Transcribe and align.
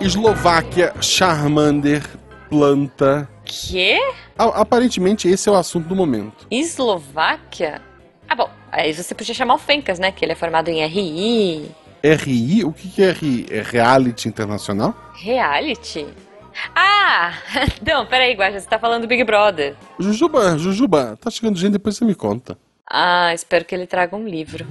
Eslováquia, 0.00 0.92
Charmander, 1.00 2.02
planta. 2.48 3.28
Quê? 3.44 3.98
A- 4.36 4.60
aparentemente 4.60 5.28
esse 5.28 5.48
é 5.48 5.52
o 5.52 5.54
assunto 5.54 5.86
do 5.88 5.94
momento. 5.96 6.46
Eslováquia? 6.50 7.80
Ah, 8.28 8.34
bom, 8.34 8.50
aí 8.70 8.92
você 8.92 9.14
podia 9.14 9.34
chamar 9.34 9.54
o 9.54 9.58
Fencas, 9.58 9.98
né? 9.98 10.10
Que 10.10 10.24
ele 10.24 10.32
é 10.32 10.34
formado 10.34 10.68
em 10.68 10.84
RI, 10.84 11.70
RI? 12.02 12.64
O 12.64 12.72
que 12.72 12.88
que 12.88 13.02
é 13.02 13.12
RI? 13.12 13.46
É 13.50 13.62
Reality 13.62 14.28
Internacional? 14.28 14.94
Reality. 15.14 16.06
Ah! 16.74 17.32
Não, 17.86 18.04
peraí, 18.04 18.34
Guaxa, 18.34 18.60
você 18.60 18.68
tá 18.68 18.78
falando 18.78 19.02
do 19.02 19.08
Big 19.08 19.22
Brother. 19.24 19.76
Jujuba, 19.98 20.58
Jujuba, 20.58 21.16
tá 21.20 21.30
chegando 21.30 21.56
gente, 21.58 21.72
depois 21.72 21.96
você 21.96 22.04
me 22.04 22.14
conta. 22.14 22.58
Ah, 22.90 23.32
espero 23.32 23.64
que 23.64 23.74
ele 23.74 23.86
traga 23.86 24.16
um 24.16 24.26
livro. 24.26 24.66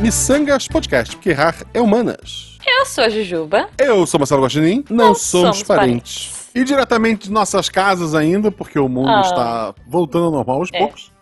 Missangas 0.00 0.66
Podcast, 0.66 1.14
porque 1.14 1.30
errar 1.30 1.54
é 1.74 1.80
humanas. 1.80 2.58
Eu 2.66 2.86
sou 2.86 3.04
a 3.04 3.08
Jujuba. 3.08 3.68
Eu 3.78 4.06
sou 4.06 4.18
Marcelo 4.18 4.42
Guaxinim, 4.42 4.84
não, 4.88 5.08
Não 5.08 5.14
somos, 5.14 5.58
somos 5.58 5.62
parentes. 5.62 6.48
E 6.54 6.64
diretamente 6.64 7.24
de 7.28 7.32
nossas 7.32 7.68
casas 7.68 8.14
ainda, 8.14 8.50
porque 8.50 8.78
o 8.78 8.88
mundo 8.88 9.10
Ah. 9.10 9.20
está 9.20 9.74
voltando 9.86 10.26
ao 10.26 10.30
normal 10.30 10.56
aos 10.60 10.70
É. 10.72 10.78
poucos. 10.78 11.12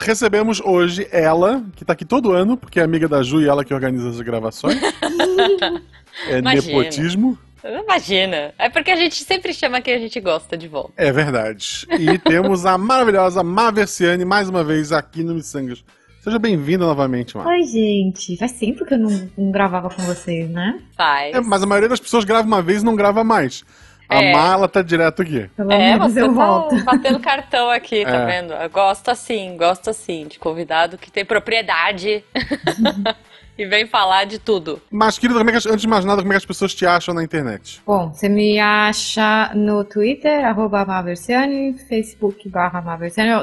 Recebemos 0.00 0.60
hoje 0.64 1.08
ela, 1.10 1.64
que 1.74 1.84
tá 1.84 1.92
aqui 1.92 2.04
todo 2.04 2.32
ano, 2.32 2.56
porque 2.56 2.78
é 2.78 2.84
amiga 2.84 3.08
da 3.08 3.22
Ju 3.22 3.40
e 3.42 3.48
ela 3.48 3.64
que 3.64 3.74
organiza 3.74 4.08
as 4.08 4.20
gravações. 4.20 4.78
é 6.28 6.38
Imagina. 6.38 6.62
nepotismo. 6.78 7.38
Imagina. 7.64 8.54
É 8.56 8.68
porque 8.68 8.92
a 8.92 8.96
gente 8.96 9.24
sempre 9.24 9.52
chama 9.52 9.80
quem 9.80 9.94
a 9.94 9.98
gente 9.98 10.20
gosta 10.20 10.56
de 10.56 10.68
volta. 10.68 10.92
É 10.96 11.10
verdade. 11.10 11.86
E 11.98 12.16
temos 12.18 12.64
a 12.64 12.78
maravilhosa 12.78 13.42
Maversiane 13.42 14.24
mais 14.24 14.48
uma 14.48 14.62
vez 14.62 14.92
aqui 14.92 15.24
no 15.24 15.34
Missangas. 15.34 15.84
Seja 16.20 16.38
bem-vinda 16.38 16.84
novamente, 16.84 17.36
Mar. 17.36 17.46
Oi, 17.46 17.62
gente. 17.62 18.36
Faz 18.36 18.52
tempo 18.52 18.84
que 18.84 18.94
eu 18.94 18.98
não, 18.98 19.30
não 19.36 19.50
gravava 19.50 19.88
com 19.88 20.02
vocês, 20.02 20.50
né? 20.50 20.80
Faz. 20.96 21.34
É, 21.34 21.40
mas 21.40 21.62
a 21.62 21.66
maioria 21.66 21.88
das 21.88 22.00
pessoas 22.00 22.24
grava 22.24 22.46
uma 22.46 22.60
vez 22.60 22.82
e 22.82 22.84
não 22.84 22.96
grava 22.96 23.22
mais. 23.22 23.64
A 24.08 24.22
É. 24.22 24.32
Mar, 24.32 24.54
ela 24.54 24.68
tá 24.68 24.82
direto 24.82 25.22
aqui. 25.22 25.48
Pelo 25.56 25.70
É, 25.70 25.78
menos 25.78 26.12
você 26.12 26.22
eu 26.22 26.26
tá 26.28 26.32
volto. 26.32 26.76
batendo 26.84 27.20
cartão 27.20 27.70
aqui, 27.70 28.04
tá 28.04 28.16
É. 28.16 28.26
vendo? 28.26 28.52
Eu 28.52 28.68
gosto 28.70 29.10
assim, 29.10 29.56
gosto 29.56 29.90
assim, 29.90 30.26
de 30.26 30.38
convidado 30.38 30.98
que 30.98 31.10
tem 31.10 31.24
propriedade 31.24 32.24
e 33.58 33.66
vem 33.66 33.86
falar 33.86 34.24
de 34.24 34.38
tudo. 34.38 34.80
Mas, 34.90 35.18
querida, 35.18 35.38
como 35.40 35.50
é 35.50 35.52
que, 35.60 35.68
antes 35.68 35.82
de 35.82 35.88
mais 35.88 36.04
nada, 36.04 36.22
como 36.22 36.32
é 36.32 36.36
que 36.36 36.38
as 36.38 36.46
pessoas 36.46 36.72
te 36.74 36.86
acham 36.86 37.12
na 37.12 37.22
internet? 37.24 37.80
Bom, 37.84 38.12
você 38.12 38.28
me 38.28 38.58
acha 38.60 39.50
no 39.54 39.82
Twitter, 39.84 40.44
arroba 40.46 40.84
Maversiane, 40.84 41.74
Facebook 41.88 42.48
barra 42.48 42.80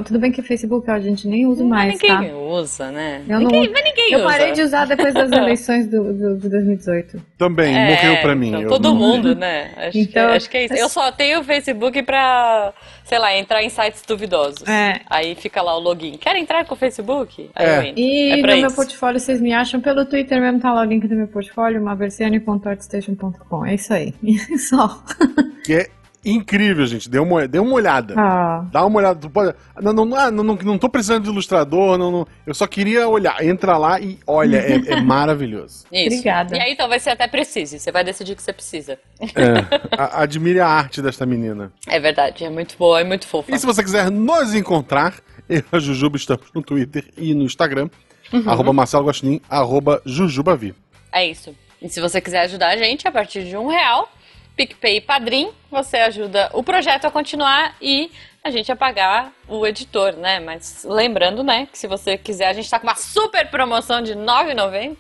Tudo 0.03 0.19
bem 0.19 0.31
que 0.31 0.41
Facebook 0.41 0.89
a 0.89 0.99
gente 0.99 1.27
nem 1.27 1.45
usa 1.45 1.63
mais, 1.63 1.93
ninguém 1.93 2.29
tá? 2.29 2.35
usa, 2.37 2.91
né? 2.91 3.21
Eu 3.27 3.39
não- 3.39 3.47
ninguém, 3.47 3.69
mas 3.71 3.83
ninguém 3.83 4.11
Eu 4.13 4.19
usa. 4.19 4.27
parei 4.29 4.51
de 4.53 4.61
usar 4.61 4.85
depois 4.85 5.13
das 5.13 5.29
eleições 5.33 5.87
do, 5.87 6.13
do, 6.13 6.37
de 6.37 6.49
2018. 6.49 7.21
Também, 7.37 7.75
É, 7.75 7.89
morreu 7.89 8.21
pra 8.21 8.35
mim. 8.35 8.47
então, 8.49 8.61
eu 8.61 8.69
todo 8.69 8.89
não- 8.89 8.95
mundo, 8.95 9.35
né? 9.35 9.71
Acho, 9.75 9.97
Então, 9.97 10.27
que, 10.29 10.35
acho 10.35 10.49
que 10.49 10.57
é 10.57 10.65
isso. 10.65 10.73
Eu 10.75 10.87
só 10.89 11.11
tenho 11.11 11.41
o 11.41 11.43
Facebook 11.43 12.01
pra, 12.03 12.73
sei 13.05 13.17
lá, 13.19 13.33
entrar 13.37 13.63
em 13.63 13.69
sites 13.69 14.01
duvidosos. 14.05 14.67
É. 14.67 14.99
Aí 15.09 15.35
fica 15.35 15.61
lá 15.61 15.73
o 15.77 15.79
login. 15.79 16.17
Quer 16.17 16.35
entrar 16.35 16.65
com 16.65 16.73
o 16.73 16.77
Facebook? 16.77 17.49
Aí 17.55 17.65
É. 17.65 17.77
eu 17.77 17.81
entro. 17.83 17.99
E 18.01 18.31
é 18.31 18.35
no 18.35 18.41
pra 18.41 18.55
meu 18.57 18.67
isso. 18.67 18.75
portfólio 18.75 19.19
vocês 19.19 19.39
me 19.39 19.53
acham 19.53 19.79
pelo 19.79 20.05
Twitter 20.05 20.41
mesmo, 20.41 20.59
tá 20.59 20.73
lá 20.73 20.81
o 20.81 20.85
link 20.85 21.07
do 21.07 21.15
meu 21.15 21.27
portfólio, 21.27 21.81
maversiane.artstation.com. 21.81 23.65
É 23.65 23.75
isso 23.75 23.93
aí. 23.93 24.13
Só. 24.57 25.03
Que 25.63 25.73
é 25.75 25.89
incrível, 26.25 26.85
gente. 26.85 27.09
Dê 27.09 27.19
uma, 27.19 27.47
dê 27.47 27.59
uma 27.59 27.73
olhada. 27.73 28.15
Ah, 28.17 28.65
Dá 28.71 28.85
uma 28.85 28.97
olhada. 28.97 29.19
Tu 29.19 29.29
pode... 29.29 29.55
não, 29.81 29.93
não, 29.93 30.15
ah, 30.15 30.31
não, 30.31 30.43
não, 30.43 30.55
não 30.55 30.77
tô 30.77 30.89
precisando 30.89 31.23
de 31.23 31.29
ilustrador, 31.29 31.97
não, 31.97 32.11
não. 32.11 32.27
eu 32.45 32.53
só 32.53 32.65
queria 32.67 33.07
olhar. 33.07 33.43
Entra 33.43 33.77
lá 33.77 33.99
e 33.99 34.17
olha, 34.25 34.57
é, 34.57 34.93
é 34.93 34.99
maravilhoso. 35.03 35.85
Isso. 35.91 36.07
Obrigada. 36.07 36.57
E 36.57 36.59
aí 36.59 36.75
talvez 36.75 37.03
você 37.03 37.11
até 37.11 37.27
precise. 37.27 37.79
Você 37.79 37.91
vai 37.91 38.03
decidir 38.03 38.33
o 38.33 38.35
que 38.35 38.43
você 38.43 38.53
precisa. 38.53 38.97
É, 39.21 39.97
a- 39.97 40.23
admire 40.23 40.59
a 40.59 40.67
arte 40.67 41.01
desta 41.01 41.25
menina. 41.25 41.71
É 41.87 41.99
verdade, 41.99 42.43
é 42.43 42.49
muito 42.49 42.75
boa, 42.77 42.99
é 42.99 43.03
muito 43.03 43.27
fofa. 43.27 43.53
E 43.53 43.59
se 43.59 43.65
você 43.65 43.83
quiser 43.83 44.09
nos 44.09 44.53
encontrar, 44.53 45.13
eu 45.47 45.59
e 45.59 45.63
a 45.71 45.79
Jujuba 45.79 46.17
estamos 46.17 46.45
no 46.53 46.61
Twitter 46.61 47.05
e 47.17 47.33
no 47.33 47.43
Instagram. 47.43 47.89
Uhum. 48.33 48.49
Arroba 48.49 48.73
Marcelo 48.73 49.05
Guaxinim, 49.05 49.39
arroba 49.49 50.01
Jujubavi. 50.05 50.73
É 51.11 51.25
isso. 51.27 51.55
E 51.81 51.87
se 51.89 52.01
você 52.01 52.19
quiser 52.19 52.41
ajudar 52.41 52.69
a 52.69 52.77
gente 52.77 53.07
a 53.07 53.11
partir 53.11 53.43
de 53.43 53.55
um 53.55 53.67
real, 53.67 54.09
PicPay 54.55 54.97
e 54.97 55.01
Padrim, 55.01 55.49
você 55.69 55.97
ajuda 55.97 56.49
o 56.53 56.63
projeto 56.63 57.05
a 57.05 57.11
continuar 57.11 57.75
e 57.81 58.11
a 58.43 58.49
gente 58.51 58.71
a 58.71 58.75
pagar 58.75 59.31
o 59.47 59.65
editor, 59.65 60.13
né? 60.13 60.39
Mas 60.39 60.85
lembrando, 60.87 61.43
né, 61.43 61.67
que 61.71 61.77
se 61.77 61.87
você 61.87 62.17
quiser, 62.17 62.47
a 62.47 62.53
gente 62.53 62.69
tá 62.69 62.79
com 62.79 62.87
uma 62.87 62.95
super 62.95 63.49
promoção 63.49 64.01
de 64.01 64.13
R$ 64.13 64.19
9,90. 64.19 64.95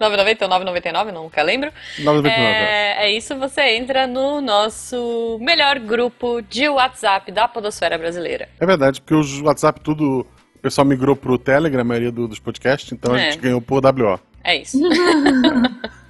9,90 0.00 0.42
ou 0.42 0.48
9,99, 0.48 1.12
nunca 1.12 1.42
lembro. 1.42 1.70
9,99. 2.00 2.26
É, 2.28 3.04
é 3.06 3.10
isso, 3.12 3.36
você 3.36 3.76
entra 3.76 4.06
no 4.06 4.40
nosso 4.40 5.38
melhor 5.40 5.78
grupo 5.78 6.40
de 6.42 6.68
WhatsApp 6.68 7.30
da 7.30 7.46
Podosfera 7.46 7.96
Brasileira. 7.98 8.48
É 8.60 8.66
verdade, 8.66 9.00
porque 9.00 9.14
os 9.14 9.40
WhatsApp 9.40 9.80
tudo. 9.80 10.26
O 10.56 10.58
pessoal 10.62 10.84
migrou 10.84 11.16
pro 11.16 11.36
Telegram, 11.38 11.80
a 11.80 11.84
maioria 11.84 12.12
do- 12.12 12.28
dos 12.28 12.38
podcasts, 12.38 12.92
então 12.92 13.14
a 13.14 13.20
É. 13.20 13.30
gente 13.32 13.40
ganhou 13.42 13.60
por 13.60 13.80
WO. 13.84 14.18
É 14.44 14.56
isso. 14.56 14.78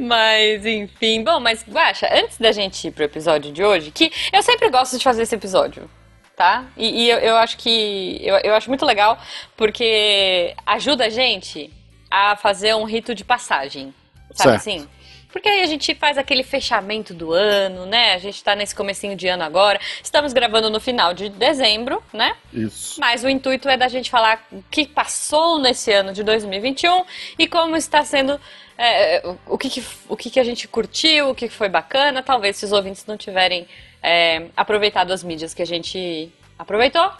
mas, 0.00 0.64
enfim. 0.64 1.22
Bom, 1.22 1.38
mas, 1.40 1.64
Guaxa, 1.68 2.08
antes 2.12 2.38
da 2.38 2.52
gente 2.52 2.88
ir 2.88 2.90
pro 2.90 3.04
episódio 3.04 3.52
de 3.52 3.62
hoje, 3.62 3.90
que 3.90 4.10
eu 4.32 4.42
sempre 4.42 4.68
gosto 4.70 4.96
de 4.96 5.04
fazer 5.04 5.22
esse 5.22 5.34
episódio, 5.34 5.88
tá? 6.36 6.64
E, 6.76 7.04
e 7.04 7.10
eu, 7.10 7.18
eu 7.18 7.36
acho 7.36 7.56
que. 7.58 8.20
Eu, 8.22 8.36
eu 8.38 8.54
acho 8.54 8.68
muito 8.68 8.84
legal, 8.84 9.18
porque 9.56 10.54
ajuda 10.66 11.06
a 11.06 11.10
gente 11.10 11.70
a 12.10 12.34
fazer 12.34 12.74
um 12.74 12.84
rito 12.84 13.14
de 13.14 13.24
passagem. 13.24 13.94
Sabe 14.32 14.50
Certo. 14.50 14.56
assim? 14.56 14.88
Porque 15.32 15.48
aí 15.48 15.62
a 15.62 15.66
gente 15.66 15.94
faz 15.94 16.18
aquele 16.18 16.42
fechamento 16.42 17.14
do 17.14 17.32
ano, 17.32 17.86
né? 17.86 18.14
A 18.14 18.18
gente 18.18 18.42
tá 18.42 18.54
nesse 18.54 18.74
comecinho 18.74 19.16
de 19.16 19.28
ano 19.28 19.44
agora. 19.44 19.80
Estamos 20.02 20.32
gravando 20.32 20.68
no 20.68 20.80
final 20.80 21.14
de 21.14 21.28
dezembro, 21.28 22.02
né? 22.12 22.34
Isso. 22.52 23.00
Mas 23.00 23.22
o 23.22 23.28
intuito 23.28 23.68
é 23.68 23.76
da 23.76 23.88
gente 23.88 24.10
falar 24.10 24.44
o 24.50 24.62
que 24.70 24.86
passou 24.86 25.58
nesse 25.60 25.92
ano 25.92 26.12
de 26.12 26.22
2021 26.22 27.04
e 27.38 27.46
como 27.46 27.76
está 27.76 28.04
sendo. 28.04 28.40
É, 28.84 29.22
o- 29.28 29.54
o, 29.54 29.58
que, 29.58 29.68
que, 29.70 29.84
o 30.08 30.16
que, 30.16 30.30
que 30.30 30.40
a 30.40 30.44
gente 30.44 30.66
curtiu, 30.68 31.30
o 31.30 31.34
que 31.34 31.48
foi 31.48 31.68
bacana. 31.68 32.22
Talvez 32.22 32.56
se 32.56 32.64
os 32.64 32.72
ouvintes 32.72 33.04
não 33.06 33.16
tiverem 33.16 33.66
é, 34.02 34.46
aproveitado 34.56 35.12
as 35.12 35.22
mídias 35.22 35.52
que 35.54 35.62
a 35.62 35.66
gente 35.66 36.32
aproveitou, 36.58 37.10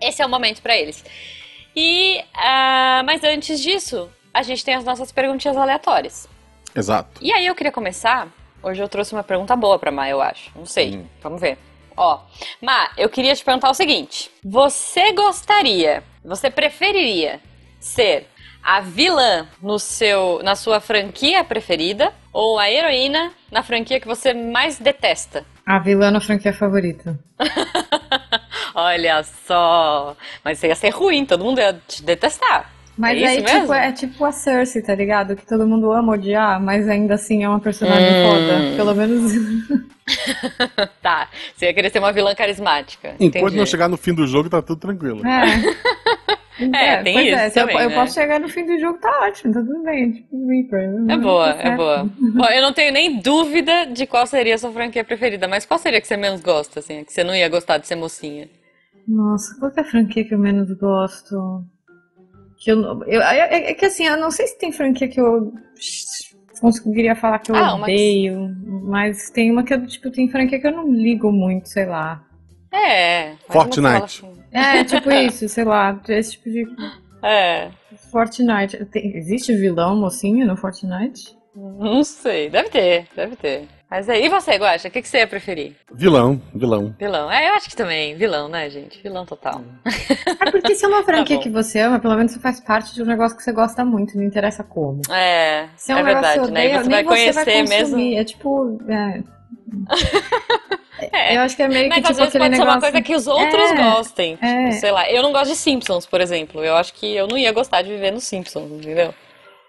esse 0.00 0.20
é 0.22 0.26
o 0.26 0.28
momento 0.28 0.60
para 0.60 0.76
eles. 0.76 1.04
E, 1.74 2.22
ah, 2.34 3.02
mas 3.04 3.22
antes 3.24 3.60
disso, 3.60 4.10
a 4.32 4.42
gente 4.42 4.64
tem 4.64 4.74
as 4.74 4.84
nossas 4.84 5.10
perguntinhas 5.12 5.56
aleatórias. 5.56 6.28
Exato. 6.74 7.20
E 7.22 7.32
aí 7.32 7.46
eu 7.46 7.54
queria 7.54 7.72
começar. 7.72 8.28
Hoje 8.62 8.82
eu 8.82 8.88
trouxe 8.88 9.12
uma 9.14 9.22
pergunta 9.22 9.54
boa 9.56 9.78
pra 9.78 9.90
Má, 9.90 10.08
eu 10.08 10.20
acho. 10.20 10.50
Não 10.54 10.66
sei. 10.66 11.06
Vamos 11.22 11.40
ver. 11.40 11.56
Ó, 11.96 12.20
Má, 12.60 12.90
eu 12.98 13.08
queria 13.08 13.34
te 13.34 13.42
perguntar 13.44 13.70
o 13.70 13.74
seguinte: 13.74 14.30
você 14.44 15.12
gostaria, 15.12 16.02
você 16.24 16.50
preferiria 16.50 17.40
ser 17.80 18.26
a 18.66 18.80
vilã 18.80 19.46
no 19.62 19.78
seu, 19.78 20.40
na 20.42 20.56
sua 20.56 20.80
franquia 20.80 21.44
preferida 21.44 22.12
ou 22.32 22.58
a 22.58 22.68
heroína 22.68 23.30
na 23.50 23.62
franquia 23.62 24.00
que 24.00 24.08
você 24.08 24.34
mais 24.34 24.78
detesta? 24.78 25.44
a 25.66 25.80
vilã 25.80 26.12
na 26.12 26.20
franquia 26.20 26.52
favorita. 26.52 27.18
Olha 28.72 29.24
só, 29.24 30.16
mas 30.44 30.62
ia 30.62 30.76
ser 30.76 30.90
ruim, 30.90 31.26
todo 31.26 31.44
mundo 31.44 31.60
ia 31.60 31.72
te 31.88 32.04
detestar. 32.04 32.70
Mas 32.96 33.18
É 33.18 33.20
isso 33.20 33.28
aí, 33.28 33.42
mesmo? 33.42 33.60
tipo, 33.60 33.72
é 33.74 33.92
tipo 33.92 34.24
a 34.24 34.32
Cersei, 34.32 34.80
tá 34.82 34.94
ligado? 34.94 35.36
Que 35.36 35.46
todo 35.46 35.66
mundo 35.66 35.92
ama 35.92 36.14
odiar, 36.14 36.60
mas 36.62 36.88
ainda 36.88 37.14
assim 37.14 37.44
é 37.44 37.48
uma 37.48 37.60
personagem 37.60 38.08
Hum. 38.08 38.30
foda. 38.30 38.76
Pelo 38.76 38.94
menos. 38.94 39.32
Tá, 41.02 41.28
você 41.54 41.66
ia 41.66 41.74
querer 41.74 41.90
ser 41.90 41.98
uma 41.98 42.12
vilã 42.12 42.32
carismática. 42.32 43.16
Enquanto 43.18 43.38
entendi. 43.38 43.56
não 43.56 43.66
chegar 43.66 43.88
no 43.88 43.96
fim 43.96 44.14
do 44.14 44.24
jogo, 44.24 44.48
tá 44.48 44.62
tudo 44.62 44.80
tranquilo. 44.80 45.20
É. 45.26 45.42
É, 46.58 47.02
tem 47.02 47.12
pois 47.12 47.26
isso 47.26 47.36
é, 47.36 47.46
eu, 47.48 47.52
também, 47.52 47.76
eu 47.82 47.90
né? 47.90 47.94
posso 47.94 48.14
chegar 48.14 48.40
no 48.40 48.48
fim 48.48 48.64
do 48.64 48.78
jogo, 48.80 48.98
tá 48.98 49.10
ótimo, 49.24 49.52
tá 49.52 49.60
tudo 49.60 49.82
bem. 49.82 50.10
Tipo, 50.12 50.48
Reaper. 50.48 50.90
É 51.10 51.16
boa, 51.18 51.52
tá 51.52 51.62
é 51.68 51.76
boa. 51.76 52.04
Bom, 52.18 52.46
eu 52.46 52.62
não 52.62 52.72
tenho 52.72 52.94
nem 52.94 53.20
dúvida 53.20 53.84
de 53.84 54.06
qual 54.06 54.26
seria 54.26 54.54
a 54.54 54.58
sua 54.58 54.72
franquia 54.72 55.04
preferida, 55.04 55.46
mas 55.46 55.66
qual 55.66 55.76
seria 55.78 56.00
que 56.00 56.06
você 56.08 56.16
menos 56.16 56.40
gosta, 56.40 56.80
assim? 56.80 57.04
Que 57.04 57.12
você 57.12 57.22
não 57.22 57.34
ia 57.34 57.46
gostar 57.50 57.76
de 57.76 57.86
ser 57.86 57.96
mocinha? 57.96 58.48
Nossa, 59.06 59.54
qual 59.60 59.70
que 59.70 59.80
é 59.80 59.82
a 59.82 59.86
franquia 59.86 60.24
que 60.24 60.32
eu 60.32 60.38
menos 60.38 60.72
gosto? 60.78 61.36
Que 62.66 62.72
eu, 62.72 62.82
eu, 63.06 63.22
é, 63.22 63.70
é- 63.70 63.74
que 63.74 63.84
assim, 63.84 64.04
eu 64.06 64.16
não 64.16 64.28
sei 64.28 64.48
se 64.48 64.58
tem 64.58 64.72
franquia 64.72 65.06
que 65.06 65.20
eu 65.20 65.52
conseguiria 66.60 67.14
falar 67.14 67.38
que 67.38 67.52
eu 67.52 67.54
Ah, 67.54 67.76
odeio, 67.76 68.52
mas 68.82 69.30
tem 69.30 69.52
uma 69.52 69.62
que 69.62 69.72
eu, 69.72 69.86
tipo, 69.86 70.10
tem 70.10 70.28
franquia 70.28 70.58
que 70.60 70.66
eu 70.66 70.72
não 70.72 70.90
ligo 70.92 71.30
muito, 71.30 71.68
sei 71.68 71.86
lá. 71.86 72.24
É. 72.72 73.28
mas 73.28 73.38
Fortnite. 73.52 74.02
assim- 74.02 74.42
É, 74.50 74.82
tipo 74.82 75.08
isso, 75.14 75.48
sei 75.48 75.62
lá, 75.62 75.96
esse 76.08 76.32
tipo 76.32 76.50
de 76.50 76.66
É. 77.22 77.70
Fortnite. 78.10 78.84
Tem- 78.86 79.16
existe 79.16 79.54
vilão 79.54 79.94
mocinho 79.94 80.44
no 80.44 80.56
Fortnite? 80.56 81.36
Não 81.54 82.02
sei. 82.02 82.50
Deve 82.50 82.68
ter, 82.68 83.06
deve 83.14 83.36
ter. 83.36 83.68
Mas 83.88 84.08
aí, 84.08 84.26
e 84.26 84.28
você, 84.28 84.56
Guaxa? 84.56 84.88
O 84.88 84.90
que, 84.90 85.00
que 85.00 85.08
você 85.08 85.18
ia 85.18 85.26
preferir? 85.28 85.76
Vilão, 85.92 86.42
vilão. 86.52 86.92
Vilão. 86.98 87.30
É, 87.30 87.48
eu 87.50 87.54
acho 87.54 87.68
que 87.70 87.76
também. 87.76 88.16
Vilão, 88.16 88.48
né, 88.48 88.68
gente? 88.68 89.00
Vilão 89.00 89.24
total. 89.24 89.62
É 90.44 90.50
porque 90.50 90.74
se 90.74 90.84
é 90.84 90.88
uma 90.88 91.02
franquia 91.06 91.36
bom. 91.36 91.42
que 91.42 91.48
você 91.50 91.78
ama, 91.80 92.00
pelo 92.00 92.16
menos 92.16 92.32
você 92.32 92.40
faz 92.40 92.58
parte 92.58 92.92
de 92.94 93.02
um 93.02 93.06
negócio 93.06 93.36
que 93.36 93.44
você 93.44 93.52
gosta 93.52 93.84
muito, 93.84 94.16
não 94.16 94.24
interessa 94.24 94.64
como. 94.64 95.00
É, 95.10 95.68
Se 95.76 95.92
é 95.92 95.94
é 95.98 96.02
um 96.02 96.04
negócio 96.04 96.22
verdade, 96.30 96.46
que 96.48 96.52
né? 96.52 96.66
E 96.74 96.78
você 96.82 96.90
vai 96.90 97.04
conhecer 97.04 97.44
consumir. 97.44 97.68
mesmo. 97.68 98.14
É 98.18 98.24
tipo. 98.24 98.78
é. 98.88 99.22
É. 101.12 101.36
Eu 101.36 101.42
acho 101.42 101.54
que 101.54 101.62
é 101.62 101.68
meio 101.68 101.90
Mas 101.90 101.98
que 101.98 102.04
às 102.04 102.16
tipo 102.16 102.20
vezes 102.20 102.28
aquele 102.36 102.44
pode 102.44 102.56
ser 102.56 102.60
negócio. 102.62 102.74
uma 102.78 102.80
coisa 102.80 103.02
que 103.02 103.14
os 103.14 103.26
outros 103.26 103.70
É, 103.70 103.76
gostem. 103.76 104.38
é. 104.40 104.68
Tipo, 104.70 104.80
sei 104.80 104.90
lá, 104.90 105.10
eu 105.10 105.22
não 105.22 105.30
gosto 105.30 105.50
de 105.50 105.56
Simpsons, 105.56 106.06
por 106.06 106.22
exemplo. 106.22 106.64
Eu 106.64 106.74
acho 106.74 106.94
que 106.94 107.14
eu 107.14 107.26
não 107.26 107.36
ia 107.36 107.52
gostar 107.52 107.82
de 107.82 107.90
viver 107.90 108.12
nos 108.12 108.24
Simpsons, 108.24 108.70
entendeu? 108.72 109.14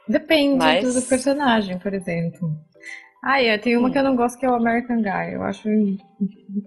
Depende 0.08 0.56
Mas- 0.58 0.94
do 0.96 1.02
personagem, 1.02 1.78
por 1.80 1.94
exemplo. 1.94 2.50
Ah, 3.30 3.44
eu 3.44 3.60
tenho 3.60 3.80
uma 3.80 3.90
Hum. 3.90 3.92
que 3.92 3.98
eu 3.98 4.04
não 4.04 4.16
gosto 4.16 4.40
que 4.40 4.46
é 4.46 4.50
o 4.50 4.56
American 4.56 5.02
Guy. 5.02 5.34
Eu 5.34 5.44
acho 5.44 5.68
um 5.68 5.98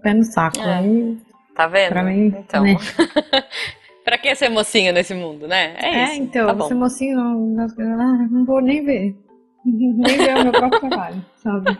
pé 0.03 0.13
no 0.13 0.23
saco. 0.23 0.59
É. 0.59 0.73
Aí, 0.75 1.17
Tá 1.55 1.65
vendo? 1.67 1.89
pra 1.89 2.03
mim, 2.03 2.27
então. 2.27 2.63
né? 2.63 2.75
pra 4.05 4.17
que 4.17 4.35
ser 4.35 4.49
mocinho 4.49 4.93
nesse 4.93 5.13
mundo, 5.15 5.47
né? 5.47 5.73
É, 5.77 5.87
É, 5.95 6.03
isso. 6.13 6.21
então, 6.21 6.47
tá 6.47 6.53
bom. 6.53 6.67
você 6.67 6.73
mocinho, 6.75 7.17
não, 7.17 7.39
não, 7.39 7.65
ah, 7.65 8.27
não 8.29 8.45
vou 8.45 8.61
nem 8.61 8.85
ver. 8.85 9.15
nem 9.65 10.17
ver 10.17 10.37
o 10.37 10.43
meu 10.43 10.53
próprio 10.53 10.79
trabalho, 10.79 11.25
sabe? 11.43 11.77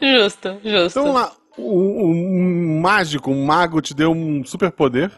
Justo, 0.00 0.58
justo. 0.64 0.98
Então 1.00 1.12
lá, 1.12 1.30
um, 1.58 2.10
um 2.10 2.80
mágico, 2.80 3.30
um 3.30 3.44
mago 3.46 3.80
te 3.80 3.94
deu 3.94 4.10
um 4.10 4.44
superpoder. 4.44 5.10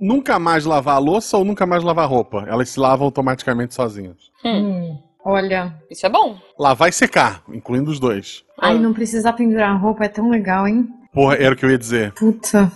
Nunca 0.00 0.38
mais 0.38 0.64
lavar 0.64 0.96
a 0.96 0.98
louça 0.98 1.38
ou 1.38 1.44
nunca 1.44 1.64
mais 1.64 1.82
lavar 1.84 2.08
roupa? 2.08 2.44
Elas 2.48 2.68
se 2.70 2.78
lavam 2.80 3.06
automaticamente 3.06 3.72
sozinhas. 3.74 4.16
Hum, 4.44 4.98
olha. 5.24 5.74
Isso 5.90 6.04
é 6.06 6.08
bom. 6.08 6.36
Lavar 6.58 6.88
e 6.88 6.92
secar, 6.92 7.42
incluindo 7.48 7.90
os 7.90 7.98
dois. 8.00 8.44
Ai, 8.60 8.78
não 8.78 8.92
precisar 8.92 9.32
pendurar 9.32 9.80
roupa 9.80 10.04
é 10.04 10.08
tão 10.08 10.30
legal, 10.30 10.66
hein? 10.68 10.88
Porra, 11.12 11.36
era 11.36 11.54
o 11.54 11.56
que 11.56 11.64
eu 11.64 11.70
ia 11.70 11.78
dizer. 11.78 12.12
Puta. 12.12 12.70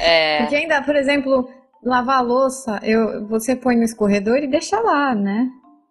É. 0.00 0.38
Porque 0.42 0.56
ainda, 0.56 0.80
por 0.82 0.96
exemplo, 0.96 1.48
lavar 1.84 2.18
a 2.18 2.22
louça, 2.22 2.80
eu, 2.82 3.26
você 3.26 3.54
põe 3.54 3.76
no 3.76 3.82
escorredor 3.82 4.36
e 4.38 4.46
deixa 4.46 4.80
lá, 4.80 5.14
né? 5.14 5.48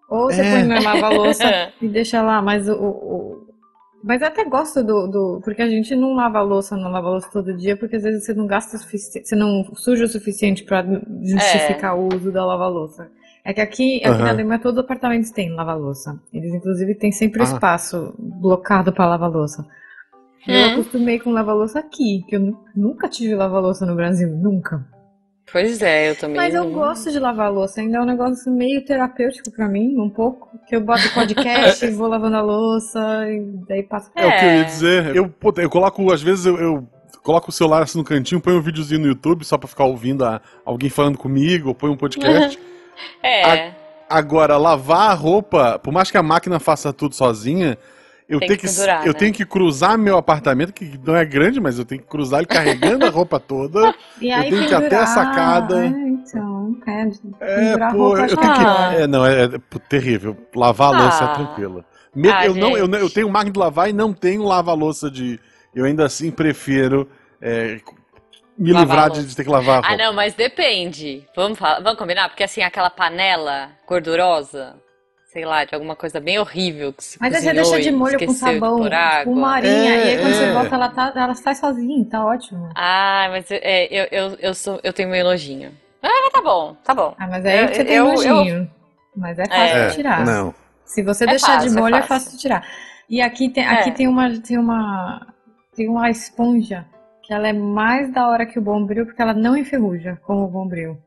Ou 0.09 0.25
você 0.31 0.42
É. 0.42 0.51
põe 0.51 0.63
no 0.63 0.81
lava-louça 0.83 1.71
e 1.81 1.88
deixa 1.88 2.21
lá, 2.21 2.41
mas 2.41 2.68
o, 2.69 2.74
o- 2.74 3.45
Mas 4.03 4.21
eu 4.21 4.27
até 4.27 4.44
gosto 4.45 4.83
do, 4.83 5.07
do. 5.07 5.41
Porque 5.44 5.62
a 5.63 5.68
gente 5.69 5.95
não 5.95 6.13
lava 6.13 6.38
a 6.38 6.41
louça, 6.44 6.77
não 6.77 6.91
lava 6.91 7.07
a 7.07 7.12
louça 7.12 7.30
todo 7.31 7.56
dia, 7.57 7.75
porque 7.75 7.95
às 7.95 8.03
vezes 8.03 8.24
você 8.24 8.33
não 8.33 8.45
gasta 8.48 8.77
o 8.77 8.80
suficiente, 8.80 9.27
você 9.27 9.36
não 9.36 9.63
suja 9.75 10.06
o 10.06 10.07
suficiente 10.07 10.63
pra 10.63 10.83
justificar 11.24 11.98
o 11.98 12.07
uso 12.15 12.31
da 12.31 12.45
lava-louça. 12.45 13.09
É 13.45 13.53
que 13.53 13.62
aqui, 13.62 13.97
aqui 13.97 14.07
Aham. 14.07 14.24
na 14.24 14.30
Alemanha 14.31 14.59
todos 14.59 14.80
os 14.80 14.83
apartamentos 14.83 15.30
têm 15.30 15.53
lava-louça. 15.53 16.19
Eles, 16.33 16.51
inclusive, 16.53 16.95
têm 16.95 17.12
sempre 17.12 17.39
o 17.39 17.44
Ah. 17.44 17.45
espaço 17.45 18.15
blocado 18.18 18.92
pra 18.92 19.06
lava-louça. 19.07 19.63
E 20.47 20.51
Eu 20.51 20.71
acostumei 20.74 21.19
com 21.19 21.31
lava-louça 21.31 21.80
aqui, 21.80 22.24
que 22.27 22.36
eu 22.36 22.39
nu- 22.39 22.57
nunca 22.75 23.07
tive 23.07 23.36
lava-louça 23.36 23.86
no 23.86 23.95
Brasil, 23.95 24.30
nunca. 24.30 24.83
Pois 25.51 25.80
é, 25.83 26.09
eu 26.09 26.15
também. 26.15 26.38
Mas 26.38 26.56
eu 26.56 26.63
não- 26.63 26.71
gosto 26.71 27.12
de 27.12 27.19
lavar 27.19 27.45
a 27.47 27.50
louça, 27.50 27.80
ainda 27.81 27.97
é 28.00 28.01
um 28.01 28.06
negócio 28.06 28.51
meio 28.51 28.83
terapêutico 28.83 29.51
pra 29.51 29.68
mim, 29.69 29.95
um 30.00 30.09
pouco. 30.09 30.50
Que 30.68 30.75
eu 30.75 30.81
boto 30.81 31.03
podcast, 31.13 31.86
vou 31.94 32.07
lavando 32.07 32.38
a 32.38 32.41
louça, 32.41 33.00
e 33.30 33.41
daí 33.68 33.83
passo. 33.83 34.09
É, 34.15 34.25
o 34.25 34.30
que 34.30 34.45
eu 34.45 34.50
É. 34.50 34.57
ia 34.57 34.63
dizer. 34.65 35.15
Eu, 35.15 35.31
eu 35.57 35.69
coloco, 35.69 36.12
às 36.12 36.21
vezes, 36.24 36.48
eu, 36.48 36.57
eu 36.57 36.88
coloco 37.24 37.50
o 37.50 37.53
celular 37.53 37.83
assim 37.83 38.00
no 38.00 38.03
cantinho, 38.03 38.41
ponho 38.41 38.57
um 38.57 38.62
videozinho 38.62 39.01
no 39.01 39.07
YouTube 39.07 39.44
só 39.45 39.56
pra 39.56 39.68
ficar 39.68 39.86
ouvindo 39.86 40.25
a- 40.25 40.41
alguém 40.65 40.89
falando 40.89 41.18
comigo, 41.18 41.69
ou 41.69 41.75
ponho 41.75 41.94
um 41.94 41.98
podcast. 41.98 42.59
É. 43.24 43.71
Agora, 44.09 44.57
lavar 44.57 45.09
a 45.12 45.13
roupa, 45.13 45.80
por 45.80 45.92
mais 45.92 46.12
que 46.12 46.18
a 46.18 46.24
máquina 46.24 46.59
faça 46.59 46.94
tudo 46.94 47.15
sozinha, 47.15 47.77
eu 48.30 48.39
tenho 48.39 48.51
que 48.51 48.68
que, 48.68 48.74
pendurar, 48.74 49.01
eu 49.06 49.13
né? 49.13 49.19
tenho 49.19 49.33
que 49.33 49.45
cruzar 49.45 49.97
meu 49.97 50.18
apartamento, 50.18 50.74
que 50.74 51.00
não 51.03 51.15
é 51.15 51.25
grande, 51.25 51.59
mas 51.59 51.77
eu 51.80 51.86
tenho 51.86 52.01
que 52.01 52.07
cruzar 52.07 52.39
ele 52.39 52.47
carregando 52.47 53.06
a 53.06 53.09
roupa 53.09 53.39
toda. 53.39 53.94
E 54.21 54.30
Eu 54.30 54.36
aí 54.36 54.50
tenho 54.50 54.65
que 54.68 54.71
ir 54.71 54.75
até 54.75 54.97
a 54.97 55.06
sacada. 55.07 55.86
É, 55.86 55.88
então, 55.88 56.77
é, 56.88 57.74
É, 57.74 57.77
pô, 57.92 58.09
roupa 58.09 58.21
eu 58.27 58.38
tenho 58.38 58.53
que. 58.53 58.95
É, 59.01 59.07
não, 59.07 59.25
é, 59.25 59.44
é 59.44 59.48
pô, 59.69 59.80
terrível. 59.80 60.38
Lavar 60.56 60.94
a 60.95 61.01
louça 61.03 61.25
Ah. 61.25 61.31
é 61.31 61.36
tranquilo. 61.36 61.83
Me- 62.15 62.30
Ah, 62.30 62.45
eu, 62.45 62.56
não, 62.56 62.77
eu, 62.77 62.88
eu 62.89 63.09
tenho 63.09 63.30
máquina 63.30 63.51
de 63.51 63.59
lavar 63.59 63.89
e 63.89 63.94
não 63.94 64.13
tenho 64.13 64.44
lava-louça 64.44 65.12
de. 65.12 65.39
Eu 65.74 65.83
ainda 65.86 66.06
assim 66.06 66.31
prefiro 66.31 67.07
é, 67.41 67.80
me 68.57 68.71
Lavar 68.71 69.07
livrar 69.07 69.09
de, 69.11 69.25
de 69.27 69.35
ter 69.35 69.43
que 69.43 69.49
lavar 69.49 69.83
a 69.83 69.87
roupa. 69.87 69.93
Ah, 69.93 69.97
não, 69.97 70.13
mas 70.13 70.33
depende. 70.33 71.27
Vamos, 71.35 71.57
falar, 71.59 71.79
vamos 71.81 71.99
combinar? 71.99 72.29
Porque 72.29 72.43
assim, 72.43 72.61
aquela 72.61 72.89
panela 72.89 73.69
gordurosa, 73.87 74.75
sei 75.25 75.43
lá, 75.45 75.65
de 75.65 75.75
alguma 75.75 75.95
coisa 75.95 76.19
bem 76.19 76.39
horrível 76.39 76.93
que 76.93 77.03
se 77.03 77.17
Mas 77.19 77.33
aí 77.33 77.41
você 77.41 77.53
deixa 77.53 77.81
de 77.81 77.91
molho 77.91 78.17
com 78.25 78.31
sabão, 78.33 78.83
água. 78.85 79.17
tipo 79.19 79.31
uma 79.31 79.55
horinha, 79.55 79.73
É, 79.95 80.05
e 80.05 80.09
aí 80.11 80.17
quando 80.19 80.33
você 80.33 80.43
é. 80.45 80.53
volta, 80.53 80.75
ela, 80.75 80.89
tá, 80.89 81.13
ela 81.15 81.35
sai 81.35 81.55
sozinha, 81.55 82.05
tá 82.09 82.25
ótimo. 82.25 82.69
Ah, 82.75 83.27
mas 83.29 83.45
é, 83.51 83.87
eu, 83.91 84.07
eu, 84.11 84.37
eu, 84.39 84.53
sou, 84.53 84.79
eu 84.83 84.93
tenho 84.93 85.09
meio 85.09 85.23
nojinho. 85.25 85.71
Ah, 86.01 86.07
mas 86.23 86.31
tá 86.31 86.41
bom, 86.41 86.75
tá 86.83 86.93
bom. 86.93 87.13
Ah, 87.17 87.27
mas 87.27 87.45
aí 87.45 87.59
Eu- 87.59 87.67
você 87.67 87.83
tem 87.85 87.95
eu- 87.97 88.05
nojinho. 88.05 88.71
Mas 89.17 89.39
é 89.39 89.45
fácil 89.45 89.77
É, 89.77 89.87
de 89.87 89.95
tirar. 89.95 90.25
Não. 90.25 90.53
Se 90.85 91.01
você 91.01 91.23
É 91.23 91.27
deixar 91.27 91.53
fácil, 91.53 91.69
de 91.71 91.77
é 91.77 91.81
molho, 91.81 91.95
é 91.95 92.01
fácil. 92.01 92.15
fácil 92.25 92.31
de 92.31 92.41
tirar. 92.41 92.63
E 93.09 93.21
aqui 93.21 93.49
tem, 93.49 93.65
aqui 93.67 93.89
É. 93.89 93.91
tem 93.93 94.07
uma 94.07 94.29
tem 94.39 94.57
uma 94.57 95.27
tem 95.75 95.89
uma 95.89 96.09
esponja 96.09 96.85
que 97.25 97.33
ela 97.33 97.48
é 97.48 97.54
mais 97.54 98.12
da 98.13 98.27
hora 98.27 98.45
que 98.45 98.60
o 98.60 98.62
Bombril 98.62 99.06
porque 99.06 99.22
ela 99.22 99.33
não 99.33 99.56
enferruja 99.57 100.19
como 100.25 100.44
o 100.45 100.48
Bombril. 100.48 100.98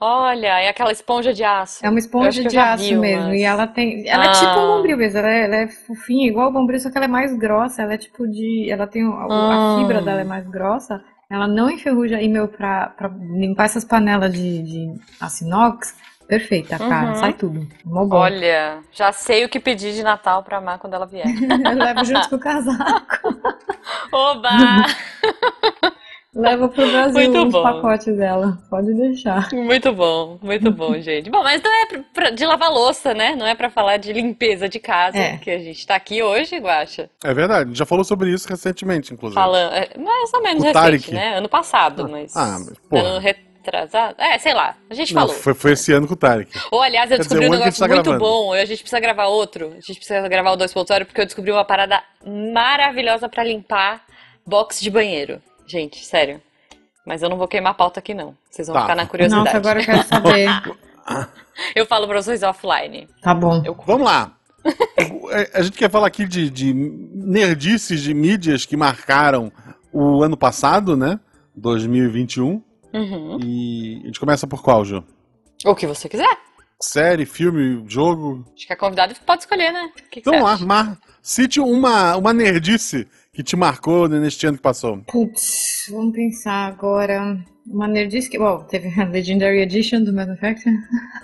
Olha, 0.00 0.58
é 0.60 0.68
aquela 0.68 0.90
esponja 0.90 1.32
de 1.32 1.44
aço. 1.44 1.84
É 1.86 1.88
uma 1.88 1.98
esponja 1.98 2.42
de 2.42 2.58
aço 2.58 2.82
vi 2.84 2.96
mesmo 2.96 3.26
umas. 3.26 3.36
e 3.36 3.42
ela 3.44 3.66
tem, 3.68 4.08
ela 4.08 4.24
é 4.24 4.28
Ah. 4.28 4.32
tipo 4.32 4.50
um 4.58 4.76
Bombril 4.76 4.96
mesmo, 4.96 5.18
ela 5.20 5.30
é, 5.30 5.44
ela 5.44 5.56
é 5.56 5.68
fofinha 5.68 6.26
igual 6.28 6.48
o 6.48 6.52
Bombril, 6.52 6.80
só 6.80 6.90
que 6.90 6.96
ela 6.98 7.04
é 7.04 7.08
mais 7.08 7.32
grossa, 7.38 7.82
ela 7.82 7.94
é 7.94 7.98
tipo 7.98 8.26
de, 8.28 8.68
ela 8.68 8.86
tem 8.86 9.04
a 9.04 9.26
Ah. 9.30 9.76
fibra 9.78 10.02
dela 10.02 10.20
é 10.22 10.24
mais 10.24 10.46
grossa. 10.48 11.00
Ela 11.30 11.46
não 11.48 11.70
enferruja 11.70 12.20
e 12.20 12.28
meu 12.28 12.46
pra, 12.48 12.88
pra 12.88 13.08
limpar 13.08 13.64
essas 13.64 13.84
panelas 13.84 14.30
de, 14.32 14.62
de 14.64 14.94
aço 15.20 15.44
inox, 15.44 15.94
perfeita, 16.38 16.78
cara, 16.78 17.08
Uhum. 17.10 17.14
sai 17.16 17.32
tudo. 17.34 17.68
Mó 17.84 18.04
bom. 18.06 18.16
Olha, 18.16 18.78
já 18.90 19.12
sei 19.12 19.44
o 19.44 19.48
que 19.48 19.60
pedir 19.60 19.92
de 19.92 20.02
Natal 20.02 20.42
pra 20.42 20.60
Má 20.62 20.78
quando 20.78 20.94
ela 20.94 21.04
vier. 21.06 21.26
Eu 21.70 21.76
levo 21.76 22.04
junto 22.04 22.28
com 22.30 22.36
o 22.36 22.38
casaco. 22.40 23.16
Oba! 24.12 24.50
Levo 26.34 26.70
pro 26.70 26.90
Brasil 26.90 27.30
Muito 27.30 27.50
bom. 27.50 27.62
pacotes 27.62 28.16
dela. 28.16 28.56
Pode 28.70 28.94
deixar. 28.94 29.50
Muito 29.52 29.92
bom, 29.92 30.38
muito 30.42 30.70
bom, 30.72 30.94
gente. 30.98 31.28
Bom, 31.28 31.42
mas 31.42 31.60
não 31.62 31.70
é 31.70 31.84
pra- 31.86 32.04
pra- 32.14 32.30
de 32.30 32.46
lavar 32.46 32.70
louça, 32.72 33.12
né? 33.12 33.36
Não 33.36 33.46
é 33.46 33.54
pra 33.54 33.68
falar 33.68 33.98
de 33.98 34.10
limpeza 34.14 34.66
de 34.66 34.78
casa, 34.80 35.18
É. 35.18 35.36
que 35.36 35.50
a 35.50 35.58
gente 35.58 35.86
tá 35.86 35.94
aqui 35.94 36.22
hoje, 36.22 36.56
Guaxa. 36.56 37.10
É 37.22 37.34
verdade, 37.34 37.64
a 37.64 37.66
gente 37.66 37.76
já 37.76 37.84
falou 37.84 38.02
sobre 38.02 38.30
isso 38.32 38.48
recentemente, 38.48 39.12
inclusive. 39.12 39.38
Falando, 39.38 39.74
é, 39.74 39.90
mais 39.98 40.32
ou 40.32 40.42
menos 40.42 40.62
O 40.62 40.66
recente, 40.68 40.82
Tarek. 40.82 41.12
né? 41.12 41.36
Ano 41.36 41.50
passado, 41.50 42.08
mas. 42.08 42.34
Ah, 42.34 42.56
mas, 42.60 42.78
porra. 42.88 43.02
Ano 43.02 43.18
retrasado. 43.62 44.14
É, 44.18 44.38
sei 44.38 44.52
lá, 44.52 44.76
a 44.90 44.94
gente 44.94 45.14
Não, 45.14 45.22
falou. 45.22 45.34
foi, 45.36 45.54
foi 45.54 45.72
esse 45.72 45.92
ano 45.92 46.06
com 46.06 46.14
o 46.14 46.16
Tarek. 46.16 46.50
Ou, 46.70 46.82
aliás, 46.82 47.10
eu 47.10 47.16
Quer 47.16 47.22
dizer, 47.22 47.34
descobri 47.38 47.48
um 47.48 47.52
a 47.52 47.56
gente 47.56 47.64
negócio 47.64 47.80
tá 47.88 47.94
muito 47.94 48.10
gravando. 48.10 48.24
bom. 48.24 48.52
A 48.52 48.64
gente 48.64 48.78
precisa 48.80 49.00
gravar 49.00 49.26
outro. 49.26 49.68
A 49.72 49.80
gente 49.80 49.94
precisa 49.96 50.28
gravar 50.28 50.50
o 50.52 50.56
2.0 50.56 51.04
porque 51.06 51.20
eu 51.20 51.24
descobri 51.26 51.52
uma 51.52 51.64
parada 51.64 52.02
maravilhosa 52.26 53.28
pra 53.28 53.44
limpar 53.44 54.02
box 54.44 54.80
de 54.80 54.90
banheiro. 54.90 55.40
Gente, 55.66 56.04
sério. 56.04 56.40
Mas 57.06 57.22
eu 57.22 57.28
não 57.28 57.36
vou 57.36 57.48
queimar 57.48 57.72
a 57.72 57.74
pauta 57.74 58.00
aqui, 58.00 58.14
não. 58.14 58.36
Vocês 58.50 58.68
vão 58.68 58.74
Tá. 58.76 58.82
ficar 58.82 58.94
na 58.94 59.06
curiosidade. 59.06 59.44
Nossa, 59.44 59.56
agora 59.56 59.80
eu 59.80 59.84
quero 59.84 60.02
saber. 60.04 60.48
Eu 61.74 61.84
falo 61.84 62.06
pra 62.06 62.22
vocês 62.22 62.42
offline. 62.44 63.08
Tá 63.20 63.34
bom. 63.34 63.60
Eu 63.64 63.76
Vamos 63.86 64.06
lá. 64.06 64.32
A 65.52 65.62
gente 65.62 65.76
quer 65.76 65.90
falar 65.90 66.06
aqui 66.06 66.24
de, 66.26 66.48
de 66.48 66.72
nerdices 66.72 68.00
de 68.00 68.14
mídias 68.14 68.64
que 68.64 68.76
marcaram 68.76 69.50
o 69.92 70.22
ano 70.22 70.36
passado, 70.36 70.96
né? 70.96 71.18
2021. 71.56 72.62
Uhum. 72.92 73.38
E 73.42 74.00
a 74.02 74.06
gente 74.06 74.20
começa 74.20 74.46
por 74.46 74.62
qual, 74.62 74.84
Ju? 74.84 75.04
O 75.64 75.74
que 75.74 75.86
você 75.86 76.08
quiser. 76.08 76.28
Série, 76.80 77.24
filme, 77.24 77.84
jogo? 77.88 78.44
Acho 78.56 78.66
que 78.66 78.72
a 78.72 78.76
convidada 78.76 79.14
pode 79.24 79.42
escolher, 79.42 79.72
né? 79.72 79.84
O 79.84 79.94
que, 79.94 80.20
que 80.20 80.20
Então 80.20 80.34
você 80.34 80.64
lá, 80.64 80.98
cite 81.22 81.60
uma, 81.60 82.16
uma 82.16 82.32
nerdice 82.32 83.08
que 83.32 83.42
te 83.42 83.56
marcou 83.56 84.08
neste 84.08 84.46
ano 84.46 84.58
que 84.58 84.62
passou. 84.62 84.98
Putz, 85.10 85.86
vamos 85.90 86.14
pensar 86.14 86.66
agora. 86.66 87.38
Uma 87.66 87.88
nerdice 87.88 88.28
que. 88.28 88.38
Bom, 88.38 88.62
teve 88.64 88.88
a 89.00 89.04
Legendary 89.06 89.60
Edition 89.60 90.02
do 90.04 90.12
Mass 90.12 90.28
Effect. 90.28 90.64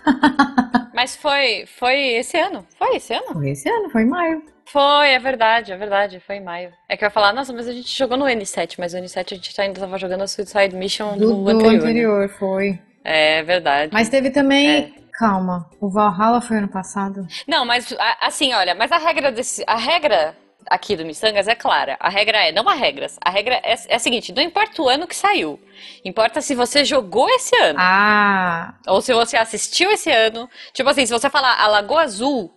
Mas 0.95 1.15
foi, 1.15 1.67
foi 1.67 1.99
esse 2.15 2.39
ano. 2.39 2.67
Foi 2.79 2.97
esse 2.97 3.13
ano? 3.13 3.33
Foi 3.35 3.51
esse 3.51 3.69
ano, 3.69 3.91
foi 3.91 4.03
em 4.03 4.07
maio. 4.07 4.43
Foi, 4.67 5.11
é 5.11 5.19
verdade, 5.19 5.71
é 5.71 5.77
verdade. 5.77 6.21
Foi 6.27 6.37
em 6.37 6.43
maio. 6.43 6.73
É 6.89 6.97
que 6.97 7.05
eu 7.05 7.07
ia 7.07 7.11
falar, 7.11 7.33
nossa, 7.33 7.53
mas 7.53 7.69
a 7.69 7.73
gente 7.73 7.97
jogou 7.97 8.17
no 8.19 8.27
N7, 8.27 8.75
mas 8.79 8.93
o 8.95 8.99
N7 8.99 9.33
a 9.33 9.35
gente 9.37 9.61
ainda 9.61 9.81
tava 9.81 9.97
jogando 9.97 10.23
a 10.23 10.27
Suicide 10.27 10.75
Mission 10.75 11.17
Do, 11.17 11.27
do, 11.27 11.45
do 11.45 11.51
anterior. 11.51 11.73
né? 11.73 11.79
anterior, 11.79 12.29
foi. 12.31 12.79
É 13.05 13.43
verdade. 13.45 13.93
Mas 13.93 14.09
teve 14.09 14.31
também. 14.31 14.69
É. 14.69 14.93
Calma, 15.13 15.69
o 15.81 15.89
Valhalla 15.89 16.41
foi 16.41 16.59
ano 16.59 16.69
passado. 16.69 17.27
Não, 17.47 17.65
mas 17.65 17.95
assim, 18.21 18.53
olha, 18.53 18.75
mas 18.75 18.93
a 18.93 18.99
regra 18.99 19.33
desse. 19.33 19.65
A 19.67 19.77
regra 19.77 20.37
aqui 20.67 20.97
do 20.97 21.05
Missangas 21.05 21.49
é 21.49 21.55
clara. 21.55 21.97
A 22.01 22.09
regra 22.09 22.39
é, 22.49 22.53
não 22.53 22.69
há 22.69 22.75
regras. 22.75 23.19
A 23.25 23.31
regra 23.31 23.61
é, 23.63 23.75
é 23.89 23.95
a 23.97 23.99
seguinte: 23.99 24.33
não 24.33 24.43
importa 24.43 24.81
o 24.83 24.89
ano 24.89 25.07
que 25.07 25.15
saiu. 25.17 25.61
Importa 26.05 26.41
se 26.41 26.55
você 26.55 26.85
jogou 26.85 27.29
esse 27.31 27.57
ano. 27.57 27.79
Ah, 27.81 28.75
Ou 28.87 29.01
se 29.01 29.13
você 29.13 29.37
assistiu 29.37 29.91
esse 29.91 30.11
ano. 30.11 30.49
Tipo 30.73 30.89
assim, 30.91 31.07
se 31.07 31.13
você 31.13 31.29
falar 31.31 31.61
a 31.61 31.67
Lagoa 31.67 32.03
Azul 32.03 32.53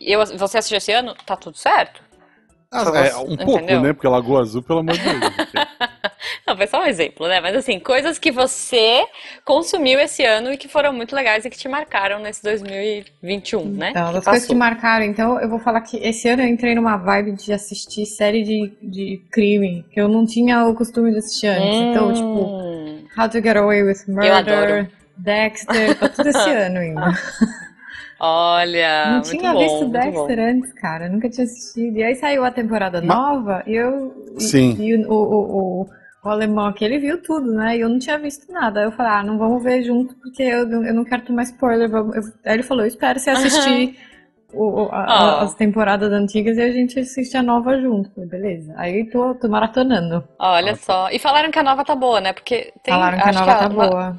e 0.00 0.12
eu- 0.12 0.24
você 0.38 0.58
assistiu 0.58 0.78
esse 0.78 0.92
ano, 0.92 1.14
tá 1.26 1.36
tudo 1.36 1.56
certo. 1.56 2.02
Ah, 2.70 2.84
é, 2.96 3.16
um 3.16 3.36
pouco, 3.36 3.52
Entendeu? 3.62 3.80
né? 3.80 3.92
Porque 3.94 4.06
Lagoa 4.06 4.42
Azul, 4.42 4.62
pelo 4.62 4.80
amor 4.80 4.94
de 4.94 5.02
Deus. 5.02 5.20
Não, 6.46 6.56
foi 6.56 6.66
só 6.66 6.82
um 6.82 6.86
exemplo, 6.86 7.26
né? 7.28 7.40
Mas 7.40 7.54
assim, 7.56 7.78
coisas 7.78 8.18
que 8.18 8.30
você 8.30 9.06
consumiu 9.44 9.98
esse 10.00 10.24
ano 10.24 10.52
e 10.52 10.56
que 10.56 10.68
foram 10.68 10.92
muito 10.92 11.14
legais 11.14 11.44
e 11.44 11.50
que 11.50 11.56
te 11.58 11.68
marcaram 11.68 12.18
nesse 12.20 12.42
2021, 12.42 13.64
né? 13.64 13.90
Então, 13.90 14.12
das 14.12 14.24
coisas 14.24 14.46
que 14.46 14.54
marcaram, 14.54 15.04
então 15.04 15.40
eu 15.40 15.48
vou 15.48 15.58
falar 15.58 15.80
que 15.82 15.96
esse 15.98 16.28
ano 16.28 16.42
eu 16.42 16.48
entrei 16.48 16.74
numa 16.74 16.96
vibe 16.96 17.32
de 17.32 17.52
assistir 17.52 18.06
série 18.06 18.42
de, 18.42 18.72
de 18.82 19.22
crime, 19.30 19.84
que 19.92 20.00
eu 20.00 20.08
não 20.08 20.26
tinha 20.26 20.66
o 20.66 20.74
costume 20.74 21.10
de 21.12 21.18
assistir 21.18 21.46
antes. 21.48 21.78
Então, 21.80 22.12
tipo, 22.12 22.28
Hum. 22.28 23.04
How 23.16 23.28
to 23.28 23.42
Get 23.42 23.56
Away 23.56 23.82
with. 23.82 24.04
Murder, 24.06 24.90
Dexter, 25.16 25.98
tá 25.98 26.08
tudo 26.08 26.28
esse 26.28 26.38
ano 26.50 26.78
ainda. 26.78 27.12
Olha, 28.20 29.06
não 29.06 29.12
muito 29.16 29.30
tinha 29.30 29.52
bom, 29.52 29.58
visto. 29.58 29.88
Dexter 29.88 30.38
antes, 30.40 30.72
cara, 30.72 31.08
nunca 31.08 31.28
tinha 31.30 31.44
assistido. 31.44 31.96
E 31.96 32.02
aí 32.02 32.14
saiu 32.16 32.44
a 32.44 32.50
temporada 32.50 33.00
Ma- 33.00 33.14
nova 33.14 33.62
e 33.66 33.74
eu. 33.74 34.12
e- 34.36 34.40
Sim. 34.42 34.76
E, 34.80 34.94
o, 35.06 35.12
o, 35.12 35.82
o, 35.82 35.86
o 36.24 36.28
alemão 36.28 36.66
aqui, 36.66 36.84
ele 36.84 36.98
viu 36.98 37.22
tudo, 37.22 37.52
né? 37.52 37.76
E 37.76 37.80
eu 37.80 37.88
não 37.88 37.98
tinha 37.98 38.18
visto 38.18 38.50
nada. 38.52 38.80
Aí 38.80 38.86
eu 38.86 38.92
falei, 38.92 39.12
ah, 39.12 39.22
não 39.22 39.38
vamos 39.38 39.62
ver 39.62 39.82
junto 39.82 40.14
porque 40.16 40.42
eu, 40.42 40.66
não- 40.66 40.84
eu 40.84 40.94
não 40.94 41.04
quero 41.04 41.22
tomar 41.22 41.42
spoiler. 41.44 41.88
vamos- 41.88 42.16
eu- 42.16 42.22
Aí 42.44 42.54
ele 42.54 42.62
falou, 42.64 42.82
eu 42.84 42.88
espero 42.88 43.20
você 43.20 43.30
assistir 43.30 43.96
o- 44.52 44.82
o- 44.82 44.88
a- 44.90 45.04
a- 45.04 45.40
Ah. 45.40 45.42
as 45.44 45.54
temporadas 45.54 46.10
antigas 46.12 46.56
e 46.56 46.62
a 46.62 46.72
gente 46.72 46.98
assiste 46.98 47.36
a 47.36 47.42
nova 47.42 47.80
junto. 47.80 48.10
Falei, 48.10 48.28
beleza. 48.28 48.74
Aí 48.76 49.08
tô, 49.08 49.32
tô 49.36 49.48
maratonando. 49.48 50.24
Olha 50.40 50.72
tá. 50.72 50.78
só. 50.78 51.08
E 51.10 51.20
falaram 51.20 51.52
que 51.52 51.58
a 51.58 51.62
nova 51.62 51.84
tá 51.84 51.94
boa, 51.94 52.20
né? 52.20 52.32
Porque 52.32 52.72
tem, 52.82 52.92
Falaram 52.94 53.18
que 53.18 53.28
a 53.28 53.32
nova 53.32 53.54
tá 53.54 53.68
uma- 53.68 53.88
boa. 53.88 54.16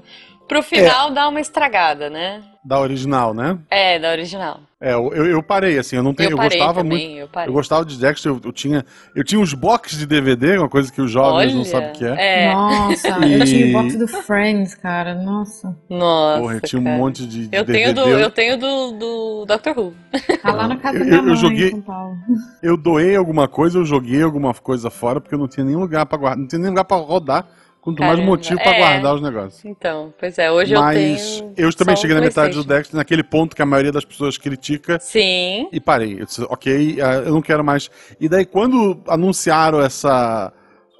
Pro 0.49 0.61
final 0.61 1.11
dá 1.11 1.29
uma 1.29 1.39
estragada, 1.39 2.09
né? 2.09 2.41
Da 2.65 2.77
original, 2.81 3.33
né? 3.33 3.57
É, 3.69 3.97
da 3.97 4.11
original. 4.11 4.59
É, 4.81 4.93
eu, 4.93 5.11
eu 5.13 5.43
parei, 5.43 5.77
assim, 5.77 5.95
eu 5.97 6.03
não 6.03 6.13
tenho. 6.13 6.31
Eu 6.31 6.37
Eu, 6.37 6.43
gostava 6.43 6.81
também, 6.83 7.07
muito. 7.09 7.21
eu 7.21 7.27
parei. 7.27 7.49
Eu 7.49 7.53
gostava 7.53 7.85
de 7.85 7.97
Dexter, 7.97 8.31
eu, 8.31 8.41
eu 8.43 8.51
tinha. 8.51 8.85
Eu 9.15 9.23
tinha 9.23 9.39
uns 9.39 9.53
boxes 9.53 9.97
de 9.97 10.05
DVD, 10.05 10.57
uma 10.57 10.69
coisa 10.69 10.91
que 10.91 11.01
os 11.01 11.09
jovens 11.11 11.53
não 11.53 11.61
Olha, 11.61 11.69
sabem 11.69 11.89
o 11.89 11.93
que 11.93 12.05
é. 12.05 12.45
É, 12.45 12.53
Nossa, 12.53 13.07
E- 13.25 13.33
eu 13.39 13.45
tinha 13.45 13.67
o 13.67 13.81
box 13.81 13.97
do 13.97 14.07
Friends, 14.07 14.75
cara. 14.75 15.15
Nossa. 15.15 15.75
nossa, 15.89 16.41
Porra, 16.41 16.53
eu 16.55 16.61
tinha 16.61 16.79
um 16.81 16.85
cara. 16.85 16.97
monte 16.97 17.25
de, 17.25 17.47
de 17.47 17.55
Eu 17.57 17.65
tenho 17.65 17.93
DVD. 17.93 18.13
do, 18.15 18.19
eu 18.19 18.31
tenho 18.31 18.57
do, 18.57 18.91
do 18.93 19.45
Doctor 19.45 19.77
Who. 19.79 19.93
Tá 20.41 20.51
lá 20.51 20.67
na 20.67 20.77
casa 20.77 20.97
Eu- 20.99 21.09
da 21.09 21.15
eu 21.17 21.23
mãe, 21.23 21.35
joguei- 21.35 21.67
em 21.67 21.71
São 21.71 21.81
Paulo. 21.81 22.15
Eu 22.63 22.77
doei 22.77 23.15
alguma 23.15 23.47
coisa, 23.47 23.79
eu 23.79 23.85
joguei 23.85 24.21
alguma 24.21 24.53
coisa 24.53 24.89
fora, 24.89 25.19
porque 25.19 25.35
eu 25.35 25.39
não 25.39 25.47
tinha 25.47 25.65
nem 25.65 25.75
lugar 25.75 26.05
pra 26.05 26.17
guardar. 26.17 26.37
Não 26.39 26.47
tinha 26.47 26.59
nem 26.59 26.69
lugar 26.69 26.85
pra 26.85 26.97
rodar, 26.97 27.45
quanto 27.81 28.03
mais 28.03 28.19
motivo 28.19 28.59
pra 28.61 28.73
é. 28.73 28.77
guardar 28.77 29.15
os 29.15 29.21
negócios. 29.21 29.65
Então, 29.65 30.13
pois 30.19 30.37
é, 30.37 30.51
hoje 30.51 30.73
Mas 30.73 31.37
eu 31.37 31.53
tenho. 31.53 31.53
eu 31.57 31.73
também 31.73 31.95
cheguei 31.95 32.15
na 32.15 32.21
metade 32.21 32.53
do. 32.53 32.63
Dexter, 32.63 32.97
naquele 32.97 33.23
ponto 33.23 33.55
que 33.55 33.61
a 33.61 33.65
maioria 33.65 33.91
das 33.91 34.05
pessoas 34.05 34.37
critica, 34.37 34.99
Sim. 34.99 35.67
e 35.71 35.79
parei. 35.79 36.21
Eu 36.21 36.25
disse, 36.25 36.41
ok, 36.43 36.97
ah, 37.01 37.13
eu 37.25 37.31
não 37.31 37.41
quero 37.41 37.63
mais. 37.63 37.89
E 38.19 38.29
daí, 38.29 38.45
quando 38.45 39.01
anunciaram 39.07 39.81
essa 39.81 40.53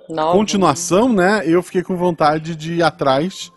Nova. 0.10 0.32
continuação, 0.32 1.12
né, 1.12 1.44
eu 1.46 1.62
fiquei 1.62 1.84
com 1.84 1.96
vontade 1.96 2.56
de 2.56 2.76
ir 2.76 2.84
atrás 2.84 3.52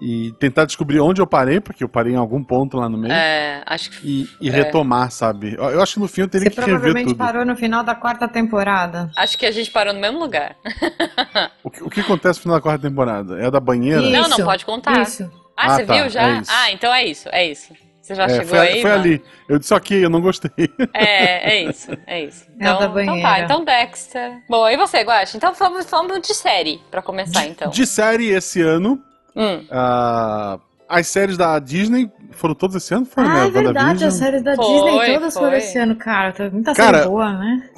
e 0.00 0.32
tentar 0.38 0.64
descobrir 0.64 1.00
onde 1.00 1.20
eu 1.20 1.26
parei, 1.26 1.60
porque 1.60 1.82
eu 1.82 1.88
parei 1.88 2.12
em 2.12 2.16
algum 2.16 2.42
ponto 2.42 2.76
lá 2.76 2.88
no 2.88 2.96
meio, 2.96 3.12
É, 3.12 3.62
acho 3.66 3.90
que. 3.90 4.28
e, 4.40 4.46
e 4.46 4.48
é. 4.48 4.52
retomar, 4.52 5.10
sabe? 5.10 5.54
Eu 5.58 5.82
acho 5.82 5.94
que 5.94 6.00
no 6.00 6.08
fim 6.08 6.20
eu 6.22 6.28
teria 6.28 6.44
Você 6.48 6.50
que 6.54 6.60
rever 6.60 6.74
provavelmente 6.74 7.08
tudo. 7.08 7.18
parou 7.18 7.44
no 7.44 7.56
final 7.56 7.82
da 7.82 7.94
quarta 7.94 8.28
temporada. 8.28 9.10
Acho 9.16 9.36
que 9.36 9.44
a 9.46 9.50
gente 9.50 9.70
parou 9.70 9.92
no 9.92 10.00
mesmo 10.00 10.18
lugar. 10.18 10.56
O 11.64 11.70
que, 11.70 11.82
o 11.82 11.90
que 11.90 12.00
acontece 12.00 12.38
no 12.38 12.42
final 12.44 12.56
da 12.56 12.62
quarta 12.62 12.88
temporada? 12.88 13.38
É 13.40 13.46
a 13.46 13.50
da 13.50 13.60
banheira? 13.60 14.00
Isso. 14.02 14.10
Não, 14.12 14.28
não 14.28 14.36
pode 14.44 14.64
contar. 14.64 15.02
Isso. 15.02 15.30
Ah, 15.56 15.66
Ah, 15.66 15.70
você 15.76 15.84
tá, 15.84 15.94
viu 15.94 16.08
já? 16.08 16.22
é. 16.22 16.42
Ah, 16.48 16.72
então 16.72 16.94
é 16.94 17.04
isso, 17.04 17.28
é 17.32 17.46
isso. 17.50 17.74
Você 18.00 18.14
já 18.14 18.24
É, 18.24 18.28
chegou 18.30 18.46
foi, 18.46 18.58
aí? 18.58 18.80
foi 18.80 18.90
mano? 18.90 19.02
ali. 19.02 19.22
Eu 19.48 19.58
disse, 19.58 19.74
ok, 19.74 20.02
eu 20.04 20.08
não 20.08 20.20
gostei. 20.22 20.50
É, 20.94 21.56
é 21.56 21.62
isso, 21.64 21.90
é 22.06 22.24
isso. 22.24 22.46
É 22.58 22.66
a 22.66 22.72
Então, 22.72 22.78
da 22.78 23.02
então 23.02 23.16
tá, 23.16 23.22
banheira. 23.22 23.44
então 23.44 23.64
Dexter. 23.64 24.38
Bom, 24.48 24.66
e 24.68 24.76
você, 24.78 25.02
Guache? 25.02 25.36
Então 25.36 25.52
vamos, 25.52 25.84
vamos 25.90 26.20
de 26.20 26.32
série, 26.34 26.80
pra 26.90 27.02
começar, 27.02 27.44
então. 27.46 27.70
De 27.70 27.86
série 27.86 28.28
esse 28.30 28.62
ano, 28.62 28.98
Hum, 29.38 29.64
ah, 29.70 30.58
as 30.88 31.06
séries 31.06 31.36
da 31.36 31.58
Disney 31.58 32.10
foram 32.32 32.54
todas 32.54 32.76
esse 32.76 32.92
ano? 32.94 33.06
Foram, 33.06 33.28
Ah, 33.28 33.34
né? 33.42 33.46
é 33.46 33.50
verdade, 33.50 34.04
as 34.04 34.14
séries 34.14 34.42
da 34.42 34.56
Foi, 34.56 34.64
Disney 34.66 35.14
todas 35.14 35.34
foi. 35.34 35.42
foram 35.42 35.56
esse 35.56 35.78
ano, 35.78 35.96
cara. 35.96 36.32
Tá 36.32 36.50
muita 36.50 36.74
Cara, 36.74 36.98
série 36.98 37.08
boa, 37.10 37.32
né? 37.32 37.70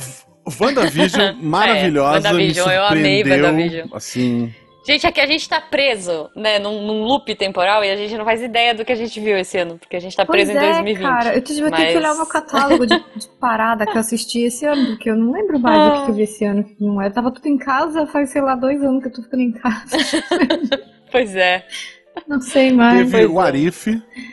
WandaVision, 0.60 1.36
maravilhosa, 1.42 2.18
me 2.20 2.26
WandaVision, 2.26 2.70
eu 2.70 2.84
amei 2.84 3.16
surpreendeu, 3.18 3.44
WandaVision. 3.46 3.88
assim... 3.92 4.54
Gente, 4.86 5.06
aqui 5.06 5.20
a 5.20 5.26
gente 5.26 5.46
tá 5.46 5.60
preso, 5.60 6.30
né, 6.34 6.58
num, 6.58 6.84
num 6.86 7.02
loop 7.04 7.32
temporal 7.34 7.84
e 7.84 7.90
a 7.90 7.96
gente 7.96 8.16
não 8.16 8.24
faz 8.24 8.40
ideia 8.42 8.74
do 8.74 8.82
que 8.82 8.90
a 8.90 8.96
gente 8.96 9.20
viu 9.20 9.36
esse 9.36 9.58
ano, 9.58 9.78
porque 9.78 9.94
a 9.94 10.00
gente 10.00 10.16
tá 10.16 10.24
Pois 10.24 10.48
preso 10.48 10.52
em 10.52 10.56
é, 10.56 10.72
2020. 10.72 11.02
cara. 11.06 11.34
Eu 11.36 11.42
tive 11.42 11.68
mas- 11.70 11.90
que 11.92 11.96
olhar 11.98 12.12
o 12.14 12.16
meu 12.16 12.26
catálogo 12.26 12.86
de, 12.86 12.96
de 13.14 13.28
parada 13.38 13.84
que 13.84 13.92
eu 13.94 14.00
assisti 14.00 14.40
esse 14.40 14.64
ano, 14.64 14.86
porque 14.86 15.10
eu 15.10 15.16
não 15.16 15.32
lembro 15.32 15.60
mais 15.60 15.78
Ah. 15.78 16.00
o 16.00 16.04
que 16.06 16.10
eu 16.12 16.14
vi 16.14 16.22
esse 16.22 16.44
ano. 16.46 16.64
Não 16.80 17.00
é. 17.00 17.10
Tava 17.10 17.30
tudo 17.30 17.46
em 17.46 17.58
casa, 17.58 18.06
faz, 18.06 18.30
sei 18.30 18.40
lá, 18.40 18.54
dois 18.56 18.82
anos 18.82 19.02
que 19.02 19.08
eu 19.10 19.12
tô 19.12 19.22
ficando 19.22 19.42
em 19.42 19.52
casa. 19.52 19.96
Pois 21.10 21.34
é. 21.36 21.64
Não 22.26 22.40
sei 22.40 22.72
mais. 22.72 23.10
Teve 23.10 23.26
o 23.26 23.40
é. 23.40 23.44
Arif, 23.46 23.86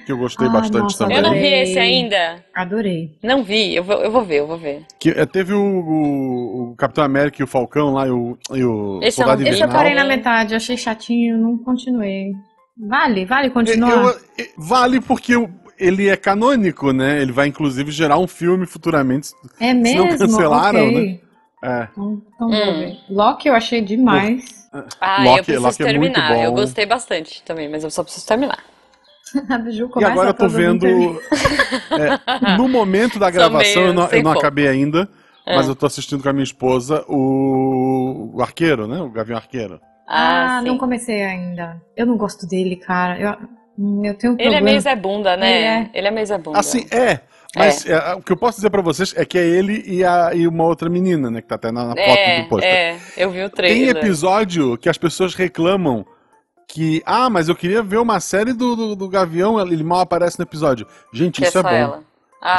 que 0.06 0.12
eu 0.12 0.18
gostei 0.18 0.48
Ah, 0.48 0.52
bastante 0.52 0.82
nossa, 0.84 0.98
também. 0.98 1.18
Eu 1.18 1.24
não 1.24 1.32
vi 1.34 1.46
esse 1.48 1.78
ainda. 1.80 2.44
Adorei. 2.54 3.12
Não 3.24 3.44
vi, 3.44 3.76
eu 3.76 3.84
vou, 3.84 3.96
eu 4.04 4.12
vou 4.12 4.26
ver, 4.26 4.40
eu 4.40 4.48
vou 4.48 4.58
ver. 4.58 4.82
Que, 5.00 5.10
eh, 5.12 5.26
teve 5.26 5.54
o, 5.54 5.62
o- 5.62 6.72
o 6.72 6.76
Capitão 6.76 7.04
América 7.04 7.38
e 7.40 7.44
o 7.44 7.48
Falcão 7.48 7.94
lá, 7.94 8.08
e 8.08 8.12
o, 8.12 8.38
e 8.52 8.64
o 8.64 9.00
Esse 9.02 9.22
eu 9.22 9.26
Soldado 9.26 9.42
não 9.42 9.48
vi. 9.50 9.54
Esse 9.54 9.64
eu 9.64 9.70
parei 9.70 9.94
na 9.94 10.04
metade, 10.04 10.56
achei 10.56 10.76
chatinho, 10.76 11.38
não 11.38 11.58
continuei. 11.60 12.32
Vale, 12.78 13.26
vale 13.26 13.50
continuar? 13.52 13.92
Eu- 13.92 14.10
eu- 14.38 14.46
vale 14.58 15.00
porque 15.00 15.36
o- 15.36 15.50
ele 15.80 16.10
é 16.10 16.18
canônico, 16.18 16.92
né? 16.92 17.22
Ele 17.22 17.32
vai 17.32 17.48
inclusive 17.48 17.92
gerar 17.92 18.18
um 18.18 18.28
filme 18.28 18.66
futuramente. 18.66 19.30
É 19.60 19.74
mesmo? 19.74 20.18
cancelaram, 20.18 20.88
Ok. 20.90 21.22
É. 21.64 21.88
Então, 21.92 22.22
então 22.36 22.50
vou 22.50 22.58
Hum. 22.74 22.80
ver. 22.80 22.98
Loki 23.10 23.48
eu 23.48 23.54
achei 23.56 23.82
demais. 23.82 24.57
Ah, 25.00 25.24
Loki- 25.24 25.30
eu 25.40 25.44
preciso 25.44 25.62
Loki 25.62 25.84
é 25.84 25.98
muito 25.98 26.14
terminar. 26.14 26.44
Eu 26.44 26.52
bom. 26.52 26.58
gostei 26.62 26.86
bastante 26.86 27.42
também, 27.44 27.70
mas 27.70 27.84
eu 27.84 27.90
só 27.92 28.04
preciso 28.04 28.26
terminar. 28.28 28.60
Biju 29.64 29.90
E 29.98 30.04
agora 30.06 30.30
eu 30.30 30.34
tô 30.34 30.48
vendo. 30.48 30.86
é, 30.88 32.58
no 32.58 32.68
momento 32.68 33.20
da 33.20 33.30
gravação, 33.32 33.82
meio 33.84 33.88
eu 33.90 33.94
não, 33.94 34.08
eu 34.10 34.24
não 34.24 34.32
acabei 34.32 34.68
ainda, 34.68 35.08
É. 35.46 35.56
mas 35.56 35.68
eu 35.68 35.76
tô 35.76 35.86
assistindo 35.86 36.22
com 36.24 36.30
a 36.30 36.34
minha 36.34 36.44
esposa 36.44 37.04
o, 37.08 38.32
o 38.36 38.42
Arqueiro, 38.42 38.88
né? 38.88 39.00
O 39.02 39.10
Gavião 39.10 39.38
Arqueiro. 39.38 39.80
Ah, 40.08 40.58
Ah, 40.58 40.62
não 40.62 40.78
comecei 40.78 41.24
ainda. 41.24 41.82
Eu 41.96 42.06
não 42.06 42.16
gosto 42.18 42.48
dele, 42.48 42.78
cara. 42.78 43.20
Eu, 43.20 43.30
eu 44.06 44.14
tenho 44.18 44.34
um 44.34 44.36
Ele 44.36 44.44
problema. 44.44 44.58
é 44.58 44.62
meio 44.62 44.80
Zé 44.82 44.96
Bunda, 44.96 45.36
né? 45.36 45.50
Ele 45.58 45.66
é. 45.66 45.90
Ele 45.94 46.08
é 46.08 46.12
meio 46.12 46.26
Zé 46.26 46.38
Bunda. 46.38 46.60
Assim, 46.60 46.88
é. 46.92 47.20
Mas 47.58 47.86
é, 47.86 48.14
o 48.16 48.22
que 48.22 48.32
eu 48.32 48.38
posso 48.38 48.58
dizer 48.58 48.70
pra 48.70 48.82
vocês 48.82 49.14
é 49.18 49.26
que 49.26 49.38
é 49.38 49.46
ele 49.46 49.84
e, 49.86 50.04
a, 50.04 50.32
e 50.34 50.48
uma 50.48 50.64
outra 50.64 50.90
menina, 50.90 51.30
né? 51.32 51.42
Que 51.42 51.48
tá 51.48 51.56
até 51.56 51.72
na, 51.72 51.86
na 51.86 51.96
foto 51.96 52.00
é, 52.00 52.42
do 52.44 52.50
pôster. 52.50 52.70
é, 52.70 52.98
eu 53.18 53.30
vi 53.32 53.40
o 53.44 53.50
Tem 53.50 53.56
trailer. 53.56 53.98
episódio 53.98 54.78
que 54.78 54.90
as 54.90 54.98
pessoas 54.98 55.34
reclamam 55.36 56.06
que, 56.68 57.02
ah, 57.06 57.30
mas 57.30 57.48
eu 57.50 57.56
queria 57.56 57.82
ver 57.82 57.98
uma 57.98 58.20
série 58.20 58.52
do, 58.54 58.76
do, 58.76 58.96
do 58.96 59.08
Gavião, 59.10 59.60
ele 59.60 59.84
mal 59.84 60.02
aparece 60.02 60.38
no 60.38 60.44
episódio. 60.44 60.86
Gente, 61.14 61.42
que 61.42 61.48
isso 61.48 61.58
é, 61.58 61.62
só 61.62 61.68
bom. 61.68 61.74
ela. 61.76 62.04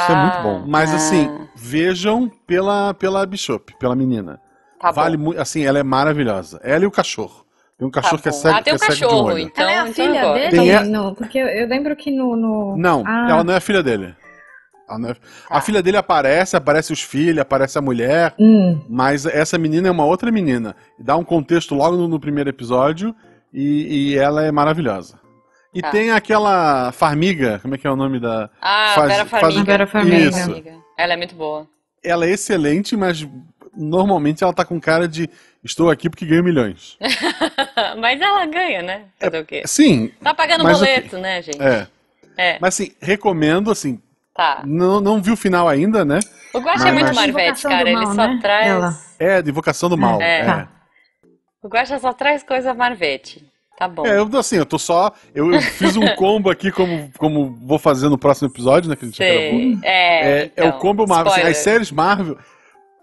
Isso 0.01 0.13
é 0.13 0.15
muito 0.17 0.37
Ah, 0.39 0.43
bom. 0.43 0.65
Mas 0.67 0.93
ah, 0.93 0.97
assim, 0.97 1.31
vejam 1.55 2.31
pela, 2.47 2.95
pela 2.95 3.25
Bishop, 3.27 3.75
pela 3.79 3.95
menina. 3.95 4.41
tá 4.81 4.91
vale 4.91 5.17
muito, 5.17 5.41
assim, 5.41 5.65
ela 5.65 5.79
é 5.79 5.83
maravilhosa. 5.83 6.59
Ela 6.65 6.85
e 6.85 6.87
o 6.87 6.91
cachorro. 6.91 7.45
Tem 7.79 7.87
um 7.87 7.91
Tá 7.93 8.01
cachorro 8.03 8.21
que 8.21 8.29
é 8.29 8.33
cego, 8.33 8.57
Ah, 8.57 8.63
tem 8.63 8.75
um 8.75 8.77
que 8.77 8.85
é 8.85 8.89
cachorro, 8.89 9.27
olho. 9.29 9.39
então. 9.39 9.63
Ela 9.63 9.73
é 9.73 9.79
a 9.79 9.89
então 9.89 9.95
filha 9.95 10.33
dele? 10.35 10.51
Tem 10.51 10.75
a- 10.75 10.83
No, 10.85 11.15
porque 11.15 11.39
eu, 11.39 11.69
lembro 11.69 11.95
que 11.95 12.11
no. 12.11 12.35
no... 12.35 12.77
Não, 12.77 13.05
Ah. 13.07 13.29
ela 13.31 13.45
não 13.45 13.55
é 13.55 13.61
filha 13.61 13.83
dele. 13.85 14.17
Ela 14.89 14.99
não 14.99 15.11
é- 15.11 15.17
A 15.51 15.55
Tá. 15.55 15.61
filha 15.61 15.83
dele 15.83 15.97
aparece, 15.97 16.57
aparece 16.57 16.93
os 16.93 17.03
filhos, 17.03 17.39
aparece 17.39 17.77
a 17.79 17.83
mulher, 17.83 18.35
Hum. 18.39 18.81
mas 18.89 19.27
essa 19.27 19.59
menina 19.59 19.89
é 19.89 19.91
uma 19.91 20.05
outra 20.05 20.31
menina. 20.31 20.75
Dá 20.99 21.17
um 21.17 21.25
contexto 21.25 21.75
logo 21.75 21.97
no, 21.97 22.09
no 22.09 22.19
primeiro 22.21 22.49
episódio 22.51 23.15
e, 23.53 24.13
e 24.13 24.19
ela 24.19 24.45
é 24.45 24.51
maravilhosa. 24.53 25.19
E 25.75 25.83
Tá. 25.83 25.91
tem 25.91 26.11
aquela 26.11 26.91
Farmiga, 26.93 27.59
como 27.61 27.75
é 27.75 27.79
que 27.79 27.87
é 27.87 27.91
o 27.91 27.97
nome 27.97 28.19
da. 28.19 28.49
Ah, 28.61 28.93
Faz- 28.95 29.09
Vera 29.13 29.27
faz- 29.27 29.43
Farmiga. 29.43 29.65
Vera 29.73 29.87
Farmiga. 29.87 30.75
Ela 30.97 31.13
é 31.13 31.17
muito 31.17 31.35
boa. 31.35 31.67
Ela 32.03 32.25
é 32.27 32.31
excelente, 32.31 32.97
mas 32.97 33.27
normalmente 33.77 34.43
ela 34.43 34.53
tá 34.53 34.65
com 34.65 34.81
cara 34.81 35.07
de 35.07 35.29
estou 35.63 35.91
aqui 35.91 36.09
porque 36.09 36.25
ganho 36.27 36.43
milhões. 36.43 36.97
Mas 38.01 38.21
ela 38.21 38.47
ganha, 38.47 38.83
né? 38.83 39.03
Fazer 39.21 39.41
o 39.41 39.45
quê? 39.45 39.63
Sim, 39.67 40.11
Tá 40.23 40.35
pagando 40.35 40.65
boleto, 40.65 41.19
né, 41.19 41.43
gente? 41.43 41.61
é. 41.63 41.87
É, 42.37 42.57
Mas 42.61 42.75
assim, 42.75 42.93
recomendo, 43.01 43.71
assim, 43.71 44.01
tá. 44.39 44.63
não, 44.65 45.01
não 45.01 45.21
vi 45.21 45.33
o 45.33 45.37
final 45.37 45.69
ainda, 45.69 46.03
né? 46.05 46.21
O 46.55 46.61
Guaxa 46.61 46.89
é 46.89 46.93
muito 46.93 47.07
mas- 47.09 47.17
Marvete, 47.17 47.63
cara. 47.65 47.83
do 47.85 47.89
Ele 47.89 47.97
Mal, 47.97 48.07
só 48.15 48.27
né? 48.27 48.39
traz. 48.41 48.67
Ela. 48.67 48.99
É, 49.19 49.43
de 49.43 49.51
Invocação 49.51 49.89
do 49.91 49.99
Mal. 49.99 50.23
É. 50.23 50.41
É. 50.41 50.45
Tá. 50.45 50.69
O 51.63 51.69
Guaxa 51.69 51.99
só 51.99 52.13
traz 52.13 52.43
coisa 52.43 52.73
Marvete. 52.73 53.45
Tá 53.79 53.87
bom. 53.87 54.05
É, 54.07 54.19
eu 54.19 54.29
assim, 54.39 54.57
eu 54.57 54.67
tô 54.67 54.79
só. 54.79 55.13
Eu, 55.35 55.53
eu 55.53 55.61
fiz 55.61 55.97
um 55.97 56.07
combo 56.17 56.51
aqui, 56.51 56.73
como, 56.73 57.11
como 57.19 57.55
vou 57.65 57.79
fazer 57.79 58.09
no 58.09 58.19
próximo 58.19 58.49
episódio, 58.49 58.89
né? 58.91 58.97
Que 58.97 59.05
a 59.05 59.09
gente 59.09 59.19
já 59.19 59.25
gravou. 59.25 59.51
Sei. 59.51 59.79
É, 59.83 59.91
É, 59.93 60.41
é 60.41 60.45
então, 60.47 60.69
o 60.71 60.73
combo 60.81 61.07
Marvel. 61.07 61.33
Assim, 61.33 61.43
as 61.43 61.57
séries 61.59 61.93
Marvel. 61.93 62.37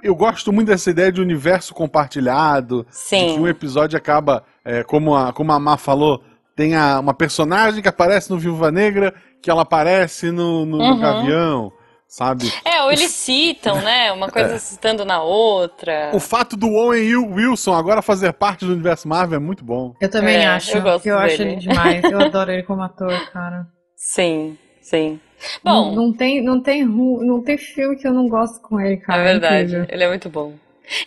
Eu 0.04 0.13
gosto 0.15 0.51
muito 0.51 0.68
dessa 0.68 0.89
ideia 0.89 1.12
de 1.12 1.22
universo 1.22 1.74
compartilhado. 1.74 2.86
De 2.86 2.89
que 3.10 3.15
um 3.15 3.36
Sim. 3.46 3.48
episódio 3.48 3.98
acaba, 3.98 4.44
é, 4.63 4.84
como, 4.84 5.15
a, 5.15 5.32
como 5.34 5.51
a 5.51 5.60
Má 5.60 5.77
falou, 5.77 6.22
tem 6.56 6.75
a- 6.75 7.00
uma 7.00 7.13
personagem 7.13 7.82
que 7.82 7.88
aparece 7.89 8.30
no 8.30 8.38
Viúva 8.38 8.72
Negra, 8.72 9.13
que 9.46 9.52
ela 9.52 9.62
aparece 9.62 10.32
no, 10.32 10.66
no, 10.66 10.78
no 10.80 10.84
Uhum. 10.84 11.00
Gavião. 11.00 11.72
sabe? 12.08 12.52
É, 12.64 12.82
ou 12.82 12.92
eles 12.92 13.12
citam, 13.12 13.80
né? 13.80 14.12
Uma 14.12 14.28
coisa 14.28 14.56
é. 14.56 14.58
citando 14.58 15.06
na 15.06 15.22
outra. 15.22 16.10
O 16.14 16.20
fato 16.20 16.58
do 16.58 16.68
Owen 16.74 17.16
Wilson 17.16 17.75
agora 17.75 18.02
fazer 18.02 18.34
parte 18.34 18.66
do 18.66 18.72
universo 18.72 19.08
Marvel 19.08 19.36
é 19.36 19.40
muito 19.40 19.64
bom. 19.64 19.94
Eu 20.02 20.10
também 20.10 20.38
é, 20.38 20.48
acho. 20.48 20.75
Eu, 20.75 20.82
gosto 20.82 21.06
eu 21.06 21.20
acho 21.20 21.44
ele 21.44 21.58
demais. 21.58 22.04
Eu 22.04 22.20
adoro 22.25 22.52
ele 22.52 22.64
como 22.64 22.82
ator, 22.82 23.14
cara. 23.32 23.68
Sim, 23.96 24.58
sim. 24.82 25.20
Bom, 25.64 25.94
não, 25.94 26.08
não, 26.08 26.14
tem, 26.14 26.42
não 26.42 26.60
tem, 26.60 26.84
não 26.84 27.44
tem 27.44 27.58
filme 27.60 27.98
que 27.98 28.08
eu 28.08 28.14
não 28.14 28.28
gosto 28.28 28.60
com 28.62 28.80
ele, 28.80 28.98
cara. 28.98 29.22
É 29.22 29.24
verdade. 29.25 29.75
É 29.75 29.94
ele 29.94 30.04
é 30.06 30.08
muito 30.08 30.28
bom. 30.28 30.54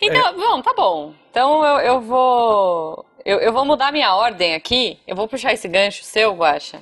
Então, 0.01 0.27
é. 0.29 0.33
bom, 0.33 0.61
tá 0.61 0.73
bom. 0.73 1.13
Então 1.29 1.65
eu, 1.65 1.79
eu 1.79 2.01
vou. 2.01 3.05
Eu, 3.25 3.39
eu 3.39 3.51
vou 3.51 3.65
mudar 3.65 3.91
minha 3.91 4.15
ordem 4.15 4.55
aqui. 4.55 4.97
Eu 5.05 5.15
vou 5.15 5.27
puxar 5.27 5.51
esse 5.51 5.67
gancho 5.67 6.03
seu, 6.03 6.33
Guacha 6.33 6.79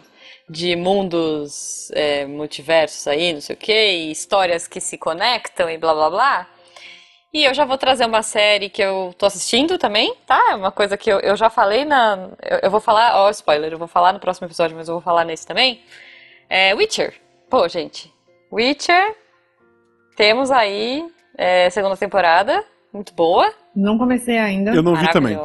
de 0.49 0.75
mundos 0.75 1.91
é, 1.91 2.25
multiversos 2.25 3.07
aí, 3.07 3.33
não 3.33 3.41
sei 3.41 3.55
o 3.55 3.59
que, 3.59 3.91
histórias 4.11 4.67
que 4.67 4.79
se 4.79 4.97
conectam 4.97 5.69
e 5.69 5.77
blá 5.77 5.93
blá 5.93 6.09
blá. 6.09 6.47
E 7.33 7.43
eu 7.43 7.53
já 7.53 7.65
vou 7.65 7.77
trazer 7.77 8.05
uma 8.05 8.23
série 8.23 8.69
que 8.69 8.81
eu 8.81 9.13
tô 9.17 9.25
assistindo 9.25 9.77
também, 9.77 10.15
tá? 10.25 10.41
É 10.51 10.55
uma 10.55 10.71
coisa 10.71 10.97
que 10.97 11.11
eu, 11.11 11.19
eu 11.19 11.35
já 11.35 11.49
falei 11.49 11.85
na. 11.85 12.29
Eu, 12.41 12.59
eu 12.63 12.71
vou 12.71 12.79
falar, 12.79 13.15
ó, 13.15 13.29
spoiler, 13.29 13.71
eu 13.71 13.77
vou 13.77 13.87
falar 13.87 14.13
no 14.13 14.19
próximo 14.19 14.47
episódio, 14.47 14.75
mas 14.75 14.87
eu 14.87 14.95
vou 14.95 15.01
falar 15.01 15.25
nesse 15.25 15.45
também. 15.45 15.83
É 16.49 16.73
Witcher. 16.73 17.13
Pô, 17.49 17.67
gente. 17.67 18.11
Witcher. 18.51 19.15
Temos 20.15 20.49
aí 20.49 21.05
é, 21.37 21.69
segunda 21.69 21.95
temporada, 21.95 22.65
muito 22.97 23.13
boa. 23.13 23.51
Não 23.75 23.97
comecei 23.97 24.37
ainda. 24.37 24.71
Eu 24.71 24.83
não 24.83 24.95
vi 24.95 25.09
também. 25.11 25.37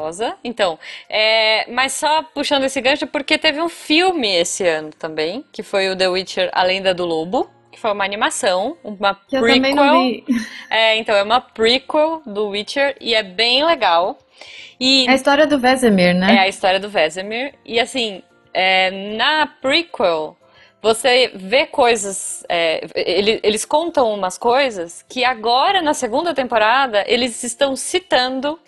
Então, 0.43 0.79
é, 1.09 1.71
mas 1.71 1.93
só 1.93 2.23
puxando 2.23 2.65
esse 2.65 2.81
gancho, 2.81 3.07
porque 3.07 3.39
teve 3.39 3.61
um 3.61 3.69
filme 3.69 4.29
esse 4.35 4.67
ano 4.67 4.91
também, 4.99 5.45
que 5.53 5.63
foi 5.63 5.91
o 5.91 5.97
The 5.97 6.09
Witcher 6.09 6.51
A 6.53 6.63
Lenda 6.65 6.93
do 6.93 7.05
Lobo, 7.05 7.49
que 7.71 7.79
foi 7.79 7.93
uma 7.93 8.05
animação, 8.05 8.77
uma 8.83 9.15
que 9.15 9.39
prequel. 9.39 9.47
Eu 9.49 9.55
também 9.55 9.75
não 9.75 10.01
vi. 10.01 10.25
É, 10.71 10.97
então, 10.97 11.15
é 11.15 11.23
uma 11.23 11.41
prequel 11.41 12.23
do 12.25 12.49
Witcher 12.49 12.97
e 13.01 13.15
é 13.15 13.23
bem 13.23 13.63
legal. 13.65 14.19
E, 14.81 15.07
é 15.07 15.11
a 15.11 15.15
história 15.15 15.47
do 15.47 15.59
Vesemir, 15.59 16.15
né? 16.15 16.37
É 16.37 16.39
a 16.41 16.49
história 16.49 16.81
do 16.81 16.89
Vesemir. 16.89 17.55
E 17.65 17.79
assim, 17.79 18.23
é, 18.55 18.91
na 19.17 19.47
prequel, 19.47 20.37
você 20.83 21.31
vê 21.33 21.65
coisas. 21.65 22.45
É, 22.49 22.85
ele, 22.95 23.39
eles 23.45 23.65
contam 23.65 24.13
umas 24.13 24.37
coisas 24.37 25.05
que 25.09 25.25
agora, 25.25 25.81
na 25.81 25.95
segunda 25.95 26.35
temporada, 26.35 27.05
eles 27.07 27.43
estão 27.45 27.77
citando 27.77 28.59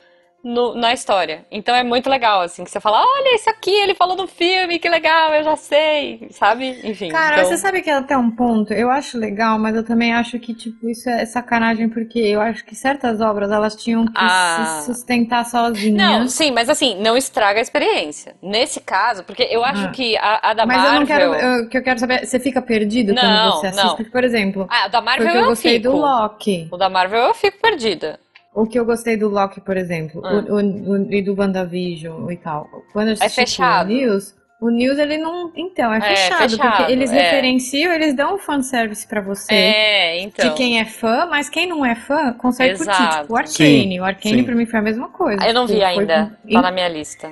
no, 0.44 0.74
na 0.74 0.92
história. 0.92 1.46
Então 1.50 1.74
é 1.74 1.82
muito 1.82 2.10
legal, 2.10 2.42
assim, 2.42 2.62
que 2.62 2.70
você 2.70 2.78
fala, 2.78 3.00
olha, 3.00 3.34
isso 3.34 3.48
aqui 3.48 3.70
ele 3.70 3.94
falou 3.94 4.14
no 4.14 4.26
filme, 4.26 4.78
que 4.78 4.88
legal, 4.88 5.32
eu 5.32 5.42
já 5.42 5.56
sei, 5.56 6.28
sabe? 6.30 6.78
Enfim. 6.84 7.08
Cara, 7.08 7.38
então... 7.38 7.46
você 7.46 7.56
sabe 7.56 7.80
que 7.80 7.90
até 7.90 8.16
um 8.16 8.30
ponto, 8.30 8.72
eu 8.74 8.90
acho 8.90 9.16
legal, 9.16 9.58
mas 9.58 9.74
eu 9.74 9.82
também 9.84 10.12
acho 10.12 10.38
que, 10.38 10.52
tipo, 10.52 10.88
isso 10.88 11.08
é 11.08 11.24
sacanagem, 11.24 11.88
porque 11.88 12.18
eu 12.18 12.40
acho 12.40 12.64
que 12.64 12.74
certas 12.74 13.22
obras, 13.22 13.50
elas 13.50 13.74
tinham 13.74 14.04
que 14.04 14.12
ah. 14.16 14.80
se 14.80 14.92
sustentar 14.92 15.46
sozinhas. 15.46 15.96
Não, 15.96 16.28
sim, 16.28 16.50
mas 16.50 16.68
assim, 16.68 17.00
não 17.00 17.16
estraga 17.16 17.58
a 17.58 17.62
experiência. 17.62 18.36
Nesse 18.42 18.80
caso, 18.80 19.24
porque 19.24 19.48
eu 19.50 19.64
acho 19.64 19.86
ah. 19.86 19.90
que 19.90 20.16
a, 20.18 20.50
a, 20.50 20.54
da 20.54 20.66
mas 20.66 20.76
Marvel... 20.76 21.00
Mas 21.00 21.10
eu 21.10 21.28
não 21.30 21.38
quero, 21.38 21.64
o 21.64 21.68
que 21.70 21.78
eu 21.78 21.82
quero 21.82 21.98
saber, 21.98 22.26
você 22.26 22.38
fica 22.38 22.60
perdido 22.60 23.14
não, 23.14 23.22
quando 23.22 23.60
você 23.60 23.66
assiste? 23.68 23.84
Não. 23.84 23.96
Porque, 23.96 24.10
por 24.10 24.24
exemplo... 24.24 24.66
Ah, 24.68 24.86
o 24.86 24.90
da 24.90 25.00
Marvel 25.00 25.28
eu, 25.28 25.40
eu 25.40 25.46
gostei 25.46 25.78
fico. 25.78 25.90
do 25.90 25.96
Loki. 25.96 26.68
O 26.70 26.76
da 26.76 26.90
Marvel 26.90 27.22
eu 27.22 27.34
fico 27.34 27.58
perdida. 27.60 28.20
O 28.54 28.66
que 28.66 28.78
eu 28.78 28.84
gostei 28.84 29.16
do 29.16 29.28
Loki, 29.28 29.60
por 29.60 29.76
exemplo, 29.76 30.22
ah. 30.24 30.44
o, 30.48 30.54
o, 30.54 30.92
o, 30.92 31.12
e 31.12 31.20
do 31.20 31.34
WandaVision 31.36 32.30
e 32.30 32.36
tal. 32.36 32.68
Quando 32.92 33.08
eu 33.08 33.16
é 33.20 33.28
fechado. 33.28 33.90
o 33.90 33.92
News, 33.92 34.34
o 34.60 34.70
News 34.70 34.96
ele 34.98 35.18
não. 35.18 35.52
Então, 35.54 35.92
é 35.92 36.00
fechado, 36.00 36.44
é 36.44 36.48
fechado 36.48 36.76
porque 36.76 36.92
eles 36.92 37.12
é. 37.12 37.20
referenciam, 37.20 37.92
eles 37.92 38.14
dão 38.14 38.36
um 38.36 38.38
fanservice 38.38 39.06
pra 39.06 39.20
você. 39.20 39.52
É, 39.52 40.20
então. 40.22 40.48
De 40.48 40.54
quem 40.54 40.78
é 40.78 40.84
fã, 40.84 41.26
mas 41.26 41.48
quem 41.48 41.66
não 41.66 41.84
é 41.84 41.94
fã 41.94 42.32
consegue 42.32 42.72
Exato. 42.72 42.96
curtir. 42.96 43.20
Tipo, 43.20 43.32
o 43.32 43.36
Arcane. 43.36 44.00
O 44.00 44.04
Arcane 44.04 44.38
sim. 44.38 44.44
pra 44.44 44.54
mim 44.54 44.66
foi 44.66 44.78
a 44.78 44.82
mesma 44.82 45.08
coisa. 45.08 45.44
Eu 45.46 45.52
não 45.52 45.66
vi 45.66 45.74
tipo, 45.74 45.84
ainda. 45.84 46.38
Foi... 46.42 46.52
Tá 46.52 46.62
na 46.62 46.70
minha 46.70 46.88
lista. 46.88 47.30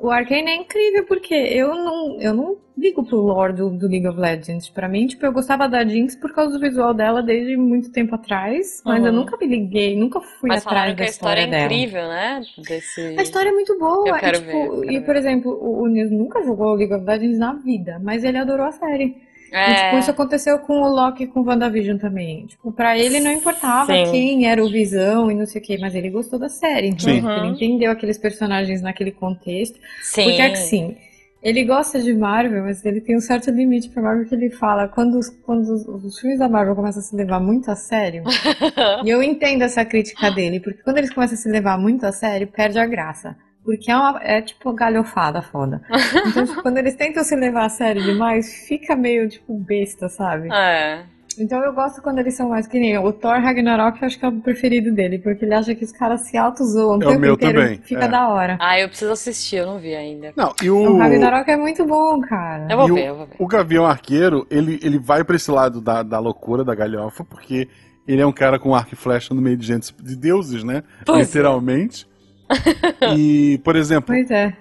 O 0.00 0.10
Arcane 0.10 0.50
é 0.50 0.54
incrível 0.54 1.04
porque 1.06 1.34
eu 1.34 1.74
não, 1.74 2.20
eu 2.20 2.32
não 2.32 2.56
ligo 2.76 3.04
pro 3.04 3.16
lore 3.16 3.52
do, 3.52 3.70
do, 3.70 3.88
League 3.88 4.06
of 4.06 4.18
Legends. 4.18 4.68
Pra 4.68 4.88
mim, 4.88 5.06
tipo, 5.08 5.26
eu 5.26 5.32
gostava 5.32 5.68
da 5.68 5.84
Jinx 5.84 6.14
por 6.14 6.32
causa 6.32 6.52
do 6.52 6.60
visual 6.60 6.94
dela 6.94 7.20
desde 7.20 7.56
muito 7.56 7.90
tempo 7.90 8.14
atrás, 8.14 8.80
mas 8.84 9.00
uhum. 9.00 9.06
eu 9.06 9.12
nunca 9.12 9.36
me 9.36 9.46
liguei, 9.46 9.96
nunca 9.96 10.20
fui 10.20 10.48
mas 10.48 10.64
atrás 10.64 10.96
da 10.96 11.04
história, 11.04 11.46
dela. 11.46 11.56
a 11.56 11.66
história 11.66 11.74
é 11.74 11.78
incrível, 11.80 12.08
né? 12.08 12.42
Desse... 12.58 13.00
A 13.18 13.22
história 13.22 13.48
é 13.48 13.52
muito 13.52 13.76
boa. 13.76 14.08
Eu 14.08 14.14
quero 14.14 14.38
e, 14.38 14.40
tipo, 14.40 14.80
ver, 14.80 14.92
e, 14.92 15.00
por 15.00 15.14
ver. 15.14 15.18
exemplo, 15.18 15.52
o, 15.52 15.82
o 15.82 15.88
Nils 15.88 16.12
nunca 16.12 16.42
jogou 16.44 16.74
League 16.74 16.94
of 16.94 17.04
Legends 17.04 17.38
na 17.38 17.54
vida, 17.54 17.98
mas 18.00 18.22
ele 18.22 18.38
adorou 18.38 18.66
a 18.66 18.72
série. 18.72 19.27
É. 19.52 19.70
E, 19.70 19.74
tipo, 19.74 19.98
isso 19.98 20.10
aconteceu 20.10 20.58
com 20.58 20.82
o 20.82 20.88
Loki 20.88 21.24
e 21.24 21.26
com 21.26 21.40
o 21.40 21.44
WandaVision 21.44 21.98
também. 21.98 22.46
Tipo, 22.46 22.72
pra 22.72 22.98
ele 22.98 23.20
não 23.20 23.32
importava 23.32 23.92
Sim. 23.92 24.10
quem 24.10 24.46
era 24.46 24.62
o 24.62 24.68
Visão 24.68 25.30
e 25.30 25.34
não 25.34 25.46
sei 25.46 25.60
o 25.60 25.64
que, 25.64 25.78
mas 25.78 25.94
ele 25.94 26.10
gostou 26.10 26.38
da 26.38 26.48
série. 26.48 26.88
Então, 26.88 27.12
Sim. 27.12 27.26
ele 27.26 27.46
entendeu 27.48 27.90
aqueles 27.90 28.18
personagens 28.18 28.82
naquele 28.82 29.12
contexto. 29.12 29.78
Sim. 30.02 30.24
Porque, 30.24 30.42
assim, 30.42 30.96
ele 31.42 31.64
gosta 31.64 32.00
de 32.00 32.12
Marvel, 32.12 32.64
mas 32.64 32.84
ele 32.84 33.00
tem 33.00 33.16
um 33.16 33.20
certo 33.20 33.50
limite 33.50 33.88
pra 33.90 34.02
Marvel 34.02 34.26
que 34.26 34.34
ele 34.34 34.50
fala. 34.50 34.88
Quando, 34.88 35.18
os, 35.18 35.30
quando 35.30 35.62
os, 35.62 35.86
os 36.04 36.18
filmes 36.18 36.38
da 36.38 36.48
Marvel 36.48 36.74
começam 36.74 37.00
a 37.00 37.04
se 37.04 37.14
levar 37.14 37.40
muito 37.40 37.70
a 37.70 37.76
sério, 37.76 38.24
e 39.04 39.08
eu 39.08 39.22
entendo 39.22 39.62
essa 39.62 39.84
crítica 39.84 40.30
dele, 40.30 40.60
porque 40.60 40.82
quando 40.82 40.98
eles 40.98 41.12
começam 41.12 41.34
a 41.34 41.38
se 41.38 41.48
levar 41.48 41.78
muito 41.78 42.04
a 42.04 42.12
sério, 42.12 42.48
perde 42.48 42.78
a 42.78 42.86
graça. 42.86 43.36
Porque 43.64 43.90
é, 43.90 43.96
uma, 43.96 44.20
é 44.22 44.40
tipo 44.40 44.72
galhofada 44.72 45.42
foda. 45.42 45.82
Então, 46.28 46.46
tipo, 46.46 46.62
quando 46.62 46.78
eles 46.78 46.94
tentam 46.94 47.22
se 47.22 47.36
levar 47.36 47.66
a 47.66 47.68
sério 47.68 48.02
demais, 48.02 48.66
fica 48.66 48.96
meio, 48.96 49.28
tipo, 49.28 49.58
besta, 49.58 50.08
sabe? 50.08 50.48
É. 50.52 51.04
Então 51.38 51.62
eu 51.62 51.72
gosto 51.72 52.02
quando 52.02 52.18
eles 52.18 52.34
são 52.34 52.48
mais 52.48 52.66
que 52.66 52.78
nem 52.78 52.98
o 52.98 53.12
Thor 53.12 53.40
Ragnarok, 53.40 54.00
eu 54.00 54.06
acho 54.06 54.18
que 54.18 54.24
é 54.24 54.28
o 54.28 54.40
preferido 54.40 54.92
dele, 54.92 55.18
porque 55.18 55.44
ele 55.44 55.54
acha 55.54 55.74
que 55.74 55.84
os 55.84 55.92
caras 55.92 56.22
se 56.22 56.36
auto-zoam 56.36 56.98
o 56.98 57.02
é 57.02 57.16
o 57.16 57.20
meu 57.20 57.34
inteiro, 57.34 57.60
também. 57.60 57.78
fica 57.78 58.04
é. 58.04 58.08
da 58.08 58.28
hora. 58.28 58.58
Ah, 58.60 58.78
eu 58.78 58.88
preciso 58.88 59.12
assistir, 59.12 59.56
eu 59.56 59.66
não 59.66 59.78
vi 59.78 59.94
ainda. 59.94 60.32
Não, 60.36 60.52
e 60.62 60.68
o... 60.68 60.76
o 60.76 60.98
Ragnarok 60.98 61.48
é 61.48 61.56
muito 61.56 61.84
bom, 61.86 62.20
cara. 62.20 62.66
Eu 62.68 62.76
vou 62.76 62.88
e 62.88 62.92
ver, 62.92 63.06
eu 63.06 63.16
vou 63.16 63.26
ver. 63.26 63.36
O 63.38 63.46
Gavião 63.46 63.86
Arqueiro, 63.86 64.46
ele, 64.50 64.80
ele 64.82 64.98
vai 64.98 65.22
pra 65.22 65.36
esse 65.36 65.50
lado 65.50 65.80
da, 65.80 66.02
da 66.02 66.18
loucura, 66.18 66.64
da 66.64 66.74
galhofa, 66.74 67.24
porque 67.24 67.68
ele 68.06 68.20
é 68.20 68.26
um 68.26 68.32
cara 68.32 68.58
com 68.58 68.74
arco 68.74 68.94
e 68.94 68.96
flecha 68.96 69.32
no 69.34 69.40
meio 69.40 69.56
de 69.56 69.66
gente 69.66 69.94
de 70.02 70.16
deuses, 70.16 70.64
né? 70.64 70.82
Pois 71.06 71.18
é. 71.18 71.22
Literalmente. 71.22 72.04
É. 72.14 72.17
e, 73.16 73.58
por 73.64 73.76
exemplo. 73.76 74.14
Pois 74.14 74.30
é. 74.30 74.56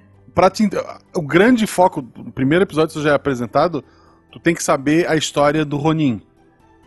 Te, 0.54 0.70
o 1.16 1.22
grande 1.22 1.66
foco, 1.66 2.06
no 2.16 2.32
primeiro 2.32 2.64
episódio 2.64 2.90
que 2.90 3.00
você 3.00 3.04
já 3.06 3.12
é 3.12 3.16
apresentado, 3.16 3.84
tu 4.32 4.40
tem 4.40 4.54
que 4.54 4.64
saber 4.64 5.10
a 5.10 5.16
história 5.16 5.66
do 5.66 5.78
Ronin, 5.78 6.22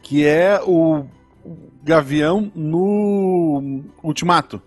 que 0.03 0.25
é 0.25 0.61
o 0.65 1.05
Gavião 1.83 2.51
no 2.55 3.83
Ultimato. 4.03 4.63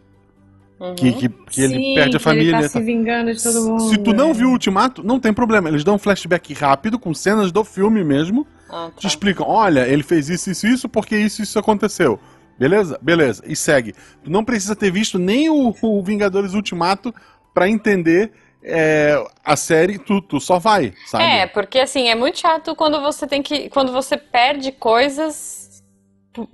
Uhum. 0.80 0.96
Que, 0.96 1.13
que, 1.13 1.30
que 1.30 1.56
Sim, 1.56 1.62
ele 1.63 1.96
perde 1.96 2.17
a 2.17 2.19
família. 2.19 2.56
Ele 2.58 2.63
tá 2.63 2.67
se 2.67 2.82
vingando 2.82 3.34
de 3.34 3.41
todo 3.41 3.65
mundo. 3.65 3.89
Se 3.89 3.98
tu 4.00 4.12
não 4.12 4.32
é. 4.32 4.34
viu 4.34 4.50
o 4.50 4.52
Ultimato, 4.52 5.02
não 5.02 5.17
tem 5.17 5.32
problema. 5.32 5.69
Eles 5.69 5.84
dão 5.84 5.96
um 5.96 6.00
flashback 6.00 6.54
rápido, 6.54 7.00
com 7.00 7.13
cenas 7.13 7.54
do 7.54 7.63
filme 7.63 8.04
mesmo. 8.04 8.46
Ah, 8.69 8.89
tá. 8.93 8.93
Te 8.98 9.08
explicam: 9.08 9.48
olha, 9.48 9.88
ele 9.88 10.04
fez 10.04 10.28
isso, 10.28 10.52
isso, 10.52 10.67
isso, 10.67 10.89
porque 10.89 11.15
isso, 11.15 11.41
isso 11.41 11.58
aconteceu. 11.58 12.19
Beleza? 12.63 12.97
Beleza. 13.02 13.43
E 13.45 13.58
segue. 13.58 13.93
Tu 14.23 14.32
não 14.32 14.45
precisa 14.45 14.73
ter 14.73 14.89
visto 14.89 15.19
nem 15.19 15.49
o, 15.49 15.76
o 15.82 16.02
Vingadores 16.02 16.54
Ultimato 16.54 17.13
para 17.54 17.67
entender 17.67 18.32
é, 18.63 19.21
a 19.43 19.58
série, 19.58 19.99
tu, 19.99 20.21
tu 20.21 20.39
só 20.39 20.60
vai, 20.60 20.93
sabe? 21.06 21.26
É, 21.26 21.45
porque 21.45 21.78
assim, 21.78 22.08
é 22.08 22.15
muito 22.15 22.39
chato 22.39 22.73
quando 22.73 23.02
você 23.02 23.28
tem 23.28 23.43
que. 23.43 23.69
Quando 23.69 23.91
você 23.91 24.15
perde 24.15 24.71
coisas. 24.71 25.84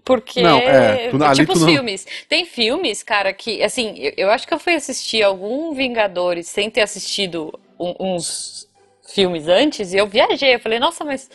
Porque. 0.04 0.41
Não, 0.41 0.58
é, 0.58 1.10
tu, 1.10 1.19
tipo 1.36 1.54
os 1.54 1.62
não... 1.62 1.67
filmes. 1.67 2.08
Tem 2.28 2.43
filmes, 2.43 3.04
cara, 3.04 3.32
que. 3.32 3.62
Assim, 3.62 3.93
eu, 4.00 4.13
eu, 4.17 4.32
acho 4.32 4.48
que 4.48 4.54
eu 4.54 4.60
fui 4.60 4.74
assistir 4.74 5.22
algum 5.22 5.76
Vingadores 5.76 6.48
sem 6.48 6.72
ter 6.72 6.82
assistido 6.82 7.54
um, 7.80 8.15
uns 8.15 8.67
filmes 9.13 9.48
antes 9.48 9.93
e 9.93 9.98
eu 9.98 10.08
viajei. 10.08 10.56
Eu 10.56 10.60
falei, 10.60 10.80
nossa, 10.80 11.06
mas 11.06 11.30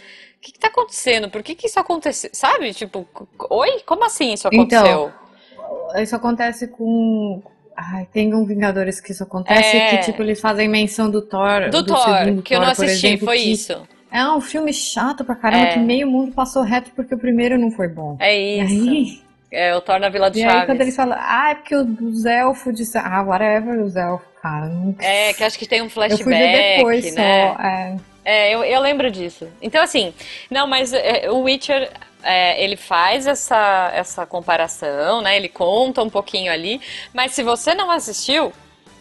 que, 0.44 0.52
que 0.52 0.58
tá 0.58 0.68
acontecendo? 0.68 1.30
Por 1.30 1.42
que, 1.42 1.54
que 1.54 1.66
isso 1.66 1.80
aconteceu? 1.80 2.30
Sabe? 2.32 2.72
Tipo, 2.74 3.06
oi? 3.50 3.80
Como 3.86 4.04
assim 4.04 4.34
isso 4.34 4.46
aconteceu? 4.46 5.10
Então, 5.90 6.02
isso 6.02 6.14
acontece 6.14 6.68
com. 6.68 7.42
Ai, 7.76 8.06
tem 8.12 8.32
um 8.34 8.44
Vingadores 8.44 9.00
que 9.00 9.10
isso 9.10 9.24
acontece, 9.24 9.76
é... 9.76 9.96
que 9.96 10.04
tipo, 10.04 10.22
eles 10.22 10.40
fazem 10.40 10.68
menção 10.68 11.10
do 11.10 11.22
Thor. 11.22 11.70
Do, 11.70 11.82
do 11.82 11.94
Thor, 11.94 12.42
que 12.44 12.54
eu 12.54 12.60
não 12.60 12.68
assisti, 12.68 13.06
exemplo, 13.06 13.26
foi 13.26 13.38
isso. 13.38 13.82
É 14.12 14.24
um 14.28 14.40
filme 14.40 14.72
chato 14.72 15.24
pra 15.24 15.34
caramba, 15.34 15.64
é. 15.64 15.72
que 15.72 15.78
meio 15.80 16.06
mundo 16.06 16.32
passou 16.32 16.62
reto 16.62 16.92
porque 16.94 17.16
o 17.16 17.18
primeiro 17.18 17.58
não 17.58 17.72
foi 17.72 17.88
bom. 17.88 18.16
É 18.20 18.36
isso. 18.36 18.90
Aí... 18.90 19.24
É, 19.50 19.74
o 19.74 19.80
Thor 19.80 19.98
na 20.00 20.08
Vila 20.08 20.30
do 20.30 20.36
e 20.36 20.42
Chaves. 20.42 20.56
aí, 20.56 20.66
quando 20.66 20.80
eles 20.80 20.96
falam, 20.96 21.16
ah, 21.20 21.50
é 21.50 21.54
porque 21.54 21.76
os 21.76 22.24
elfos 22.24 22.74
disse, 22.74 22.98
ah, 22.98 23.22
whatever, 23.22 23.80
os 23.80 23.94
elfos, 23.94 24.26
cara. 24.42 24.66
Não... 24.66 24.94
É, 24.98 25.32
que 25.32 25.44
acho 25.44 25.58
que 25.58 25.66
tem 25.66 25.80
um 25.80 25.88
flashback, 25.88 26.20
eu 26.20 26.24
fui 26.24 26.34
ver 26.34 26.76
depois, 26.76 27.14
né? 27.14 27.54
Só, 27.54 27.62
é. 27.62 27.96
É, 28.24 28.54
eu, 28.54 28.64
eu 28.64 28.80
lembro 28.80 29.10
disso. 29.10 29.48
Então, 29.60 29.82
assim, 29.82 30.14
não, 30.50 30.66
mas 30.66 30.92
é, 30.92 31.30
o 31.30 31.40
Witcher, 31.40 31.90
é, 32.22 32.62
ele 32.62 32.76
faz 32.76 33.26
essa, 33.26 33.90
essa 33.94 34.24
comparação, 34.26 35.20
né? 35.20 35.36
Ele 35.36 35.48
conta 35.48 36.02
um 36.02 36.08
pouquinho 36.08 36.50
ali, 36.50 36.80
mas 37.12 37.32
se 37.32 37.42
você 37.42 37.74
não 37.74 37.90
assistiu, 37.90 38.52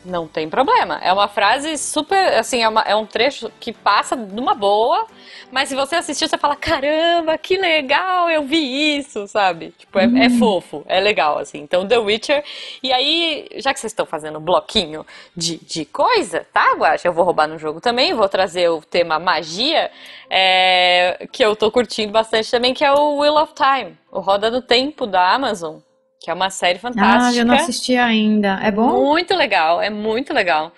Não 0.06 0.28
tem 0.28 0.50
problema. 0.50 1.00
É 1.02 1.14
uma 1.14 1.30
frase 1.30 1.78
super. 1.78 2.38
Assim, 2.38 2.62
é, 2.62 2.68
uma, 2.68 2.82
é 2.82 2.96
um 2.96 3.06
trecho 3.06 3.50
que 3.60 3.72
passa 3.72 4.16
numa 4.16 4.54
boa, 4.54 5.08
mas 5.50 5.70
se 5.70 5.76
você 5.76 5.96
assistir, 5.96 6.28
você 6.28 6.38
fala: 6.38 6.56
caramba, 6.58 7.38
que 7.38 7.58
legal, 7.58 8.30
eu 8.30 8.44
vi 8.44 8.98
isso, 8.98 9.26
sabe? 9.28 9.74
Tipo, 9.78 10.00
é, 10.00 10.04
é 10.04 10.08
hum. 10.08 10.18
é 10.18 10.30
fofo, 10.32 10.84
é 10.88 11.00
legal, 11.00 11.38
assim. 11.38 11.60
Então, 11.60 11.88
The 11.88 11.98
Witcher. 11.98 12.44
E 12.82 12.92
aí, 12.92 13.48
já 13.56 13.74
que 13.74 13.80
vocês 13.80 13.92
estão 13.92 14.06
fazendo 14.06 14.40
um 14.40 14.42
bloquinho 14.42 15.06
de, 15.36 15.58
de 15.58 15.86
coisa, 15.86 16.46
tá, 16.52 16.74
Guacha? 16.74 17.08
Eu 17.08 17.14
vou 17.14 17.24
roubar 17.24 17.48
no 17.48 17.58
jogo 17.58 17.80
também, 17.80 18.14
vou 18.14 18.28
trazer 18.28 18.70
o 18.70 18.82
tema 18.82 19.20
magia, 19.20 19.90
é, 20.30 21.28
que 21.32 21.44
eu 21.44 21.56
tô 21.56 21.72
curtindo 21.72 22.12
bastante 22.12 22.52
também, 22.52 22.74
que 22.74 22.84
é 22.84 22.92
o 22.92 23.20
Wheel 23.20 23.36
of 23.36 23.54
Time, 23.54 23.98
o 24.12 24.20
Roda 24.20 24.52
do 24.52 24.62
Tempo 24.62 25.08
da 25.08 25.34
Amazon 25.34 25.78
que 26.24 26.32
é 26.32 26.34
uma 26.34 26.50
série 26.50 26.80
fantástica. 26.80 27.26
Ah, 27.28 27.36
eu 27.36 27.46
não 27.46 27.54
assisti 27.54 27.98
ainda. 27.98 28.58
É 28.64 28.72
bom? 28.72 29.04
Muito 29.08 29.36
legal, 29.36 29.82
é 29.82 29.90
muito 29.90 30.34
legal. 30.34 30.72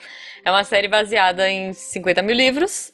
É 0.43 0.49
uma 0.49 0.63
série 0.63 0.87
baseada 0.87 1.47
em 1.47 1.71
50 1.71 2.23
mil 2.23 2.35
livros. 2.35 2.91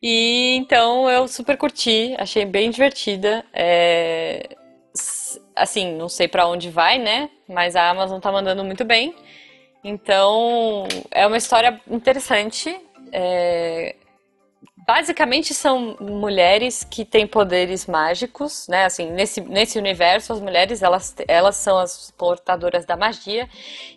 E 0.00 0.54
então 0.54 1.10
eu 1.10 1.26
super 1.26 1.56
curti, 1.56 2.14
achei 2.16 2.44
bem 2.44 2.70
divertida. 2.70 3.44
É... 3.52 4.50
Assim, 5.56 5.96
não 5.96 6.08
sei 6.08 6.28
para 6.28 6.46
onde 6.46 6.70
vai, 6.70 6.98
né? 6.98 7.28
Mas 7.48 7.74
a 7.74 7.90
Amazon 7.90 8.20
tá 8.20 8.30
mandando 8.30 8.62
muito 8.62 8.84
bem. 8.84 9.12
Então 9.82 10.86
é 11.10 11.26
uma 11.26 11.36
história 11.36 11.80
interessante. 11.90 12.80
É 13.10 13.96
basicamente 14.86 15.54
são 15.54 15.96
mulheres 16.00 16.84
que 16.84 17.04
têm 17.04 17.26
poderes 17.26 17.86
mágicos, 17.86 18.66
né? 18.68 18.84
Assim, 18.84 19.10
nesse, 19.10 19.40
nesse 19.40 19.78
universo, 19.78 20.32
as 20.32 20.40
mulheres 20.40 20.82
elas, 20.82 21.14
elas 21.26 21.56
são 21.56 21.78
as 21.78 22.10
portadoras 22.12 22.84
da 22.84 22.96
magia 22.96 23.48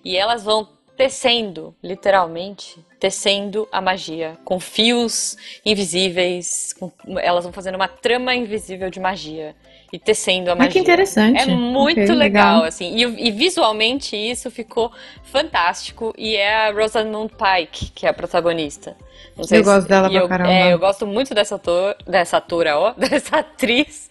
e 0.04 0.16
elas 0.16 0.44
vão 0.44 0.68
tecendo, 0.96 1.76
literalmente, 1.84 2.84
tecendo 3.00 3.68
a 3.72 3.80
magia 3.80 4.36
com 4.44 4.60
fios 4.60 5.38
invisíveis. 5.64 6.74
Com, 6.74 6.92
elas 7.20 7.44
vão 7.44 7.54
fazendo 7.54 7.76
uma 7.76 7.88
trama 7.88 8.34
invisível 8.34 8.90
de 8.90 9.00
magia 9.00 9.56
e 9.92 9.98
tecendo 9.98 10.52
a 10.52 10.56
magia. 10.56 10.70
Ah, 10.70 10.74
que 10.74 10.80
interessante. 10.80 11.42
É 11.42 11.46
muito 11.46 12.02
okay, 12.02 12.16
legal, 12.16 12.56
legal, 12.56 12.64
assim. 12.64 12.96
E, 12.96 13.28
e, 13.28 13.32
visualmente 13.32 14.16
isso 14.16 14.52
ficou 14.52 14.92
fantástico. 15.24 16.14
E 16.18 16.36
é 16.36 16.68
a 16.68 16.72
Rosamund 16.72 17.34
Pike, 17.34 17.92
que 17.92 18.06
é 18.06 18.10
a 18.10 18.14
protagonista. 18.14 18.96
eu 19.38 19.44
se, 19.46 19.62
gosto 19.62 19.88
dela 19.88 20.10
pra 20.10 20.20
eu, 20.20 20.28
caramba. 20.28 20.52
É, 20.52 20.74
eu 20.74 20.80
gosto 20.80 21.08
muito 21.08 21.34
dessa 21.34 21.56
ator, 21.56 21.96
dessa 22.06 22.38
atora, 22.38 22.78
ó, 22.78 22.94
dessa 23.00 23.38
atriz. 23.38 24.10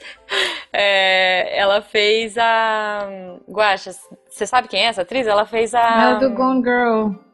É, 0.72 1.58
ela 1.58 1.82
fez 1.82 2.38
a... 2.38 3.06
Guaxa, 3.48 3.92
você 4.28 4.46
sabe 4.46 4.68
quem 4.68 4.80
é 4.80 4.86
essa 4.86 5.02
atriz? 5.02 5.26
Ela 5.26 5.44
fez 5.44 5.74
a... 5.74 5.80
Ela 5.80 6.14
do 6.14 6.30
Gone 6.30 6.62
Girl. 6.62 7.26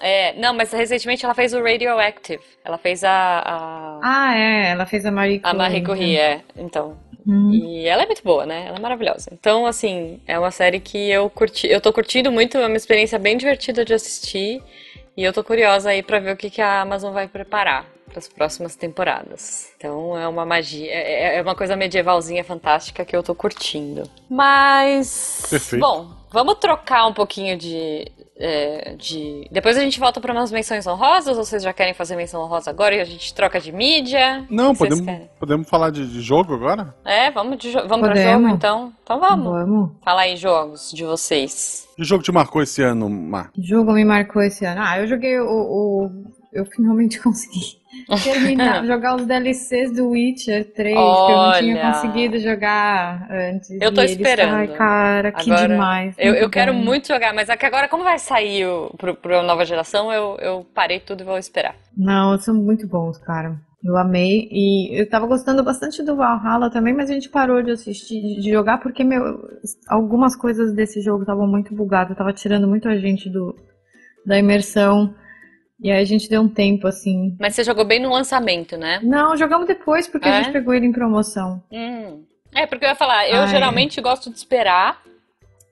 É, 0.00 0.34
não, 0.34 0.54
mas 0.54 0.72
recentemente 0.72 1.24
ela 1.24 1.34
fez 1.34 1.52
o 1.54 1.62
Radioactive. 1.62 2.42
Ela 2.64 2.78
fez 2.78 3.02
a. 3.02 3.42
a... 3.44 4.00
Ah, 4.02 4.36
é, 4.36 4.70
ela 4.70 4.86
fez 4.86 5.06
a 5.06 5.10
Marie 5.10 5.40
Curie. 5.40 5.50
A 5.50 5.54
Marie 5.54 5.82
Curie, 5.82 6.16
é. 6.16 6.42
Então, 6.56 6.96
Uhum. 7.26 7.52
E 7.52 7.86
ela 7.86 8.04
é 8.04 8.06
muito 8.06 8.22
boa, 8.22 8.46
né? 8.46 8.66
Ela 8.68 8.76
é 8.76 8.80
maravilhosa. 8.80 9.30
Então, 9.32 9.66
assim, 9.66 10.20
é 10.28 10.38
uma 10.38 10.52
série 10.52 10.78
que 10.78 11.10
eu 11.10 11.28
curti, 11.28 11.66
eu 11.66 11.80
tô 11.80 11.92
curtindo 11.92 12.30
muito, 12.30 12.56
é 12.56 12.66
uma 12.66 12.76
experiência 12.76 13.18
bem 13.18 13.36
divertida 13.36 13.84
de 13.84 13.92
assistir. 13.92 14.62
E 15.16 15.24
eu 15.24 15.32
tô 15.32 15.42
curiosa 15.42 15.90
aí 15.90 16.02
para 16.02 16.20
ver 16.20 16.34
o 16.34 16.36
que, 16.36 16.50
que 16.50 16.60
a 16.60 16.82
Amazon 16.82 17.12
vai 17.12 17.26
preparar 17.26 17.86
para 18.06 18.18
as 18.18 18.28
próximas 18.28 18.76
temporadas. 18.76 19.72
Então 19.76 20.16
é 20.16 20.28
uma 20.28 20.44
magia, 20.46 20.90
é, 20.90 21.34
é, 21.34 21.38
é, 21.38 21.42
uma 21.42 21.54
coisa 21.54 21.74
medievalzinha 21.74 22.44
fantástica 22.44 23.04
que 23.04 23.16
eu 23.16 23.22
tô 23.22 23.34
curtindo. 23.34 24.08
Mas. 24.28 25.46
Perfeito. 25.50 25.80
Bom, 25.80 26.10
vamos 26.30 26.56
trocar 26.56 27.06
um 27.06 27.12
pouquinho 27.12 27.56
de, 27.56 28.10
é, 28.38 28.94
de... 28.98 29.48
Depois 29.50 29.76
a 29.76 29.80
gente 29.80 29.98
volta 29.98 30.20
para 30.20 30.32
umas 30.32 30.52
menções 30.52 30.86
honrosas, 30.86 31.38
ou 31.38 31.44
vocês 31.44 31.62
já 31.62 31.72
querem 31.72 31.94
fazer 31.94 32.16
menção 32.16 32.42
honrosa 32.42 32.70
agora 32.70 32.94
e 32.94 33.00
a 33.00 33.04
gente 33.04 33.34
troca 33.34 33.58
de 33.58 33.72
mídia? 33.72 34.44
Não, 34.50 34.74
podemos, 34.74 35.06
podemos 35.38 35.68
falar 35.68 35.90
de, 35.90 36.06
de, 36.06 36.20
jogo 36.20 36.54
agora? 36.54 36.94
É, 37.04 37.30
vamos, 37.30 37.58
de, 37.58 37.72
vamos 37.72 38.08
para 38.08 38.32
jogo 38.32 38.48
então? 38.48 38.92
Então 39.02 39.18
vamos. 39.18 39.52
vamos. 39.52 39.90
Fala 40.04 40.22
aí 40.22 40.36
jogos 40.36 40.90
de 40.92 41.04
vocês. 41.04 41.88
Que 41.96 42.04
jogo 42.04 42.22
te 42.22 42.30
marcou 42.30 42.62
esse 42.62 42.82
ano, 42.82 43.08
Mar? 43.08 43.50
Jogo 43.58 43.92
me 43.92 44.04
marcou 44.04 44.42
esse 44.42 44.66
ano. 44.66 44.82
Ah, 44.84 44.98
eu 45.00 45.06
joguei 45.06 45.40
o... 45.40 45.46
o... 45.46 46.10
Eu 46.56 46.64
finalmente 46.64 47.20
consegui 47.22 47.76
terminar, 48.22 48.84
jogar 48.86 49.16
os 49.16 49.26
DLCs 49.26 49.92
do 49.92 50.10
Witcher 50.10 50.72
3, 50.72 50.96
Olha. 50.96 51.26
que 51.26 51.32
eu 51.32 51.36
não 51.36 51.52
tinha 51.52 51.92
conseguido 51.92 52.38
jogar 52.38 53.28
antes. 53.30 53.70
Eu 53.80 53.92
tô 53.92 54.02
esperando. 54.02 54.54
Ai, 54.54 54.68
cara, 54.68 55.32
que 55.32 55.50
agora, 55.50 55.68
demais. 55.68 56.14
Eu, 56.18 56.34
eu 56.34 56.50
quero 56.50 56.74
muito 56.74 57.08
jogar, 57.08 57.34
mas 57.34 57.48
é 57.48 57.56
que 57.56 57.66
agora, 57.66 57.88
como 57.88 58.04
vai 58.04 58.18
sair 58.18 58.66
o, 58.66 58.90
pro, 58.96 59.14
pro 59.14 59.42
nova 59.42 59.64
geração, 59.64 60.12
eu, 60.12 60.36
eu 60.40 60.66
parei 60.74 61.00
tudo 61.00 61.22
e 61.22 61.24
vou 61.24 61.38
esperar. 61.38 61.74
Não, 61.96 62.38
são 62.38 62.54
muito 62.54 62.86
bons, 62.86 63.18
cara. 63.18 63.56
Eu 63.84 63.96
amei. 63.96 64.48
E 64.50 65.00
eu 65.00 65.08
tava 65.08 65.26
gostando 65.26 65.62
bastante 65.62 66.02
do 66.02 66.16
Valhalla 66.16 66.70
também, 66.70 66.94
mas 66.94 67.08
a 67.08 67.14
gente 67.14 67.28
parou 67.28 67.62
de 67.62 67.70
assistir, 67.70 68.20
de 68.40 68.50
jogar, 68.50 68.78
porque 68.78 69.04
meu, 69.04 69.48
algumas 69.88 70.34
coisas 70.34 70.74
desse 70.74 71.00
jogo 71.00 71.22
estavam 71.22 71.46
muito 71.46 71.74
bugadas, 71.74 72.16
tava 72.16 72.32
tirando 72.32 72.66
muito 72.66 72.88
a 72.88 72.96
gente 72.96 73.30
do, 73.30 73.54
da 74.24 74.38
imersão. 74.38 75.14
E 75.80 75.90
aí 75.90 76.00
a 76.00 76.04
gente 76.04 76.28
deu 76.28 76.40
um 76.40 76.48
tempo, 76.48 76.86
assim. 76.86 77.36
Mas 77.38 77.54
você 77.54 77.62
jogou 77.62 77.84
bem 77.84 78.00
no 78.00 78.10
lançamento, 78.10 78.76
né? 78.76 79.00
Não, 79.02 79.36
jogamos 79.36 79.66
depois, 79.66 80.06
porque 80.06 80.28
é? 80.28 80.32
a 80.32 80.42
gente 80.42 80.52
pegou 80.52 80.72
ele 80.72 80.86
em 80.86 80.92
promoção. 80.92 81.62
Hum. 81.70 82.24
É, 82.54 82.66
porque 82.66 82.84
eu 82.84 82.88
ia 82.88 82.94
falar, 82.94 83.28
eu 83.28 83.42
Ai. 83.42 83.48
geralmente 83.48 84.00
gosto 84.00 84.30
de 84.30 84.36
esperar 84.36 85.02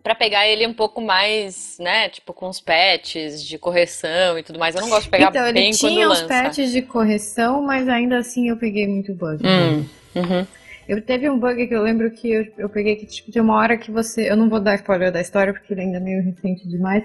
para 0.03 0.15
pegar 0.15 0.47
ele 0.47 0.67
um 0.67 0.75
pouco 0.75 1.01
mais, 1.01 1.79
né, 1.81 2.11
tipo 2.11 2.35
com 2.35 2.51
os 2.51 2.61
patches 2.61 3.43
de 3.43 3.57
correção 3.57 4.39
e 4.39 4.43
tudo 4.43 4.59
mais. 4.59 4.75
Eu 4.75 4.83
não 4.83 4.91
gosto 4.91 5.05
de 5.05 5.11
pegar 5.11 5.31
então, 5.31 5.51
bem 5.51 5.73
quando 5.73 5.83
lança. 5.83 5.87
Ele 5.87 5.95
tinha 5.95 6.09
os 6.11 6.23
patches 6.23 6.73
de 6.73 6.83
correção, 6.83 7.63
mas 7.63 7.89
ainda 7.89 8.19
assim 8.19 8.51
eu 8.51 8.59
peguei 8.59 8.87
muito 8.87 9.15
bug. 9.15 9.43
Hum. 9.47 9.87
Uhum. 10.15 10.47
Eu 10.87 11.01
teve 11.01 11.31
um 11.31 11.39
bug 11.39 11.67
que 11.67 11.75
eu 11.75 11.83
lembro 11.83 12.11
que 12.11 12.31
eu, 12.31 12.47
eu 12.59 12.69
peguei 12.69 12.97
que 12.97 13.07
tipo, 13.07 13.33
tem 13.33 13.41
uma 13.41 13.57
hora 13.57 13.79
que 13.79 13.91
você, 13.91 14.31
eu 14.31 14.37
não 14.37 14.51
vou 14.51 14.61
dar 14.61 14.75
spoiler 14.75 15.11
da 15.11 15.23
história 15.23 15.55
porque 15.55 15.73
ele 15.73 15.81
ainda 15.81 15.97
é 15.97 16.01
meio 16.01 16.23
recente 16.23 16.69
demais, 16.69 17.03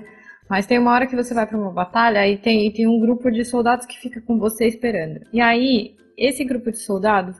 mas 0.49 0.65
tem 0.65 0.79
uma 0.79 0.91
hora 0.91 1.05
que 1.05 1.15
você 1.15 1.33
vai 1.33 1.45
para 1.45 1.57
uma 1.57 1.71
batalha 1.71 2.27
e 2.27 2.37
tem, 2.37 2.65
e 2.67 2.73
tem 2.73 2.87
um 2.87 2.99
grupo 2.99 3.29
de 3.29 3.45
soldados 3.45 3.85
que 3.85 3.99
fica 3.99 4.19
com 4.19 4.39
você 4.39 4.65
esperando. 4.67 5.21
E 5.31 5.39
aí, 5.39 5.95
esse 6.17 6.43
grupo 6.43 6.71
de 6.71 6.79
soldados, 6.79 7.35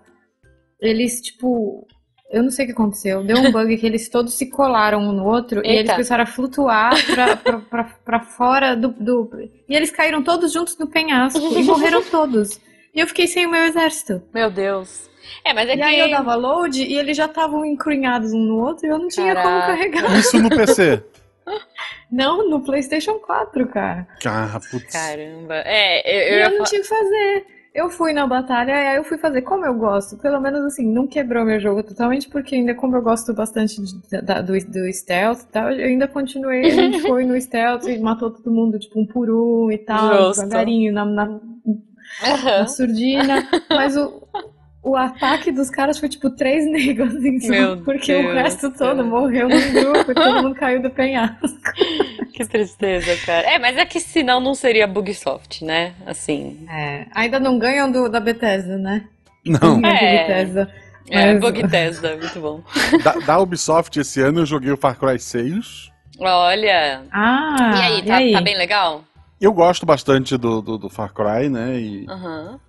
eles, 0.80 1.20
tipo, 1.20 1.88
eu 2.32 2.44
não 2.44 2.52
sei 2.52 2.66
o 2.66 2.68
que 2.68 2.74
aconteceu. 2.74 3.24
Deu 3.24 3.38
um 3.38 3.52
bug 3.52 3.76
que 3.78 3.86
eles 3.86 4.08
todos 4.08 4.36
se 4.36 4.46
colaram 4.46 5.02
um 5.02 5.12
no 5.12 5.26
outro 5.26 5.60
Eita. 5.60 5.70
e 5.70 5.78
eles 5.78 5.92
começaram 5.92 6.24
a 6.24 6.28
flutuar 6.28 6.94
pra, 7.08 7.36
pra, 7.36 7.58
pra, 7.60 7.84
pra 7.84 8.20
fora 8.20 8.76
do, 8.76 8.90
do, 8.90 9.30
E 9.68 9.76
eles 9.76 9.90
caíram 9.90 10.22
todos 10.22 10.54
juntos 10.54 10.78
no 10.78 10.88
penhasco 10.88 11.40
e 11.40 11.64
morreram 11.64 12.04
todos. 12.04 12.62
E 12.94 13.00
eu 13.00 13.08
fiquei 13.08 13.26
sem 13.26 13.48
o 13.48 13.50
meu 13.50 13.64
exército. 13.64 14.22
Meu 14.34 14.52
Deus. 14.52 15.10
É, 15.44 15.54
mas 15.54 15.68
é 15.68 15.74
e 15.74 15.78
que... 15.78 15.84
aí 15.84 16.00
eu 16.00 16.12
dava 16.12 16.36
load 16.36 16.84
e 16.84 16.94
eles 16.94 17.18
já 17.18 17.26
estavam 17.26 17.66
encrunhados 17.66 18.32
um 18.32 18.40
no 18.40 18.64
outro 18.64 18.86
e 18.86 18.90
eu 18.90 19.00
não 19.00 19.08
tinha 19.08 19.34
Caraca. 19.34 19.50
como 19.50 19.62
carregar. 19.62 20.20
Isso 20.20 20.40
no 20.40 20.50
PC. 20.50 21.04
Não, 22.12 22.50
no 22.50 22.64
PlayStation 22.64 23.20
4, 23.20 23.68
cara. 23.68 24.08
Ah, 24.26 24.60
putz. 24.72 24.92
Caramba. 24.92 25.56
É, 25.66 26.02
eu, 26.06 26.40
eu, 26.40 26.52
eu 26.52 26.58
não 26.58 26.66
tinha 26.66 26.82
que 26.82 26.88
fazer. 26.88 27.46
Eu 27.74 27.90
fui 27.90 28.14
na 28.14 28.26
batalha 28.26 28.72
e 28.72 28.88
aí 28.88 28.98
eu 28.98 29.04
fui 29.04 29.18
fazer 29.18 29.44
como 29.44 29.64
eu 29.64 29.74
gosto. 29.76 30.18
Pelo 30.18 30.42
menos 30.42 30.66
assim, 30.66 30.92
não 30.92 31.06
quebrou 31.06 31.46
meu 31.46 31.60
jogo 31.60 31.84
totalmente, 31.84 32.28
porque 32.28 32.56
ainda 32.56 32.74
como 32.74 32.96
eu 32.96 33.02
gosto 33.02 33.32
bastante 33.34 33.80
de, 33.82 34.22
da, 34.22 34.42
do, 34.42 34.54
do 34.54 34.92
stealth 34.92 35.42
e 35.42 35.48
tal, 35.52 35.72
eu 35.72 35.86
ainda 35.86 36.08
continuei. 36.08 36.66
A 36.66 36.70
gente 36.72 37.02
foi 37.02 37.26
no 37.26 37.40
stealth 37.40 37.86
e 37.86 38.00
matou 38.00 38.32
todo 38.32 38.52
mundo, 38.52 38.80
tipo, 38.80 39.00
um 39.00 39.06
por 39.06 39.30
um 39.30 39.72
e 39.72 39.78
tal, 39.78 40.30
Justo. 40.30 40.42
devagarinho, 40.42 40.92
na, 40.92 41.06
na, 41.06 41.26
uhum. 41.28 41.84
na 42.44 42.68
surdina. 42.68 43.48
Mas 43.70 43.96
o, 43.96 44.28
o 44.82 44.96
ataque 44.96 45.52
dos 45.52 45.70
caras 45.70 46.00
foi 46.00 46.10
tipo 46.10 46.30
três 46.30 46.66
negros 46.70 47.16
em 47.24 47.40
cima, 47.40 47.78
porque 47.78 48.14
Deus 48.14 48.26
o 48.26 48.34
resto 48.34 48.72
todo 48.72 49.04
morreu 49.04 49.50
no 49.50 49.72
grupo, 49.72 50.14
todo 50.16 50.44
mundo 50.44 50.56
caiu 50.56 50.82
do 50.82 50.90
penhasco. 50.90 51.48
Que 52.34 52.46
tristeza, 52.46 53.16
cara. 53.26 53.48
É, 53.48 53.60
mas 53.60 53.78
é 53.78 53.86
que 53.86 54.00
senão 54.00 54.40
não 54.40 54.56
seria 54.56 54.88
Bugsoft, 54.88 55.64
né? 55.64 55.94
Assim. 56.06 56.66
É, 56.70 57.06
ainda 57.14 57.40
não 57.40 57.60
ganham 57.60 57.92
do, 57.92 58.08
da 58.08 58.20
Bethesda, 58.20 58.78
né? 58.78 59.06
Não. 59.46 59.80
É, 59.86 60.28
Bethesda. 60.28 60.74
É, 61.10 61.34
mas... 61.34 61.42
Bugtesda, 61.42 62.16
muito 62.16 62.40
bom. 62.40 62.64
Da, 63.04 63.14
da, 63.14 63.40
Ubisoft 63.40 64.00
esse 64.00 64.22
ano 64.22 64.42
eu 64.42 64.46
joguei 64.46 64.72
o 64.72 64.78
Far 64.78 64.98
Cry 64.98 65.20
6. 65.20 65.92
Olha. 66.20 67.04
Ah, 67.12 67.74
e 67.76 67.82
aí, 67.82 68.02
tá, 68.04 68.22
e 68.22 68.24
aí? 68.26 68.34
tá 68.34 68.42
bem 68.42 68.58
legal? 68.58 69.04
Eu 69.40 69.54
gosto 69.54 69.86
bastante 69.86 70.38
do, 70.38 70.62
do, 70.62 70.78
do 70.78 70.90
Far 70.90 71.14
Cry, 71.14 71.50
né? 71.50 71.80
E, 71.80 72.06
uhum. 72.10 72.60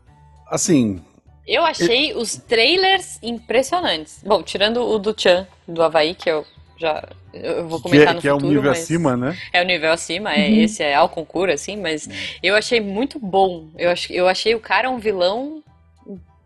Assim, 0.49 1.03
eu 1.51 1.65
achei 1.65 2.15
os 2.15 2.37
trailers 2.37 3.19
impressionantes. 3.23 4.23
Bom, 4.25 4.43
tirando 4.43 4.83
o 4.83 4.99
do 4.99 5.15
Chan, 5.17 5.47
do 5.67 5.83
Havaí, 5.83 6.15
que 6.15 6.31
eu 6.31 6.47
já 6.79 7.03
eu 7.33 7.69
vou 7.69 7.81
comentar 7.81 8.07
que 8.07 8.11
é, 8.11 8.15
no 8.15 8.21
que 8.21 8.29
futuro. 8.29 8.47
é 8.47 8.49
o 8.49 8.55
nível 8.55 8.71
acima, 8.71 9.17
né? 9.17 9.37
É 9.53 9.63
o 9.63 9.65
nível 9.65 9.93
acima, 9.93 10.33
é, 10.33 10.49
uhum. 10.49 10.57
esse 10.57 10.83
é 10.83 10.95
ao 10.95 11.09
concurso, 11.09 11.53
assim, 11.55 11.77
mas 11.77 12.07
uhum. 12.07 12.13
eu 12.43 12.57
achei 12.57 12.81
muito 12.81 13.19
bom. 13.19 13.69
Eu, 13.77 13.91
ach, 13.91 14.11
eu 14.11 14.27
achei 14.27 14.55
o 14.55 14.61
cara 14.61 14.91
um 14.91 14.99
vilão 14.99 15.63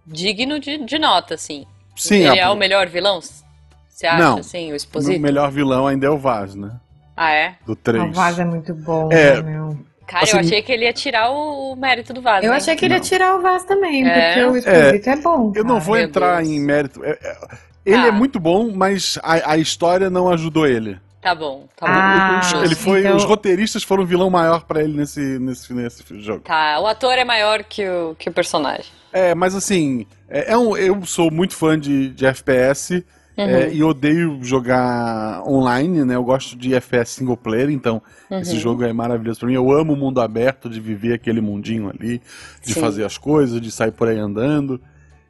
digno 0.06 0.58
de, 0.58 0.78
de 0.78 0.98
nota, 0.98 1.34
assim. 1.34 1.66
Sim. 1.96 2.26
Ele 2.26 2.40
a... 2.40 2.44
é 2.44 2.48
o 2.48 2.56
melhor 2.56 2.88
vilão? 2.88 3.20
Você 3.88 4.06
acha, 4.06 4.18
Não, 4.18 4.38
assim, 4.38 4.72
o 4.72 4.76
Exposito? 4.76 5.16
O 5.16 5.22
melhor 5.22 5.50
vilão 5.50 5.86
ainda 5.86 6.06
é 6.06 6.10
o 6.10 6.18
Vaz, 6.18 6.54
né? 6.54 6.72
Ah, 7.16 7.30
é? 7.30 7.54
Do 7.64 7.76
3. 7.76 8.02
O 8.02 8.12
Vaz 8.12 8.38
é 8.38 8.44
muito 8.44 8.74
bom, 8.74 9.10
é, 9.12 9.40
meu? 9.40 9.78
Cara, 10.06 10.24
assim, 10.24 10.36
eu 10.36 10.40
achei 10.40 10.62
que 10.62 10.72
ele 10.72 10.84
ia 10.84 10.92
tirar 10.92 11.30
o 11.30 11.74
mérito 11.76 12.12
do 12.12 12.20
Vaz. 12.20 12.44
Eu 12.44 12.50
hein? 12.50 12.56
achei 12.56 12.76
que 12.76 12.84
ele 12.84 12.94
ia 12.94 13.00
tirar 13.00 13.36
o 13.36 13.42
Vaz 13.42 13.64
também, 13.64 14.06
é. 14.06 14.34
porque 14.34 14.44
o 14.44 14.56
Esposito 14.56 15.08
é, 15.08 15.12
é 15.12 15.16
bom. 15.16 15.52
Eu 15.54 15.64
não 15.64 15.80
vou 15.80 15.96
entrar 15.96 16.38
Deus. 16.38 16.48
em 16.48 16.60
mérito. 16.60 17.04
É, 17.04 17.10
é, 17.10 17.36
ele 17.84 18.02
ah. 18.02 18.06
é 18.08 18.10
muito 18.10 18.38
bom, 18.38 18.70
mas 18.74 19.18
a, 19.22 19.52
a 19.52 19.56
história 19.56 20.10
não 20.10 20.30
ajudou 20.30 20.66
ele. 20.66 20.98
Tá 21.20 21.34
bom, 21.34 21.66
tá 21.74 21.86
ah, 21.88 22.40
bom. 22.52 22.62
Ele 22.64 22.74
foi, 22.74 23.00
então... 23.00 23.16
Os 23.16 23.24
roteiristas 23.24 23.82
foram 23.82 24.02
o 24.02 24.06
vilão 24.06 24.28
maior 24.28 24.64
para 24.64 24.82
ele 24.82 24.94
nesse, 24.94 25.20
nesse, 25.38 25.72
nesse 25.72 26.02
jogo. 26.20 26.40
Tá, 26.40 26.78
o 26.80 26.86
ator 26.86 27.14
é 27.14 27.24
maior 27.24 27.64
que 27.64 27.88
o, 27.88 28.14
que 28.18 28.28
o 28.28 28.32
personagem. 28.32 28.92
É, 29.10 29.34
mas 29.34 29.54
assim, 29.54 30.06
é, 30.28 30.52
é 30.52 30.58
um, 30.58 30.76
eu 30.76 31.02
sou 31.06 31.30
muito 31.30 31.54
fã 31.54 31.78
de, 31.78 32.10
de 32.10 32.26
FPS 32.26 33.02
uhum. 33.36 33.44
é, 33.44 33.72
e 33.72 33.82
odeio 33.82 34.38
jogar 34.42 35.42
online, 35.46 36.04
né? 36.04 36.14
Eu 36.14 36.24
gosto 36.24 36.56
de 36.56 36.74
FPS 36.74 37.12
single 37.12 37.36
player, 37.36 37.70
então 37.70 38.02
uhum. 38.30 38.40
esse 38.40 38.58
jogo 38.58 38.84
é 38.84 38.92
maravilhoso 38.92 39.40
para 39.40 39.48
mim. 39.48 39.54
Eu 39.54 39.70
amo 39.72 39.92
o 39.92 39.96
mundo 39.96 40.20
aberto, 40.20 40.68
de 40.68 40.80
viver 40.80 41.14
aquele 41.14 41.40
mundinho 41.40 41.90
ali, 41.90 42.20
de 42.62 42.74
Sim. 42.74 42.80
fazer 42.80 43.04
as 43.04 43.18
coisas, 43.18 43.60
de 43.60 43.70
sair 43.70 43.92
por 43.92 44.08
aí 44.08 44.18
andando. 44.18 44.80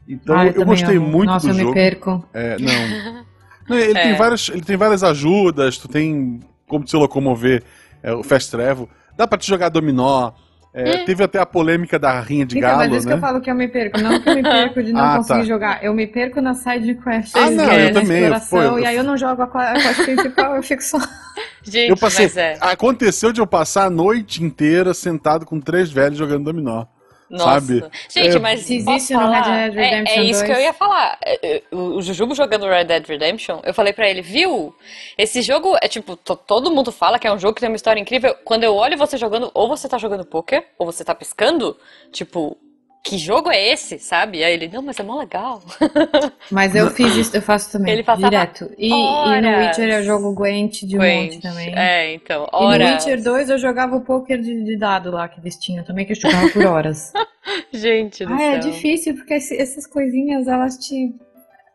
Então 0.09 0.37
ah, 0.37 0.47
eu, 0.47 0.53
eu 0.53 0.65
gostei 0.67 0.97
amo. 0.97 1.09
muito 1.09 1.31
Nossa, 1.31 1.49
do 1.49 1.55
jogo. 1.55 1.69
Nossa, 1.71 1.79
eu 1.79 1.85
me 1.85 1.91
perco. 1.91 2.29
É, 2.33 2.57
não. 2.59 3.25
Ele, 3.71 3.99
é. 3.99 4.03
tem 4.03 4.17
várias, 4.17 4.51
ele 4.51 4.61
tem 4.61 4.77
várias 4.77 5.03
ajudas, 5.03 5.79
tu 5.79 5.89
tem 5.89 6.39
como 6.67 6.87
se 6.87 6.95
locomover, 6.97 7.63
é, 8.03 8.13
o 8.13 8.23
Fast 8.23 8.51
Travel. 8.51 8.89
Dá 9.17 9.27
pra 9.27 9.39
te 9.39 9.47
jogar 9.47 9.71
dominó. 9.71 10.33
É, 10.77 11.03
hum. 11.03 11.05
Teve 11.05 11.23
até 11.23 11.39
a 11.39 11.47
polêmica 11.47 12.01
da 12.01 12.19
rinha 12.19 12.45
de 12.45 12.59
então, 12.59 12.69
galo, 12.69 12.81
mas 12.81 12.93
isso 12.99 13.07
né? 13.07 13.13
que 13.13 13.17
eu 13.17 13.21
falo 13.21 13.41
que 13.41 13.49
eu 13.49 13.55
me 13.55 13.69
perco. 13.69 14.01
Não 14.01 14.21
que 14.21 14.29
eu 14.29 14.35
me 14.35 14.43
perco 14.45 14.83
de 14.83 14.93
não 14.93 15.01
ah, 15.01 15.17
conseguir 15.19 15.39
tá. 15.39 15.45
jogar. 15.45 15.85
Eu 15.85 15.95
me 15.95 16.05
perco 16.05 16.41
na 16.41 16.53
side 16.53 16.97
quest. 16.97 17.37
Ah, 17.37 17.49
não, 17.49 17.73
eu 17.73 17.93
também. 17.93 18.23
Exploração, 18.23 18.79
e 18.81 18.85
aí 18.85 18.97
eu 18.97 19.05
não 19.05 19.17
jogo 19.17 19.43
a 19.43 19.47
quest 19.47 20.05
principal, 20.05 20.57
eu 20.57 20.63
fico 20.65 20.83
só... 20.83 20.99
Gente, 21.63 21.91
eu 21.91 21.97
passei, 21.97 22.31
é. 22.37 22.59
Aconteceu 22.61 23.33
de 23.33 23.41
eu 23.41 23.47
passar 23.47 23.87
a 23.87 23.91
noite 23.91 24.43
inteira 24.43 24.93
sentado 24.93 25.47
com 25.47 25.61
três 25.61 25.91
velhos 25.91 26.19
jogando 26.19 26.45
dominó. 26.45 26.85
Nossa. 27.29 27.61
Sabe? 27.61 27.85
Gente, 28.09 28.37
é, 28.37 28.39
mas 28.39 28.71
existe 28.71 29.15
no 29.15 29.31
Red 29.31 29.43
Dead 29.43 29.75
Redemption 29.75 30.15
é, 30.15 30.19
é 30.19 30.23
isso 30.23 30.41
2. 30.41 30.43
que 30.43 30.53
eu 30.53 30.63
ia 30.63 30.73
falar. 30.73 31.19
É, 31.25 31.57
é, 31.57 31.63
o 31.73 32.01
Jujubo 32.03 32.35
jogando 32.35 32.67
Red 32.67 32.85
Dead 32.85 33.07
Redemption, 33.07 33.61
eu 33.65 33.75
falei 33.75 33.93
para 33.93 34.09
ele, 34.09 34.23
viu? 34.23 34.75
Esse 35.17 35.43
jogo 35.43 35.77
é 35.81 35.89
tipo, 35.89 36.17
todo 36.17 36.71
mundo 36.71 36.93
fala 36.93 37.19
que 37.19 37.27
é 37.27 37.33
um 37.33 37.39
jogo 37.39 37.55
que 37.55 37.61
tem 37.61 37.69
uma 37.69 37.77
história 37.77 38.01
incrível. 38.01 38.35
Quando 38.45 38.65
eu 38.65 38.75
olho 38.75 38.97
você 38.97 39.17
jogando, 39.17 39.51
ou 39.55 39.69
você 39.69 39.89
tá 39.89 39.99
jogando 39.99 40.25
poker, 40.25 40.65
ou 40.79 40.87
você 40.87 41.05
tá 41.05 41.15
pescando, 41.15 41.77
tipo, 42.13 42.57
que 43.05 43.19
jogo 43.19 43.51
é 43.51 43.71
esse, 43.71 43.99
sabe? 43.99 44.43
Aí 44.43 44.55
ele, 44.55 44.71
não, 44.73 44.81
mas 44.81 44.99
é 44.99 45.03
mó 45.03 45.19
legal. 45.19 45.63
Mas 46.51 46.75
eu 46.75 46.91
fiz 46.91 47.15
isso, 47.15 47.37
eu 47.37 47.43
faço 47.43 47.71
também, 47.71 47.93
ele 47.93 48.03
direto. 48.03 48.71
E, 48.79 48.89
e, 48.89 49.41
no 49.41 49.59
Witcher 49.59 49.89
eu 49.91 50.03
jogo 50.03 50.33
Gwent 50.35 50.85
de 50.85 50.97
Gwent. 50.97 51.35
monte 51.35 51.43
também. 51.43 51.77
É, 51.77 52.15
então, 52.15 52.47
horas. 52.51 52.81
E 52.81 52.85
no 52.85 52.95
Witcher 52.95 53.23
2 53.23 53.51
eu 53.51 53.59
jogava 53.59 53.97
o 53.97 54.01
poker 54.01 54.41
de, 54.41 54.65
de 54.65 54.79
dado 54.79 55.11
lá 55.11 55.29
que 55.29 55.39
eles 55.39 55.57
tinham 55.57 55.85
também, 55.85 56.07
que 56.07 56.13
eu 56.13 56.17
jogava 56.17 56.49
por 56.49 56.65
horas. 56.65 57.13
Gente 57.73 58.25
do 58.25 58.33
ah, 58.33 58.37
é 58.37 58.39
céu. 58.39 58.55
é 58.55 58.59
difícil, 58.59 59.15
porque 59.17 59.35
essas 59.35 59.87
coisinhas, 59.87 60.49
elas 60.49 60.79
te... 60.79 61.15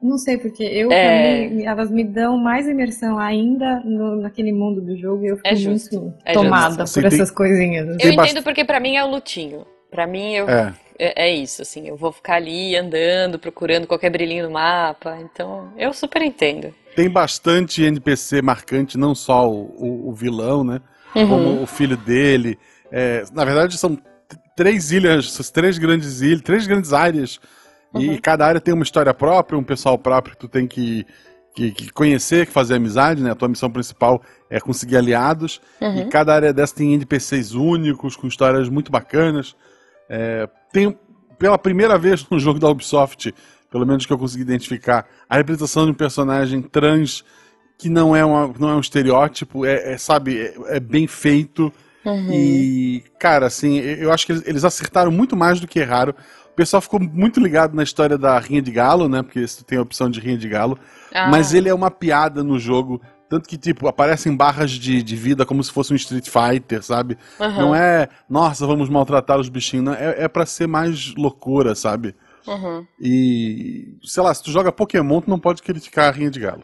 Não 0.02 0.18
sei, 0.18 0.38
porque 0.38 0.63
eu 0.63 0.92
é... 0.92 1.04
também, 1.04 1.68
elas 1.68 1.92
me 1.92 2.04
dão 2.04 2.38
mais 2.38 2.68
imersão 2.68 3.20
ainda 3.20 3.82
no, 3.82 4.15
naquele 4.22 4.52
mundo 4.52 4.82
do 4.82 4.98
jogo 4.98 5.26
e 5.26 5.28
eu 5.28 5.38
fico 5.38 5.48
é 5.48 5.56
muito 5.56 6.13
é 6.26 6.34
tomada 6.34 6.86
por 6.86 7.06
essas 7.06 7.30
coisinhas. 7.30 7.98
Eu 8.00 8.12
entendo 8.12 8.42
porque 8.42 8.65
para 8.65 8.80
mim 8.80 8.96
é 8.96 9.04
o 9.04 9.08
lutinho. 9.08 9.68
Para 9.92 10.08
mim, 10.08 10.34
eu... 10.34 10.50
É 10.50 10.74
é, 10.99 11.29
é, 11.29 11.33
isso, 11.33 11.62
assim, 11.62 11.88
eu 11.88 11.95
vou 11.95 12.12
ficar 12.12 12.35
ali 12.35 12.75
andando, 12.75 13.39
procurando 13.39 13.88
qualquer 13.88 14.09
brilhinho 14.09 14.43
no 14.43 14.51
mapa, 14.51 15.17
então 15.21 15.71
eu 15.77 15.93
super 15.93 16.21
entendo. 16.21 16.75
Tem 16.93 17.09
bastante 17.09 17.81
NPC 17.83 18.41
marcante, 18.41 18.97
não 18.97 19.15
só 19.15 19.49
o, 19.49 19.73
o, 19.77 20.09
o 20.09 20.13
vilão, 20.13 20.62
né, 20.62 20.81
uhum. 21.15 21.29
como 21.29 21.63
o 21.63 21.65
filho 21.65 21.95
dele. 21.95 22.59
É, 22.91 23.23
na 23.31 23.45
verdade, 23.45 23.77
são 23.77 23.97
três 24.57 24.91
ilhas, 24.91 25.49
três 25.51 25.77
grandes 25.77 26.19
ilhas, 26.19 26.41
três 26.41 26.67
grandes 26.67 26.91
áreas, 26.91 27.39
uhum. 27.93 28.01
e 28.01 28.19
cada 28.19 28.45
área 28.45 28.59
tem 28.59 28.73
uma 28.73 28.83
história 28.83 29.13
própria, 29.13 29.57
um 29.57 29.63
pessoal 29.63 29.97
próprio 29.97 30.35
que 30.35 30.41
tu 30.41 30.49
tem 30.49 30.67
que, 30.67 31.07
que, 31.55 31.71
que 31.71 31.89
conhecer, 31.93 32.45
que 32.45 32.51
fazer 32.51 32.75
amizade, 32.75 33.23
né, 33.23 33.31
a 33.31 33.35
tua 33.35 33.47
missão 33.47 33.71
principal 33.71 34.21
é 34.49 34.59
conseguir 34.59 34.97
aliados, 34.97 35.62
uhum. 35.79 36.01
e 36.01 36.05
cada 36.07 36.35
área 36.35 36.51
dessa 36.51 36.75
tem 36.75 36.93
NPCs 36.93 37.53
únicos, 37.53 38.17
com 38.17 38.27
histórias 38.27 38.67
muito 38.67 38.91
bacanas. 38.91 39.55
É, 40.10 40.50
tem, 40.74 40.98
pela 41.38 41.58
primeira 41.58 41.98
vez 41.98 42.28
no 42.30 42.39
jogo 42.39 42.60
da 42.60 42.67
Ubisoft, 42.67 43.34
pelo 43.72 43.86
menos 43.86 44.06
que 44.06 44.12
eu 44.12 44.17
consegui 44.17 44.41
identificar, 44.41 45.06
a 45.30 45.38
representação 45.38 45.86
de 45.86 45.91
um 45.91 45.95
personagem 45.95 46.62
trans 46.62 47.24
que 47.78 47.88
não 47.89 48.15
é, 48.15 48.26
uma, 48.26 48.54
não 48.60 48.69
é 48.69 48.76
um 48.76 48.80
estereótipo, 48.80 49.65
é, 49.65 49.93
é 49.93 49.98
sabe, 49.98 50.38
é, 50.38 50.54
é, 50.76 50.80
bem 50.80 51.08
feito. 51.08 51.72
Uhum. 52.04 52.34
E, 52.34 53.04
cara, 53.17 53.45
assim, 53.45 53.78
eu 53.78 54.12
acho 54.12 54.26
que 54.26 54.34
eles, 54.34 54.43
eles, 54.45 54.65
acertaram 54.65 55.12
muito 55.12 55.36
mais 55.36 55.62
do 55.62 55.67
que 55.67 55.80
erraram. 55.80 56.13
O 56.52 56.56
pessoal 56.56 56.82
ficou 56.82 57.00
muito 57.00 57.39
ligado 57.39 57.74
na 57.74 57.84
história 57.84 58.17
da 58.17 58.38
Rinha 58.38 58.62
de 58.62 58.72
Galo, 58.72 59.08
né? 59.08 59.24
Porque 59.24 59.48
você 59.48 59.63
tem 59.63 59.78
a 59.78 59.82
opção 59.82 60.10
de 60.10 60.19
Rinha 60.19 60.38
de 60.38 60.50
Galo. 60.50 60.78
Ah. 61.13 61.30
Mas 61.30 61.54
ele 61.54 61.69
é 61.69 61.74
uma 61.74 61.89
piada 61.89 62.43
no 62.43 62.60
jogo 62.60 63.02
tanto 63.30 63.48
que, 63.48 63.58
tipo, 63.58 63.88
aparecem 63.88 64.36
barras 64.36 64.72
de, 64.72 65.04
de 65.04 65.15
vida 65.15 65.46
como 65.46 65.63
se 65.63 65.72
fosse 65.72 65.94
um 65.94 65.96
Street 65.96 66.28
Fighter, 66.28 66.82
sabe? 66.84 67.18
Uhum. 67.39 67.56
Não 67.56 67.76
é, 67.76 68.10
nossa, 68.28 68.65
vamos 68.65 68.89
maltratar 68.89 69.39
os 69.39 69.50
bichinhos. 69.50 69.86
Não, 69.86 69.94
é, 69.94 70.24
é 70.24 70.28
para 70.28 70.46
ser 70.46 70.68
mais 70.68 71.13
loucura, 71.15 71.76
sabe? 71.76 72.15
Uhum. 72.48 72.86
E, 73.00 73.98
sei 74.04 74.24
lá, 74.24 74.34
se 74.34 74.42
tu 74.42 74.50
joga 74.50 74.72
Pokémon, 74.72 75.22
tu 75.22 75.30
não 75.30 75.39
pode 75.39 75.62
criticar 75.62 76.08
a 76.08 76.12
rinha 76.12 76.32
de 76.32 76.39
galo. 76.39 76.63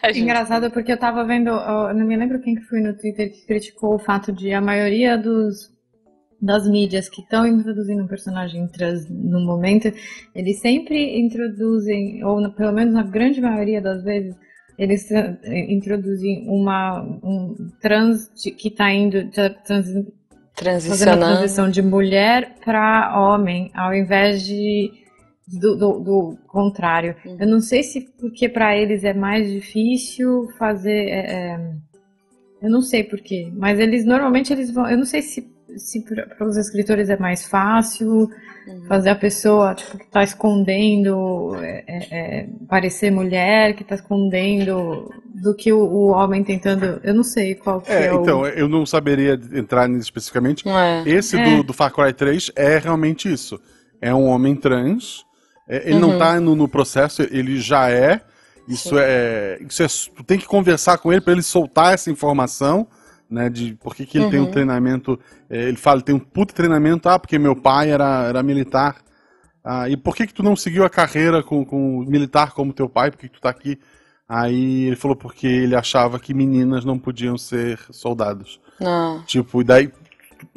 é 0.00 0.10
engraçado 0.16 0.70
porque 0.70 0.92
eu 0.92 0.98
tava 0.98 1.24
vendo, 1.24 1.48
eu 1.48 1.94
não 1.94 2.06
me 2.06 2.16
lembro 2.16 2.40
quem 2.40 2.54
que 2.54 2.62
foi 2.62 2.80
no 2.80 2.96
Twitter 2.96 3.32
que 3.32 3.44
criticou 3.46 3.96
o 3.96 3.98
fato 3.98 4.32
de 4.32 4.52
a 4.52 4.60
maioria 4.60 5.18
dos 5.18 5.74
das 6.40 6.68
mídias 6.68 7.08
que 7.08 7.22
estão 7.22 7.46
introduzindo 7.46 8.02
um 8.02 8.06
personagem 8.06 8.68
trans 8.68 9.08
no 9.08 9.40
momento, 9.40 9.90
eles 10.34 10.60
sempre 10.60 11.18
introduzem, 11.18 12.22
ou 12.22 12.50
pelo 12.52 12.72
menos 12.72 12.92
na 12.92 13.02
grande 13.02 13.40
maioria 13.40 13.80
das 13.80 14.04
vezes, 14.04 14.36
eles 14.78 15.08
introduzem 15.68 16.48
uma 16.48 17.00
um 17.22 17.54
trans 17.80 18.28
que 18.58 18.68
está 18.68 18.92
indo 18.92 19.30
trans, 19.30 20.86
fazendo 20.86 21.12
a 21.12 21.16
transição 21.16 21.70
de 21.70 21.82
mulher 21.82 22.56
para 22.64 23.18
homem, 23.18 23.70
ao 23.74 23.94
invés 23.94 24.42
de 24.44 24.90
do, 25.46 25.76
do, 25.76 26.00
do 26.00 26.38
contrário. 26.46 27.14
Uhum. 27.24 27.36
Eu 27.38 27.46
não 27.46 27.60
sei 27.60 27.82
se 27.82 28.00
porque 28.18 28.48
para 28.48 28.76
eles 28.76 29.04
é 29.04 29.12
mais 29.12 29.50
difícil 29.50 30.48
fazer. 30.58 31.08
É, 31.08 31.32
é, 31.32 31.70
eu 32.62 32.70
não 32.70 32.80
sei 32.80 33.04
porquê, 33.04 33.52
mas 33.54 33.78
eles 33.78 34.04
normalmente 34.04 34.52
eles 34.52 34.70
vão. 34.70 34.88
Eu 34.88 34.96
não 34.96 35.04
sei 35.04 35.22
se, 35.22 35.46
se 35.76 36.00
para 36.02 36.46
os 36.46 36.56
escritores 36.56 37.10
é 37.10 37.16
mais 37.18 37.44
fácil 37.44 38.28
Uhum. 38.66 38.86
Fazer 38.86 39.10
a 39.10 39.14
pessoa 39.14 39.74
tipo, 39.74 39.98
que 39.98 40.04
está 40.04 40.22
escondendo, 40.22 41.54
é, 41.56 41.84
é, 41.86 42.08
é, 42.10 42.46
parecer 42.68 43.10
mulher, 43.10 43.74
que 43.74 43.82
está 43.82 43.94
escondendo, 43.94 45.12
do 45.34 45.54
que 45.54 45.72
o, 45.72 45.80
o, 45.80 46.06
homem 46.08 46.42
tentando. 46.42 47.00
Eu 47.02 47.12
não 47.12 47.22
sei 47.22 47.54
qual 47.54 47.80
que 47.80 47.92
é, 47.92 48.06
é 48.06 48.14
Então, 48.14 48.40
o... 48.40 48.46
eu 48.46 48.68
não 48.68 48.86
saberia 48.86 49.38
entrar 49.52 49.86
nisso 49.88 50.04
especificamente. 50.04 50.66
É. 50.66 51.02
Esse 51.06 51.36
do, 51.36 51.62
do 51.62 51.72
Far 51.72 51.92
Cry 51.92 52.12
3 52.12 52.52
é 52.56 52.78
realmente 52.78 53.30
isso. 53.30 53.60
É 54.00 54.14
um 54.14 54.24
homem 54.26 54.54
trans. 54.56 55.24
ele 55.68 55.94
uhum. 55.94 56.00
não 56.00 56.12
está 56.14 56.40
no, 56.40 56.54
no 56.54 56.68
processo, 56.68 57.22
ele 57.22 57.60
já 57.60 57.90
é. 57.90 58.20
Isso 58.66 58.98
é, 58.98 59.58
isso 59.68 59.82
é. 59.82 59.86
Tu 60.16 60.24
tem 60.24 60.38
que 60.38 60.46
conversar 60.46 60.96
com 60.98 61.12
ele 61.12 61.20
para 61.20 61.34
ele 61.34 61.42
soltar 61.42 61.92
essa 61.92 62.10
informação 62.10 62.86
né? 63.30 63.48
De 63.48 63.74
por 63.74 63.94
que, 63.94 64.06
que 64.06 64.18
ele 64.18 64.24
uhum. 64.26 64.30
tem 64.30 64.40
um 64.40 64.44
uhum. 64.44 64.50
treinamento. 64.50 65.18
É, 65.48 65.62
ele 65.64 65.76
fala, 65.76 66.00
tem 66.00 66.14
um 66.14 66.20
puto 66.20 66.54
treinamento, 66.54 67.08
ah, 67.08 67.18
porque 67.18 67.38
meu 67.38 67.56
pai 67.56 67.90
era, 67.90 68.24
era 68.28 68.42
militar. 68.42 68.96
Ah, 69.64 69.88
e 69.88 69.96
por 69.96 70.14
que, 70.14 70.26
que 70.26 70.34
tu 70.34 70.42
não 70.42 70.54
seguiu 70.54 70.84
a 70.84 70.90
carreira 70.90 71.42
com, 71.42 71.64
com 71.64 72.04
militar 72.06 72.52
como 72.52 72.72
teu 72.72 72.88
pai? 72.88 73.10
Por 73.10 73.18
que, 73.18 73.28
que 73.28 73.34
tu 73.34 73.40
tá 73.40 73.50
aqui? 73.50 73.78
Aí 74.28 74.84
ele 74.84 74.96
falou 74.96 75.16
porque 75.16 75.46
ele 75.46 75.76
achava 75.76 76.18
que 76.18 76.32
meninas 76.32 76.84
não 76.84 76.98
podiam 76.98 77.36
ser 77.36 77.78
soldados. 77.90 78.60
Ah. 78.80 79.20
Tipo, 79.26 79.60
e 79.60 79.64
daí, 79.64 79.92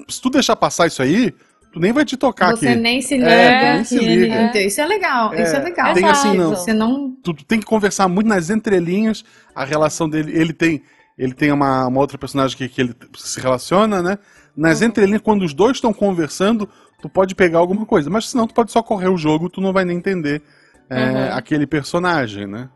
se 0.07 0.21
tu 0.21 0.29
deixar 0.29 0.55
passar 0.55 0.87
isso 0.87 1.01
aí, 1.01 1.33
tu 1.71 1.79
nem 1.79 1.91
vai 1.91 2.05
te 2.05 2.15
tocar 2.15 2.51
Você 2.51 2.67
aqui. 2.67 2.75
Você 2.75 2.81
nem 2.81 3.01
se 3.01 3.13
é, 3.15 3.17
liga. 3.17 3.31
É, 3.31 3.73
nem 3.75 3.83
se 3.83 3.99
liga. 3.99 4.51
Ele... 4.53 4.67
Isso 4.67 4.81
é 4.81 4.85
legal, 4.85 5.33
é, 5.33 5.43
isso 5.43 5.55
é 5.55 5.59
legal. 5.59 5.93
Tem 5.93 6.05
assim, 6.05 6.37
não. 6.37 6.49
Você 6.49 6.73
não... 6.73 7.11
Tu, 7.23 7.33
tu, 7.33 7.45
tem 7.45 7.59
que 7.59 7.65
conversar 7.65 8.07
muito 8.07 8.27
nas 8.27 8.49
entrelinhas, 8.49 9.23
a 9.53 9.65
relação 9.65 10.09
dele, 10.09 10.31
ele 10.37 10.53
tem 10.53 10.81
ele 11.17 11.33
tem 11.33 11.51
uma, 11.51 11.87
uma 11.87 11.99
outra 11.99 12.17
personagem 12.17 12.57
que, 12.57 12.69
que 12.69 12.81
ele 12.81 12.95
se 13.15 13.39
relaciona, 13.39 14.01
né? 14.01 14.17
Nas 14.55 14.81
uhum. 14.81 14.87
entrelinhas, 14.87 15.21
quando 15.21 15.43
os 15.43 15.53
dois 15.53 15.77
estão 15.77 15.93
conversando, 15.93 16.69
tu 17.01 17.09
pode 17.09 17.35
pegar 17.35 17.59
alguma 17.59 17.85
coisa. 17.85 18.09
Mas 18.09 18.29
senão 18.29 18.47
tu 18.47 18.53
pode 18.53 18.71
só 18.71 18.83
correr 18.83 19.09
o 19.09 19.17
jogo, 19.17 19.49
tu 19.49 19.61
não 19.61 19.73
vai 19.73 19.85
nem 19.85 19.97
entender 19.97 20.41
é, 20.89 21.03
uhum. 21.03 21.33
aquele 21.33 21.65
personagem, 21.65 22.47
né? 22.47 22.69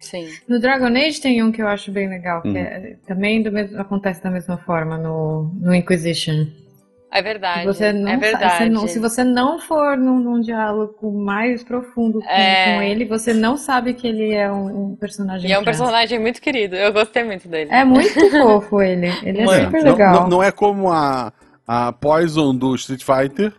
Sim. 0.00 0.28
No 0.48 0.60
Dragon 0.60 0.86
Age 0.86 1.20
tem 1.20 1.42
um 1.42 1.50
que 1.50 1.62
eu 1.62 1.68
acho 1.68 1.90
bem 1.90 2.08
legal, 2.08 2.42
que 2.42 2.48
uhum. 2.48 2.56
é, 2.56 2.96
também 3.06 3.42
mesmo, 3.50 3.80
acontece 3.80 4.22
da 4.22 4.30
mesma 4.30 4.58
forma 4.58 4.98
no, 4.98 5.50
no 5.60 5.74
Inquisition. 5.74 6.46
É 7.14 7.22
verdade. 7.22 7.64
Você 7.64 7.92
não 7.92 8.10
é 8.10 8.16
verdade. 8.16 8.56
Você 8.56 8.68
não, 8.68 8.88
se 8.88 8.98
você 8.98 9.22
não 9.22 9.60
for 9.60 9.96
num, 9.96 10.18
num 10.18 10.40
diálogo 10.40 11.12
mais 11.12 11.62
profundo 11.62 12.18
com, 12.18 12.28
é... 12.28 12.74
com, 12.74 12.82
ele, 12.82 13.04
você 13.04 13.32
não 13.32 13.56
sabe 13.56 13.94
que 13.94 14.08
ele 14.08 14.34
é 14.34 14.50
um, 14.50 14.90
um 14.90 14.96
personagem. 14.96 15.48
E 15.48 15.52
é 15.52 15.58
um 15.58 15.62
personagem 15.62 16.18
muito 16.18 16.42
querido. 16.42 16.74
Eu 16.74 16.92
gostei 16.92 17.22
muito 17.22 17.46
dele. 17.46 17.70
É 17.72 17.84
muito 17.84 18.18
fofo 18.42 18.82
ele. 18.82 19.12
Ele 19.22 19.42
é 19.42 19.64
super 19.64 19.84
legal. 19.84 20.12
Não, 20.12 20.20
não, 20.22 20.28
não, 20.28 20.42
é 20.42 20.50
como 20.50 20.90
a, 20.90 21.32
a 21.64 21.92
Poison 21.92 22.52
do 22.52 22.74
Street 22.74 23.04
Fighter, 23.04 23.52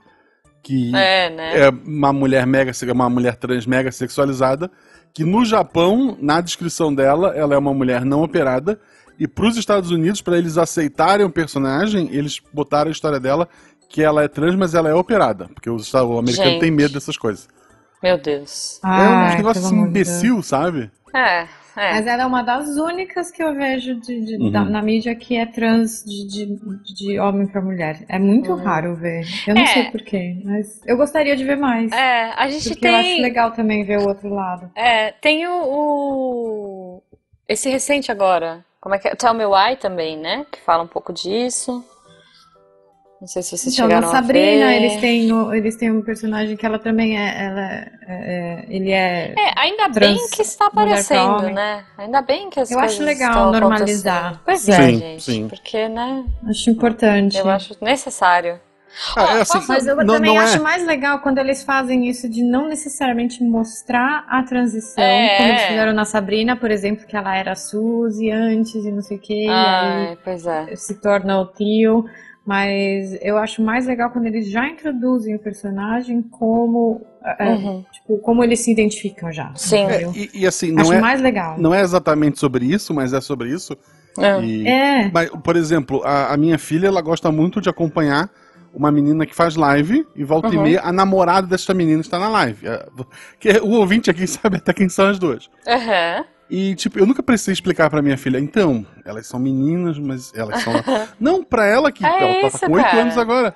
que 0.62 0.94
é, 0.94 1.30
né? 1.30 1.60
é 1.62 1.70
uma 1.70 2.12
mulher 2.12 2.46
mega, 2.46 2.74
uma 2.92 3.10
mulher 3.10 3.38
trans 3.38 3.66
mega 3.66 3.90
sexualizada, 3.90 4.70
que 5.14 5.24
no 5.24 5.46
Japão, 5.46 6.18
na 6.22 6.42
descrição 6.42 6.94
dela, 6.94 7.34
ela 7.34 7.56
é 7.56 7.58
uma 7.58 7.74
mulher 7.74 8.04
não 8.04 8.22
operada 8.22 8.78
e 9.20 9.28
para 9.28 9.48
os 9.48 9.58
Estados 9.58 9.92
Unidos, 9.92 10.22
para 10.22 10.38
eles 10.38 10.58
aceitarem 10.58 11.26
o 11.26 11.30
personagem, 11.30 12.10
eles 12.12 12.42
botaram 12.54 12.90
a 12.90 12.92
história 12.92 13.20
dela 13.20 13.48
que 13.90 14.04
ela 14.04 14.24
é 14.24 14.28
trans, 14.28 14.56
mas 14.56 14.74
ela 14.74 14.90
é 14.90 14.94
operada. 14.94 15.48
Porque 15.54 15.70
o, 15.70 15.78
o 15.78 16.20
americano 16.20 16.52
Gente. 16.52 16.60
tem 16.60 16.72
medo 16.72 16.94
dessas 16.94 17.18
coisas. 17.18 17.48
Meu 18.02 18.18
Deus. 18.18 18.80
é 18.84 18.88
um 18.88 19.38
negócio 19.38 19.66
assim, 19.66 19.80
imbecil, 19.80 20.44
sabe? 20.44 20.92
É, 21.14 21.48
é. 21.78 21.94
Mas 21.94 22.08
ela 22.08 22.24
é 22.24 22.26
uma 22.26 22.42
das 22.42 22.78
únicas 22.78 23.32
que 23.32 23.42
eu 23.42 23.54
vejo 23.54 24.00
de, 24.00 24.22
de, 24.22 24.36
uhum. 24.38 24.52
da, 24.52 24.64
na 24.64 24.82
mídia 24.82 25.16
que 25.16 25.36
é 25.36 25.46
trans 25.46 26.04
de, 26.06 26.28
de, 26.28 26.94
de 26.94 27.20
homem 27.20 27.48
para 27.48 27.62
mulher. 27.62 28.06
É 28.08 28.20
muito 28.20 28.52
uhum. 28.52 28.64
raro 28.64 28.96
ver. 28.96 29.26
Eu 29.48 29.56
não 29.56 29.62
é. 29.62 29.68
sei 29.68 29.84
porquê, 29.86 30.42
mas 30.44 30.82
eu 30.86 30.98
gostaria 30.98 31.36
de 31.36 31.44
ver 31.44 31.58
mais. 31.58 31.92
É, 31.92 32.32
a 32.36 32.50
gente 32.50 32.70
porque 32.70 32.82
tem. 32.82 32.92
Eu 32.92 33.14
acho 33.14 33.22
legal 33.22 33.52
também 33.52 33.84
ver 33.84 34.00
o 34.00 34.08
outro 34.08 34.30
lado. 34.30 34.72
É, 34.76 35.12
tem 35.14 35.48
o, 35.48 35.64
o... 35.64 37.04
esse 37.48 37.70
recente 37.70 38.12
agora, 38.12 38.64
como 38.86 38.94
é 38.94 39.00
que 39.00 39.08
é? 39.08 39.16
Tell 39.16 39.34
Me 39.34 39.48
Why 39.48 39.78
também, 39.78 40.16
né? 40.16 40.46
Que 40.52 40.62
fala 40.62 40.84
um 40.84 40.88
pouco 40.88 41.12
disso. 41.12 41.84
Não 43.20 43.28
sei 43.28 43.42
se 43.42 43.58
vocês 43.58 43.74
então, 43.74 43.88
chegaram 43.88 44.06
na 44.06 44.14
Sabrina, 44.14 44.66
a 44.66 44.70
ver. 44.70 44.76
eles 44.76 45.02
têm, 45.02 45.56
eles 45.58 45.76
têm 45.76 45.92
um 45.92 46.04
personagem 46.04 46.56
que 46.56 46.64
ela 46.64 46.78
também 46.78 47.18
é. 47.18 47.46
Ela, 47.46 47.62
é, 47.62 47.90
é 48.08 48.66
ele 48.70 48.92
é. 48.92 49.34
É, 49.36 49.60
ainda 49.60 49.88
bem 49.88 50.16
que 50.32 50.44
está 50.44 50.68
aparecendo, 50.68 51.50
né? 51.50 51.84
Ainda 51.98 52.22
bem 52.22 52.48
que 52.52 52.60
as 52.60 52.70
Eu 52.70 52.78
coisas 52.78 52.96
acho 52.96 53.04
legal 53.04 53.52
normalizar. 53.52 54.40
Pois 54.46 54.70
é, 54.70 54.76
sim, 54.76 55.00
gente. 55.00 55.24
Sim. 55.24 55.48
Porque, 55.48 55.90
né? 55.90 56.24
Acho 56.48 56.70
importante. 56.70 57.40
Eu 57.40 57.50
acho 57.50 57.76
necessário. 57.82 58.60
Ah, 59.16 59.38
é 59.38 59.42
assim, 59.42 59.60
mas 59.68 59.86
eu 59.88 59.96
não, 59.96 60.06
também 60.06 60.34
não 60.34 60.42
acho 60.42 60.58
é... 60.58 60.60
mais 60.60 60.86
legal 60.86 61.20
quando 61.20 61.38
eles 61.38 61.64
fazem 61.64 62.08
isso 62.08 62.30
de 62.30 62.44
não 62.44 62.68
necessariamente 62.68 63.44
mostrar 63.44 64.26
a 64.28 64.44
transição, 64.44 65.04
é. 65.04 65.38
como 65.38 65.50
eles 65.50 65.62
fizeram 65.64 65.94
na 65.94 66.06
Sabrina, 66.06 66.56
por 66.56 66.72
exemplo, 66.72 67.06
que 67.06 67.16
ela 67.16 67.36
era 67.36 67.56
Suzy 67.56 68.32
antes 68.32 68.86
e 68.86 68.92
não 68.92 69.02
sei 69.02 69.18
o 69.18 69.20
que, 69.20 69.48
Ai, 69.50 70.18
e 70.26 70.30
aí 70.30 70.72
é. 70.72 70.76
se 70.76 70.96
torna 71.02 71.40
o 71.40 71.48
tio. 71.48 72.06
Mas 72.46 73.18
eu 73.24 73.40
acho 73.40 73.60
mais 73.64 73.88
legal 73.88 74.12
quando 74.12 74.28
eles 74.28 74.48
já 74.48 74.70
introduzem 74.70 75.36
o 75.36 75.40
personagem 75.40 76.22
como 76.22 77.02
é, 77.24 77.44
é 77.44 77.56
uhum. 77.56 77.84
tipo, 77.92 78.20
como 78.20 78.44
eles 78.44 78.60
se 78.60 78.72
identificam 78.72 79.32
já. 79.32 79.52
Sim. 79.56 79.86
É, 79.86 80.04
e, 80.14 80.30
e, 80.42 80.46
assim, 80.46 80.72
não 80.72 80.84
acho 80.84 80.94
é, 80.94 81.02
mais 81.02 81.20
legal. 81.20 81.58
Não 81.58 81.74
é 81.74 81.82
exatamente 81.82 82.40
sobre 82.40 82.66
isso, 82.66 82.94
mas 82.94 83.14
é 83.14 83.20
sobre 83.20 83.50
isso. 83.50 83.76
É. 84.20 84.40
E, 84.42 84.68
é. 84.68 85.12
Mas, 85.12 85.30
por 85.30 85.56
exemplo, 85.56 86.04
a, 86.06 86.34
a 86.34 86.38
minha 86.38 86.60
filha 86.60 86.86
ela 86.86 87.02
gosta 87.02 87.32
muito 87.32 87.60
de 87.60 87.68
acompanhar 87.68 88.30
uma 88.76 88.92
menina 88.92 89.26
que 89.26 89.34
faz 89.34 89.56
live 89.56 90.06
e 90.16 90.24
volta 90.24 90.50
uhum. 90.50 90.54
e 90.54 90.58
meia, 90.58 90.82
a 90.84 90.92
namorada 90.92 91.48
desta 91.48 91.74
menina 91.74 92.02
está 92.02 92.20
na 92.20 92.28
live. 92.30 92.68
É, 92.68 92.86
que 93.40 93.50
o 93.60 93.72
ouvinte 93.72 94.10
aqui 94.10 94.28
sabe 94.28 94.58
até 94.58 94.74
quem 94.74 94.90
são 94.90 95.08
as 95.08 95.18
duas. 95.18 95.50
Uhum. 95.66 96.26
E, 96.50 96.76
tipo, 96.76 97.00
eu 97.00 97.08
nunca 97.08 97.24
precisei 97.24 97.54
explicar 97.54 97.90
pra 97.90 98.02
minha 98.02 98.18
filha, 98.18 98.38
então, 98.38 98.86
elas 99.04 99.26
são 99.26 99.40
meninas, 99.40 99.98
mas 99.98 100.32
elas 100.36 100.62
são. 100.62 100.74
não, 101.20 101.44
pra 101.44 101.66
ela 101.66 101.92
que 101.92 102.06
é 102.06 102.42
ela 102.42 102.52
tá 102.52 102.60
com 102.60 102.74
oito 102.74 102.96
anos 102.96 103.18
agora. 103.18 103.56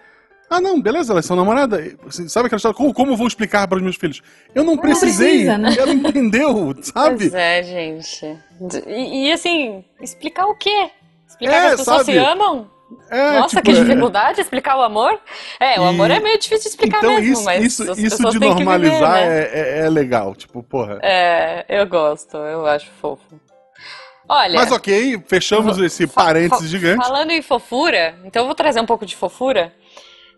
Ah, 0.49 0.59
não, 0.59 0.81
beleza, 0.81 1.13
elas 1.13 1.25
são 1.25 1.37
namoradas. 1.37 1.95
Sabe 2.27 2.47
aquela 2.47 2.57
história? 2.57 2.75
Como, 2.75 2.91
como 2.91 3.15
vou 3.15 3.27
explicar 3.27 3.67
para 3.67 3.77
os 3.77 3.83
meus 3.83 3.95
filhos? 3.95 4.23
Eu 4.55 4.63
não, 4.63 4.73
não 4.73 4.81
precisei. 4.81 5.45
Precisa, 5.45 5.57
né? 5.59 5.75
Ela 5.77 5.93
entendeu, 5.93 6.75
sabe? 6.81 7.29
Pois 7.29 7.33
é, 7.35 7.61
gente. 7.61 8.37
E, 8.87 9.27
e 9.27 9.31
assim, 9.31 9.85
explicar 10.01 10.47
o 10.47 10.55
quê? 10.55 10.89
Explicar 11.27 11.53
é, 11.53 11.59
que 11.59 11.67
as 11.67 11.75
pessoas 11.81 12.05
sabe? 12.05 12.13
se 12.13 12.17
amam? 12.17 12.78
É, 13.09 13.39
Nossa, 13.39 13.57
tipo, 13.57 13.63
que 13.63 13.71
é. 13.71 13.83
dificuldade 13.83 14.39
é... 14.39 14.41
explicar 14.41 14.77
o 14.77 14.81
amor. 14.81 15.19
É, 15.59 15.79
o 15.79 15.83
amor 15.83 16.11
é 16.11 16.19
meio 16.19 16.37
difícil 16.37 16.63
de 16.63 16.69
explicar 16.69 16.99
então, 16.99 17.15
mesmo, 17.15 17.33
isso, 17.33 17.43
mas 17.43 17.63
isso, 17.63 17.91
isso 17.99 18.29
de 18.29 18.39
normalizar 18.39 18.79
viver, 18.79 19.29
né? 19.29 19.39
é, 19.41 19.79
é, 19.79 19.85
é, 19.85 19.89
legal, 19.89 20.35
tipo, 20.35 20.63
porra. 20.63 20.99
É, 21.01 21.65
eu 21.67 21.85
gosto, 21.87 22.37
eu 22.37 22.65
acho 22.65 22.89
fofo. 23.01 23.39
Olha. 24.27 24.59
Mas 24.59 24.71
ok, 24.71 25.23
fechamos 25.27 25.79
esse 25.79 26.05
parênteses 26.05 26.69
gigante. 26.69 27.03
Falando 27.03 27.31
em 27.31 27.41
fofura, 27.41 28.15
então 28.23 28.43
eu 28.43 28.45
vou 28.45 28.55
trazer 28.55 28.79
um 28.79 28.85
pouco 28.85 29.05
de 29.05 29.15
fofura. 29.15 29.73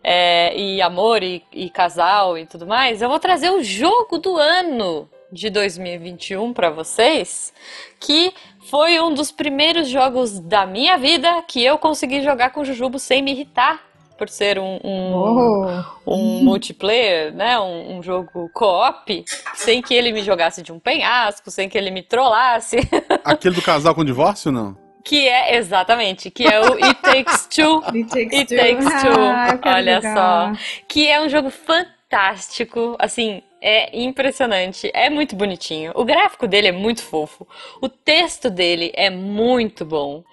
É, 0.04 0.58
e 0.58 0.82
amor 0.82 1.22
e, 1.22 1.44
e 1.52 1.70
casal 1.70 2.36
e 2.36 2.44
tudo 2.44 2.66
mais, 2.66 3.00
eu 3.00 3.08
vou 3.08 3.20
trazer 3.20 3.50
o 3.50 3.62
jogo 3.62 4.18
do 4.18 4.36
ano 4.36 5.08
de 5.30 5.48
2021 5.48 6.52
para 6.52 6.70
vocês, 6.70 7.52
que 7.98 8.34
foi 8.72 8.98
um 8.98 9.12
dos 9.12 9.30
primeiros 9.30 9.86
jogos 9.86 10.40
da 10.40 10.64
minha 10.64 10.96
vida 10.96 11.42
que 11.46 11.62
eu 11.62 11.76
consegui 11.76 12.22
jogar 12.22 12.52
com 12.52 12.62
o 12.62 12.64
Jujubo 12.64 12.98
sem 12.98 13.20
me 13.20 13.32
irritar. 13.32 13.78
Por 14.16 14.30
ser 14.30 14.58
um, 14.58 14.80
um, 14.82 15.12
oh. 15.14 15.84
um 16.06 16.42
multiplayer, 16.42 17.34
né? 17.34 17.58
Um, 17.58 17.98
um 17.98 18.02
jogo 18.02 18.48
co-op, 18.54 19.24
sem 19.54 19.82
que 19.82 19.92
ele 19.92 20.10
me 20.10 20.22
jogasse 20.22 20.62
de 20.62 20.72
um 20.72 20.78
penhasco, 20.78 21.50
sem 21.50 21.68
que 21.68 21.76
ele 21.76 21.90
me 21.90 22.02
trollasse. 22.02 22.78
Aquele 23.22 23.56
do 23.56 23.60
casal 23.60 23.94
com 23.94 24.02
divórcio, 24.02 24.50
não? 24.50 24.74
Que 25.04 25.28
é, 25.28 25.56
exatamente, 25.56 26.30
que 26.30 26.46
é 26.46 26.58
o 26.58 26.72
It 26.82 27.02
Takes 27.02 27.46
Two. 27.48 27.82
It 27.92 28.08
Takes 28.08 28.38
It 28.38 28.46
Two. 28.46 28.56
Takes 28.56 29.02
two. 29.02 29.20
Ah, 29.20 29.60
Olha 29.66 30.00
só. 30.00 30.52
Que 30.88 31.08
é 31.08 31.20
um 31.20 31.28
jogo 31.28 31.50
fantástico. 31.50 32.96
Assim, 32.98 33.42
é 33.62 33.96
impressionante, 33.96 34.90
é 34.92 35.08
muito 35.08 35.36
bonitinho. 35.36 35.92
O 35.94 36.04
gráfico 36.04 36.48
dele 36.48 36.68
é 36.68 36.72
muito 36.72 37.02
fofo. 37.02 37.46
O 37.80 37.88
texto 37.88 38.50
dele 38.50 38.90
é 38.94 39.08
muito 39.08 39.84
bom. 39.84 40.24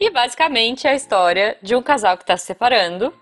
E 0.00 0.10
basicamente 0.10 0.86
é 0.86 0.90
a 0.90 0.94
história 0.94 1.56
de 1.62 1.76
um 1.76 1.82
casal 1.82 2.16
que 2.16 2.22
está 2.22 2.36
se 2.36 2.46
separando. 2.46 3.12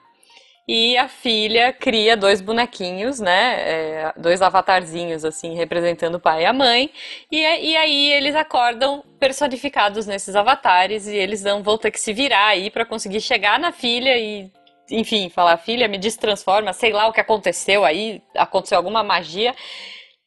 E 0.68 0.96
a 0.96 1.09
filha 1.09 1.72
cria 1.72 2.16
dois 2.16 2.40
bonequinhos, 2.40 3.20
né? 3.20 3.55
É, 3.61 4.12
dois 4.16 4.42
avatarzinhos, 4.42 5.24
assim, 5.24 5.55
representando 5.55 6.16
o 6.16 6.20
pai 6.20 6.42
e 6.42 6.46
a 6.46 6.52
mãe. 6.52 6.90
E, 7.31 7.38
e 7.38 7.76
aí 7.76 8.12
eles 8.12 8.35
acordam 8.35 9.05
personificados 9.18 10.07
nesses 10.07 10.35
avatares 10.35 11.07
e 11.07 11.16
eles 11.16 11.42
vão, 11.42 11.62
vão 11.62 11.79
ter 11.79 11.90
que 11.90 12.00
se 12.00 12.12
virar 12.12 12.48
aí 12.48 12.68
para 12.70 12.85
conseguir 12.85 13.20
chegar 13.20 13.61
na 13.61 13.70
filha 13.72 14.18
e 14.18 14.50
enfim, 14.90 15.29
falar, 15.29 15.57
filha, 15.57 15.88
me 15.88 15.99
destransforma, 15.99 16.72
sei 16.72 16.92
lá 16.92 17.07
o 17.07 17.12
que 17.12 17.20
aconteceu 17.20 17.85
aí, 17.85 18.22
aconteceu 18.37 18.79
alguma 18.79 19.03
magia. 19.03 19.55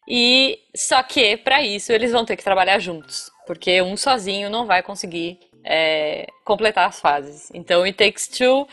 E 0.08 0.60
só 0.76 1.04
que 1.04 1.38
para 1.38 1.62
isso 1.62 1.92
eles 1.92 2.12
vão 2.12 2.26
ter 2.26 2.36
que 2.36 2.44
trabalhar 2.44 2.80
juntos, 2.80 3.30
porque 3.46 3.82
um 3.82 3.96
sozinho 3.96 4.50
não 4.50 4.66
vai 4.66 4.82
conseguir 4.82 5.40
é, 5.64 6.28
completar 6.44 6.88
as 6.88 7.00
fases. 7.00 7.52
Então, 7.54 7.84
It 7.84 7.98
Takes 7.98 8.28
Two 8.28 8.68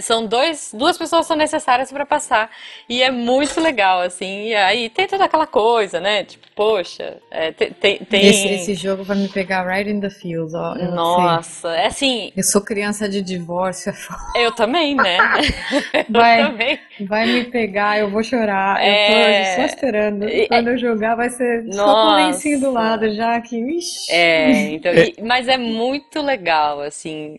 são 0.00 0.26
dois, 0.26 0.70
duas 0.72 0.96
pessoas 0.96 1.26
são 1.26 1.36
necessárias 1.36 1.90
para 1.90 2.06
passar 2.06 2.50
e 2.88 3.02
é 3.02 3.10
muito 3.10 3.60
legal 3.60 4.00
assim. 4.00 4.48
E 4.48 4.54
aí 4.54 4.88
tem 4.88 5.06
toda 5.06 5.24
aquela 5.24 5.46
coisa, 5.46 6.00
né? 6.00 6.24
Tipo, 6.24 6.46
poxa, 6.58 7.18
é, 7.30 7.52
tem, 7.52 7.98
tem... 7.98 8.26
Esse, 8.26 8.48
esse, 8.48 8.74
jogo 8.74 9.04
vai 9.04 9.16
me 9.16 9.28
pegar 9.28 9.64
right 9.64 9.88
in 9.88 10.00
the 10.00 10.10
feels, 10.10 10.54
ó. 10.54 10.74
Nossa, 10.74 11.68
é 11.68 11.86
assim. 11.86 12.32
Eu 12.36 12.42
sou 12.42 12.60
criança 12.60 13.08
de 13.08 13.22
divórcio. 13.22 13.92
É 14.34 14.44
eu 14.44 14.50
também, 14.50 14.96
né? 14.96 15.18
vai, 16.10 16.42
eu 16.42 16.46
também. 16.48 16.80
Vai 17.02 17.26
me 17.26 17.44
pegar, 17.44 18.00
eu 18.00 18.10
vou 18.10 18.24
chorar. 18.24 18.84
Eu 18.84 18.92
tô 18.92 19.12
é. 19.12 19.54
só 19.54 19.62
esperando. 19.66 20.26
Quando 20.48 20.70
eu 20.70 20.78
jogar 20.78 21.14
vai 21.14 21.30
ser 21.30 21.62
Nossa. 21.62 21.78
só 21.78 21.92
com 21.94 22.12
o 22.12 22.16
lencinho 22.16 22.60
do 22.60 22.72
lado 22.72 23.08
já 23.14 23.40
que. 23.40 23.56
Ixi. 23.56 24.12
É, 24.12 24.70
então, 24.72 24.92
mas 25.22 25.46
é 25.46 25.56
muito 25.56 26.20
legal, 26.20 26.80
assim. 26.80 27.38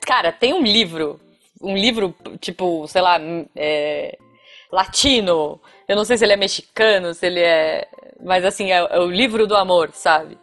Cara, 0.00 0.32
tem 0.32 0.54
um 0.54 0.62
livro, 0.62 1.20
um 1.60 1.76
livro, 1.76 2.14
tipo, 2.40 2.88
sei 2.88 3.02
lá, 3.02 3.20
é, 3.54 4.16
latino. 4.72 5.60
Eu 5.86 5.94
não 5.94 6.06
sei 6.06 6.16
se 6.16 6.24
ele 6.24 6.32
é 6.32 6.36
mexicano, 6.36 7.12
se 7.12 7.26
ele 7.26 7.40
é. 7.40 7.86
Mas 8.22 8.44
assim, 8.44 8.72
é, 8.72 8.78
é 8.78 8.98
o 8.98 9.10
livro 9.10 9.46
do 9.46 9.56
amor, 9.56 9.90
sabe? 9.92 10.38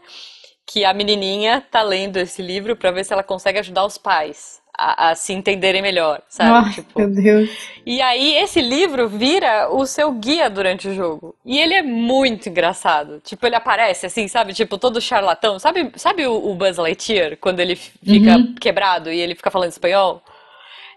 Que 0.65 0.85
a 0.85 0.93
menininha 0.93 1.61
tá 1.71 1.81
lendo 1.81 2.17
esse 2.17 2.41
livro 2.41 2.75
para 2.75 2.91
ver 2.91 3.03
se 3.03 3.13
ela 3.13 3.23
consegue 3.23 3.59
ajudar 3.59 3.85
os 3.85 3.97
pais 3.97 4.63
a, 4.77 5.09
a, 5.09 5.15
se 5.15 5.33
entenderem 5.33 5.81
melhor, 5.81 6.21
sabe? 6.27 6.67
Oh, 6.67 6.73
tipo, 6.73 6.99
meu 6.99 7.09
Deus. 7.09 7.49
E 7.85 8.01
aí 8.01 8.35
esse 8.37 8.59
livro 8.59 9.07
vira 9.07 9.69
o 9.69 9.85
seu 9.85 10.11
guia 10.11 10.49
durante 10.49 10.87
o 10.87 10.95
jogo. 10.95 11.35
E 11.45 11.59
ele 11.59 11.75
é 11.75 11.83
muito 11.83 12.49
engraçado. 12.49 13.21
Tipo, 13.23 13.45
ele 13.45 13.55
aparece 13.55 14.05
assim, 14.05 14.27
sabe? 14.27 14.53
Tipo, 14.53 14.77
todo 14.77 14.99
charlatão. 14.99 15.59
Sabe, 15.59 15.91
sabe 15.95 16.25
o, 16.25 16.33
o 16.33 16.55
Buzz 16.55 16.77
Lightyear, 16.77 17.37
quando 17.37 17.59
ele 17.59 17.75
fica 17.75 18.35
uhum. 18.35 18.55
quebrado 18.55 19.11
e 19.11 19.19
ele 19.19 19.35
fica 19.35 19.51
falando 19.51 19.69
espanhol? 19.69 20.23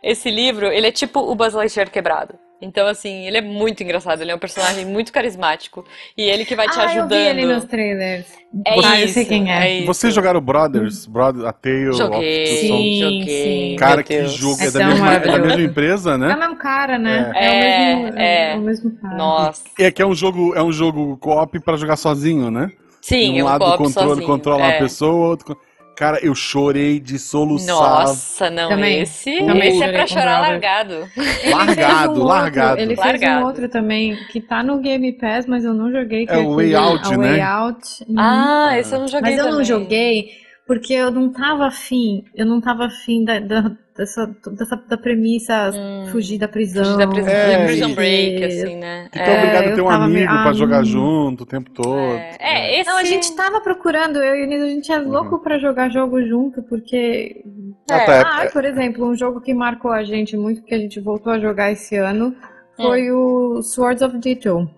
Esse 0.02 0.30
livro, 0.30 0.66
ele 0.66 0.86
é 0.86 0.92
tipo 0.92 1.20
o 1.20 1.34
Buzz 1.34 1.52
Lightyear 1.52 1.90
quebrado. 1.90 2.34
Então, 2.60 2.86
assim, 2.86 3.26
ele 3.26 3.36
é 3.36 3.42
muito 3.42 3.82
engraçado, 3.82 4.22
ele 4.22 4.30
é 4.30 4.34
um 4.34 4.38
personagem 4.38 4.86
muito 4.86 5.12
carismático. 5.12 5.84
E 6.16 6.22
ele 6.22 6.44
que 6.44 6.56
vai 6.56 6.68
te 6.68 6.78
ah, 6.80 6.84
ajudando. 6.84 7.12
Eu 7.12 7.18
vi 7.18 7.42
ele 7.42 7.46
nos 7.46 7.64
trailers. 7.64 8.26
É 8.64 8.72
ah, 8.72 8.76
isso, 8.76 9.02
eu 9.02 9.08
sei 9.08 9.24
quem 9.26 9.52
é. 9.52 9.66
é 9.66 9.78
isso. 9.78 9.86
Vocês 9.86 10.14
jogaram 10.14 10.40
Brothers? 10.40 11.04
Brothers 11.04 11.44
a 11.44 11.52
Tale 11.52 11.92
Joguei, 11.92 12.44
of 12.44 12.50
Two 12.50 12.60
Sim, 12.60 13.00
joguei. 13.00 13.70
sim. 13.70 13.76
Cara, 13.78 14.02
que 14.02 14.26
jogo. 14.26 14.62
É, 14.62 14.66
É 14.66 14.70
da 14.70 14.86
mesma, 14.86 15.14
é 15.14 15.20
da 15.20 15.38
mesma 15.38 15.62
empresa, 15.62 16.12
É 16.12 16.14
o 16.14 16.18
né? 16.18 16.36
mesmo 16.36 16.56
cara, 16.56 16.98
né? 16.98 17.32
É, 17.34 17.50
o 17.50 18.02
mesmo, 18.02 18.18
é. 18.18 18.52
é 18.52 18.56
o 18.56 18.60
mesmo 18.62 18.90
cara. 18.96 19.16
Nossa. 19.16 19.62
É 19.78 19.90
que 19.90 20.00
é 20.00 20.06
um 20.06 20.14
jogo, 20.14 20.54
é 20.54 20.62
um 20.62 20.72
jogo 20.72 21.18
co-op 21.18 21.60
pra 21.60 21.76
jogar 21.76 21.96
sozinho, 21.96 22.50
né? 22.50 22.70
Sim, 23.02 23.38
é 23.38 23.42
um 23.42 23.46
um 23.46 23.48
lado 23.48 23.64
controle 23.76 24.08
sozinho. 24.08 24.26
controla 24.26 24.62
é. 24.62 24.68
uma 24.68 24.78
pessoa, 24.78 25.28
outro. 25.28 25.56
Cara, 25.96 26.18
eu 26.22 26.34
chorei 26.34 27.00
de 27.00 27.18
soluçar. 27.18 27.74
Nossa, 27.74 28.50
não, 28.50 28.68
Também. 28.68 29.00
esse, 29.00 29.38
Também 29.38 29.68
esse 29.70 29.82
é 29.82 29.92
pra 29.92 30.06
chorar 30.06 30.40
largado. 30.40 31.08
Ele 31.16 31.54
Largado, 31.54 31.74
fez 31.74 31.88
um 32.04 32.08
outro- 32.10 32.24
largado. 32.24 32.80
Ele 32.80 32.94
fez 32.96 32.98
Largado. 33.06 33.42
um 33.42 33.46
outro 33.46 33.68
também 33.70 34.14
que 34.30 34.40
tá 34.40 34.62
no 34.62 34.78
Game 34.80 35.10
Pass, 35.14 35.46
mas 35.46 35.64
eu 35.64 35.72
não 35.72 35.90
joguei. 35.90 36.26
que 36.26 36.32
É 36.32 36.36
o 36.36 36.54
Way 36.56 36.74
Out, 36.74 37.14
a 37.14 37.16
né? 37.16 37.28
Way 37.30 37.40
Out. 37.40 37.82
Ah, 38.16 38.78
esse 38.78 38.94
eu 38.94 38.98
não 39.00 39.08
joguei 39.08 39.30
mas 39.30 39.38
eu 39.38 39.44
não 39.46 39.50
também. 39.52 39.64
joguei 39.64 40.28
porque 40.66 40.92
eu 40.94 41.10
não 41.10 41.30
tava 41.32 41.66
afim. 41.66 42.24
Eu 42.34 42.44
não 42.46 42.60
tava 42.60 42.86
afim 42.86 43.24
da, 43.24 43.38
da- 43.38 43.72
dessa, 43.96 44.26
dessa 44.52 44.76
da 44.76 44.96
premissa 44.98 45.70
Hum. 45.74 46.06
fugir 46.10 46.38
da 46.38 46.48
prisão. 46.48 46.84
Fugir 46.84 46.98
da 46.98 47.06
prisão, 47.08 47.32
É, 47.32 47.66
Prison 47.66 47.94
Break, 47.94 48.44
assim, 48.44 48.76
né? 48.76 49.08
Que 49.12 49.18
tu 49.18 49.22
é 49.30 49.38
obrigado 49.38 49.68
a 49.68 49.74
ter 49.74 49.80
um 49.82 49.88
amigo 49.90 50.12
meio- 50.12 50.26
pra 50.26 50.50
ah, 50.50 50.52
jogar 50.52 50.82
hum. 50.82 50.84
junto 50.84 51.42
o 51.44 51.46
tempo 51.46 51.70
todo. 51.70 51.96
É, 52.16 52.36
é, 52.40 52.80
esse... 52.80 52.90
Não, 52.90 52.98
a 52.98 53.04
gente 53.04 53.34
tava 53.34 53.60
procurando, 53.60 54.16
eu 54.18 54.34
e 54.36 54.44
o 54.44 54.46
Nils, 54.46 54.62
a 54.62 54.68
gente 54.68 54.92
é 54.92 54.98
louco 54.98 55.38
pra 55.38 55.58
jogar 55.58 55.88
jogo 55.90 56.20
junto, 56.26 56.62
porque. 56.64 57.42
Ah, 57.90 57.96
É. 57.96 58.04
tá, 58.06 58.12
é- 58.14 58.46
Ah, 58.46 58.50
por 58.52 58.64
exemplo, 58.64 59.06
um 59.08 59.16
jogo 59.16 59.40
que 59.40 59.54
marcou 59.54 59.90
a 59.92 60.02
gente 60.04 60.36
muito, 60.36 60.62
que 60.62 60.74
a 60.74 60.78
gente 60.78 61.00
voltou 61.00 61.32
a 61.32 61.38
jogar 61.38 61.70
esse 61.72 61.96
ano, 61.96 62.34
foi 62.76 63.10
Hum. 63.10 63.56
o 63.58 63.62
Swords 63.62 64.02
of 64.02 64.18
Ditto. 64.18 64.68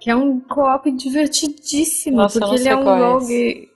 Que 0.00 0.08
é 0.10 0.16
um 0.16 0.40
co-op 0.40 0.90
divertidíssimo, 0.90 2.16
Nossa, 2.16 2.40
porque 2.40 2.56
ele 2.56 2.68
é 2.70 2.74
um 2.74 2.80
é 2.96 3.00
rogue. 3.12 3.69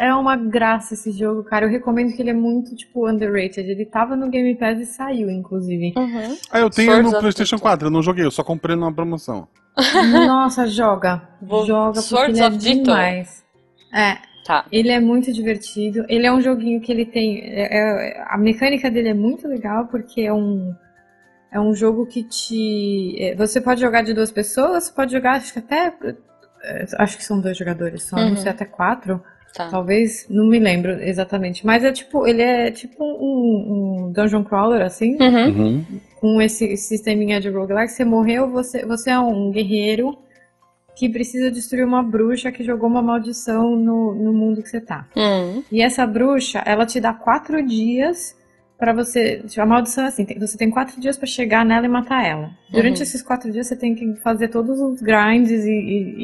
É 0.00 0.14
uma 0.14 0.34
graça 0.34 0.94
esse 0.94 1.12
jogo, 1.12 1.44
cara. 1.44 1.66
Eu 1.66 1.70
recomendo 1.70 2.14
que 2.16 2.22
ele 2.22 2.30
é 2.30 2.34
muito, 2.34 2.74
tipo, 2.74 3.06
underrated. 3.06 3.68
Ele 3.70 3.84
tava 3.84 4.16
no 4.16 4.30
Game 4.30 4.54
Pass 4.54 4.80
e 4.80 4.86
saiu, 4.86 5.28
inclusive. 5.30 5.92
Uhum. 5.94 6.36
Ah, 6.50 6.58
eu 6.60 6.70
tenho 6.70 6.90
Swords 6.92 7.12
no 7.12 7.18
PlayStation 7.18 7.56
Ditto. 7.56 7.62
4, 7.62 7.86
eu 7.88 7.90
não 7.90 8.02
joguei, 8.02 8.24
eu 8.24 8.30
só 8.30 8.42
comprei 8.42 8.74
numa 8.74 8.90
promoção. 8.92 9.46
Nossa, 10.26 10.66
joga. 10.66 11.20
Vou- 11.42 11.66
Joga 11.66 11.92
porque 11.92 12.08
Swords 12.08 12.38
ele 12.40 12.46
é 12.46 12.50
demais. 12.50 13.44
É, 13.94 14.16
Tá. 14.46 14.64
Ele 14.72 14.88
é 14.88 14.98
muito 14.98 15.30
divertido. 15.34 16.04
Ele 16.08 16.26
é 16.26 16.32
um 16.32 16.40
joguinho 16.40 16.80
que 16.80 16.90
ele 16.90 17.04
tem. 17.04 17.40
é- 17.42 17.68
é- 18.18 18.24
a 18.26 18.38
mecânica 18.38 18.90
dele 18.90 19.10
é 19.10 19.14
muito 19.14 19.46
legal 19.46 19.86
porque 19.88 20.22
é 20.22 20.32
um. 20.32 20.74
É 21.52 21.60
um 21.60 21.74
jogo 21.74 22.06
que 22.06 22.24
te. 22.24 23.16
é, 23.22 23.34
Você 23.36 23.60
pode 23.60 23.80
jogar 23.82 24.02
de 24.02 24.14
duas 24.14 24.32
pessoas, 24.32 24.84
você 24.84 24.92
pode 24.92 25.12
jogar, 25.12 25.32
acho 25.36 25.52
que 25.52 25.58
até. 25.58 25.92
é, 26.64 26.86
Acho 26.98 27.18
que 27.18 27.24
são 27.24 27.38
dois 27.38 27.56
jogadores 27.56 28.04
só, 28.04 28.16
Uhum. 28.16 28.30
não 28.30 28.36
sei, 28.38 28.50
até 28.50 28.64
quatro. 28.64 29.22
Tá. 29.54 29.68
Talvez, 29.68 30.26
não 30.30 30.46
me 30.46 30.58
lembro 30.58 30.92
exatamente. 31.02 31.66
Mas 31.66 31.82
é 31.84 31.90
tipo, 31.90 32.26
ele 32.26 32.42
é 32.42 32.70
tipo 32.70 33.02
um, 33.02 34.04
um 34.06 34.12
dungeon 34.12 34.44
crawler, 34.44 34.82
assim, 34.82 35.16
Uhum. 35.20 35.48
Uhum. 35.48 35.84
com 36.20 36.40
esse 36.40 36.76
sisteminha 36.76 37.40
de 37.40 37.48
roguelike. 37.48 37.92
Você 37.92 38.04
morreu, 38.04 38.48
você, 38.48 38.84
você 38.86 39.10
é 39.10 39.18
um 39.18 39.50
guerreiro 39.50 40.16
que 40.94 41.08
precisa 41.08 41.50
destruir 41.50 41.84
uma 41.84 42.02
bruxa 42.02 42.52
que 42.52 42.62
jogou 42.62 42.88
uma 42.88 43.00
maldição 43.02 43.74
no, 43.74 44.14
no 44.14 44.32
mundo 44.32 44.62
que 44.62 44.68
você 44.68 44.80
tá. 44.80 45.06
Uhum. 45.16 45.64
E 45.72 45.80
essa 45.82 46.06
bruxa, 46.06 46.62
ela 46.66 46.84
te 46.86 47.00
dá 47.00 47.12
quatro 47.12 47.64
dias 47.66 48.36
pra 48.80 48.92
você. 48.92 49.42
A 49.58 49.66
maldição 49.66 50.04
é 50.04 50.08
assim: 50.08 50.24
tem- 50.24 50.38
você 50.38 50.58
tem 50.58 50.70
quatro 50.70 51.00
dias 51.00 51.16
pra 51.16 51.26
chegar 51.26 51.64
nela 51.64 51.86
e 51.86 51.88
matar 51.88 52.26
ela. 52.26 52.50
Durante 52.72 52.96
Uhum. 52.96 53.02
esses 53.04 53.22
quatro 53.22 53.52
dias, 53.52 53.68
você 53.68 53.76
tem 53.76 53.94
que 53.94 54.16
fazer 54.16 54.48
todos 54.48 54.80
os 54.80 55.00
grinds 55.00 55.50
e, 55.64 55.70
e- 55.70 56.16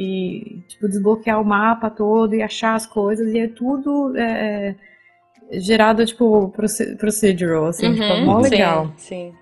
e, 0.59 0.61
tipo, 0.67 0.89
desbloquear 0.89 1.41
o 1.41 1.45
mapa 1.45 1.89
todo 1.91 2.35
e 2.35 2.43
achar 2.43 2.75
as 2.75 2.87
coisas. 2.87 3.33
E 3.33 3.39
é 3.39 3.47
tudo 3.47 4.17
é, 4.17 4.75
é, 5.53 5.61
gerado, 5.61 6.05
tipo, 6.05 6.49
proce- 6.49 6.97
procedural, 6.97 7.67
assim, 7.67 7.93
tipo, 7.93 8.03
é 8.03 8.25
mó 8.25 8.37
Uhum. 8.39 8.43
legal. 8.43 8.87
Sim, 8.97 9.31
sim. 9.31 9.33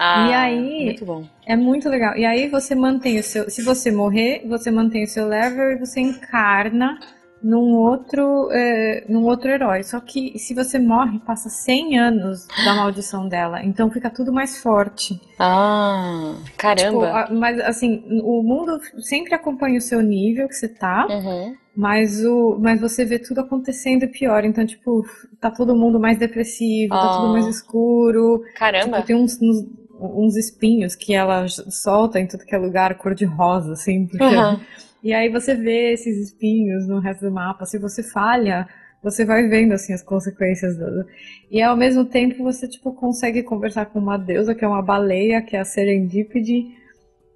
Ah, 0.00 0.28
E 0.30 0.34
aí- 0.34 0.84
Muito 0.86 1.04
bom. 1.04 1.24
É 1.44 1.56
muito 1.56 1.88
legal. 1.88 2.16
E 2.16 2.24
aí 2.24 2.48
você 2.48 2.74
mantém 2.74 3.18
o 3.18 3.22
seu. 3.22 3.50
Se 3.50 3.62
você 3.62 3.90
morrer, 3.90 4.44
você 4.48 4.70
mantém 4.70 5.02
o 5.04 5.08
seu 5.08 5.26
level 5.26 5.72
e 5.72 5.76
você 5.76 5.98
encarna 6.00 6.98
num 7.42 7.74
outro, 7.76 8.48
é, 8.50 9.04
num 9.08 9.24
outro 9.24 9.50
herói. 9.50 9.82
Só 9.82 10.00
que 10.00 10.38
se 10.38 10.54
você 10.54 10.78
morre, 10.78 11.18
passa 11.20 11.48
100 11.48 11.98
anos 11.98 12.46
da 12.64 12.74
maldição 12.74 13.28
dela. 13.28 13.62
Então 13.64 13.90
fica 13.90 14.10
tudo 14.10 14.32
mais 14.32 14.58
forte. 14.62 15.20
Ah, 15.38 16.34
Tipo, 16.44 16.56
caramba. 16.56 17.10
a- 17.10 17.30
mas 17.32 17.60
assim, 17.60 18.02
o 18.22 18.42
mundo 18.42 18.80
sempre 19.00 19.34
acompanha 19.34 19.78
o 19.78 19.82
seu 19.82 20.00
nível 20.00 20.48
que 20.48 20.54
você 20.54 20.68
tá, 20.68 21.06
Uhum. 21.08 21.54
mas, 21.76 22.24
o, 22.24 22.58
mas 22.60 22.80
você 22.80 23.04
vê 23.04 23.18
tudo 23.18 23.40
acontecendo 23.40 24.08
pior. 24.08 24.44
Então, 24.44 24.66
tipo, 24.66 25.04
tá 25.40 25.50
todo 25.50 25.76
mundo 25.76 26.00
mais 26.00 26.18
depressivo, 26.18 26.90
tá 26.94 27.16
tudo 27.18 27.32
mais 27.32 27.46
escuro. 27.46 28.42
Caramba. 28.56 28.96
Tipo, 28.96 29.06
tem 29.06 29.16
uns, 29.16 29.38
uns, 29.40 29.64
uns 30.00 30.36
espinhos 30.36 30.94
que 30.96 31.14
ela 31.14 31.46
solta 31.48 32.18
em 32.20 32.26
tudo 32.26 32.44
que 32.44 32.54
é 32.54 32.58
lugar, 32.58 32.94
cor 32.96 33.14
de 33.14 33.24
rosa, 33.24 33.72
assim. 33.74 34.06
porque- 34.06 34.24
Uhum. 34.24 34.60
E 35.02 35.12
aí 35.12 35.28
você 35.28 35.54
vê 35.54 35.92
esses 35.92 36.16
espinhos 36.18 36.88
no 36.88 36.98
resto 36.98 37.24
do 37.24 37.32
mapa. 37.32 37.64
Se 37.64 37.78
você 37.78 38.02
falha, 38.02 38.68
você 39.02 39.24
vai 39.24 39.46
vendo, 39.48 39.72
assim, 39.72 39.92
as 39.92 40.02
consequências. 40.02 40.76
Do... 40.76 41.06
E 41.50 41.62
ao 41.62 41.76
mesmo 41.76 42.04
tempo 42.04 42.42
você, 42.42 42.66
tipo, 42.66 42.92
consegue 42.92 43.42
conversar 43.42 43.86
com 43.86 43.98
uma 43.98 44.16
deusa, 44.16 44.54
que 44.54 44.64
é 44.64 44.68
uma 44.68 44.82
baleia, 44.82 45.40
que 45.42 45.56
é 45.56 45.60
a 45.60 45.64
Serendipity. 45.64 46.66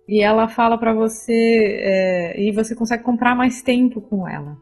E 0.09 0.21
ela 0.21 0.49
fala 0.49 0.77
pra 0.77 0.93
você... 0.93 1.33
é, 1.81 2.41
E 2.41 2.51
você 2.51 2.75
consegue 2.75 3.05
comprar 3.05 3.37
mais 3.37 3.63
tempo 3.63 4.01
com 4.01 4.29
ela. 4.29 4.57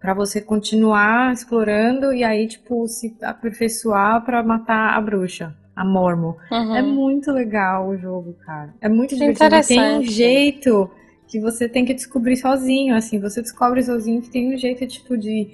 Pra 0.00 0.14
você 0.14 0.40
continuar 0.40 1.32
explorando 1.32 2.12
e 2.12 2.22
aí, 2.22 2.46
tipo, 2.46 2.86
se 2.86 3.16
aperfeiçoar 3.22 4.24
pra 4.24 4.42
matar 4.42 4.96
a 4.96 5.00
bruxa, 5.00 5.54
a 5.74 5.84
Mormo. 5.84 6.36
Uhum. 6.50 6.76
É 6.76 6.82
muito 6.82 7.32
legal 7.32 7.88
o 7.88 7.96
jogo, 7.96 8.34
cara. 8.44 8.74
É 8.80 8.88
muito 8.88 9.16
Que 9.16 9.32
divertido. 9.32 9.66
Tem 9.66 9.98
um 9.98 10.02
jeito 10.02 10.90
que 11.26 11.40
você 11.40 11.68
tem 11.68 11.84
que 11.84 11.94
descobrir 11.94 12.36
sozinho, 12.36 12.94
assim. 12.94 13.20
Você 13.20 13.42
descobre 13.42 13.82
sozinho 13.82 14.22
que 14.22 14.30
tem 14.30 14.54
um 14.54 14.56
jeito, 14.56 14.86
tipo, 14.86 15.16
de, 15.16 15.50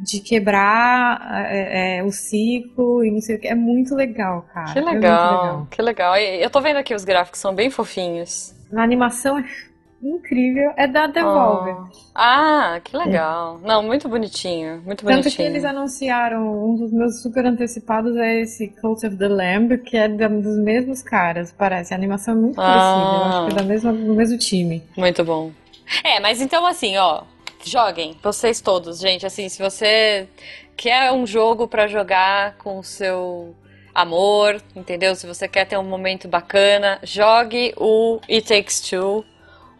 de 0.00 0.20
quebrar 0.20 1.46
é, 1.50 1.98
é, 1.98 2.04
o 2.04 2.10
ciclo 2.10 3.04
e 3.04 3.10
não 3.10 3.20
sei 3.20 3.36
o 3.36 3.40
que. 3.40 3.48
É 3.48 3.54
muito 3.54 3.94
legal, 3.94 4.46
cara. 4.52 4.72
Que 4.72 4.78
É 4.78 4.82
muito 4.82 4.94
legal, 4.94 5.66
que 5.70 5.82
legal. 5.82 6.16
Eu 6.16 6.50
tô 6.50 6.60
vendo 6.60 6.76
aqui 6.76 6.94
os 6.94 7.04
gráficos, 7.04 7.40
são 7.40 7.54
bem 7.54 7.70
fofinhos. 7.70 8.54
A 8.74 8.82
animação 8.82 9.38
é 9.38 9.44
incrível. 10.02 10.72
É 10.76 10.86
da 10.86 11.06
Devolver. 11.06 11.76
Ah, 12.14 12.80
que 12.82 12.96
legal. 12.96 13.58
Não, 13.62 13.82
muito 13.82 14.08
bonitinho, 14.08 14.82
muito 14.84 15.04
Tanto 15.04 15.30
que 15.30 15.42
eles 15.42 15.64
anunciaram, 15.64 16.42
um 16.70 16.76
dos 16.76 16.92
meus 16.92 17.22
super 17.22 17.46
antecipados 17.46 18.16
é 18.16 18.40
esse 18.40 18.68
Cult 18.68 19.06
of 19.06 19.16
the 19.16 19.28
Lamb, 19.28 19.78
que 19.78 19.96
é 19.96 20.08
dos 20.08 20.58
mesmos 20.58 21.02
caras, 21.02 21.52
parece. 21.52 21.94
A 21.94 21.96
animação 21.96 22.34
é 22.34 22.36
muito 22.36 22.60
Ah. 22.60 22.64
parecida, 22.64 23.36
acho 23.38 23.46
que 23.46 23.52
é 23.52 23.56
da 23.56 23.62
mesma, 23.62 23.92
do 23.92 24.14
mesmo 24.14 24.38
time. 24.38 24.82
Muito 24.96 25.24
bom. 25.24 25.50
É, 26.04 26.20
mas 26.20 26.40
então 26.40 26.64
assim, 26.66 26.96
ó, 26.96 27.22
joguem, 27.64 28.16
vocês 28.22 28.60
todos, 28.60 28.98
gente, 29.00 29.24
assim, 29.26 29.48
se 29.48 29.62
você 29.62 30.28
quer 30.76 31.12
um 31.12 31.26
jogo 31.26 31.68
pra 31.68 31.86
jogar 31.86 32.56
com 32.56 32.78
o 32.78 32.84
seu 32.84 33.54
amor, 33.94 34.60
entendeu? 34.74 35.14
Se 35.14 35.26
você 35.26 35.46
quer 35.46 35.66
ter 35.66 35.76
um 35.76 35.84
momento 35.84 36.26
bacana, 36.26 36.98
jogue 37.02 37.74
o 37.76 38.20
It 38.28 38.48
Takes 38.48 38.80
Two. 38.80 39.24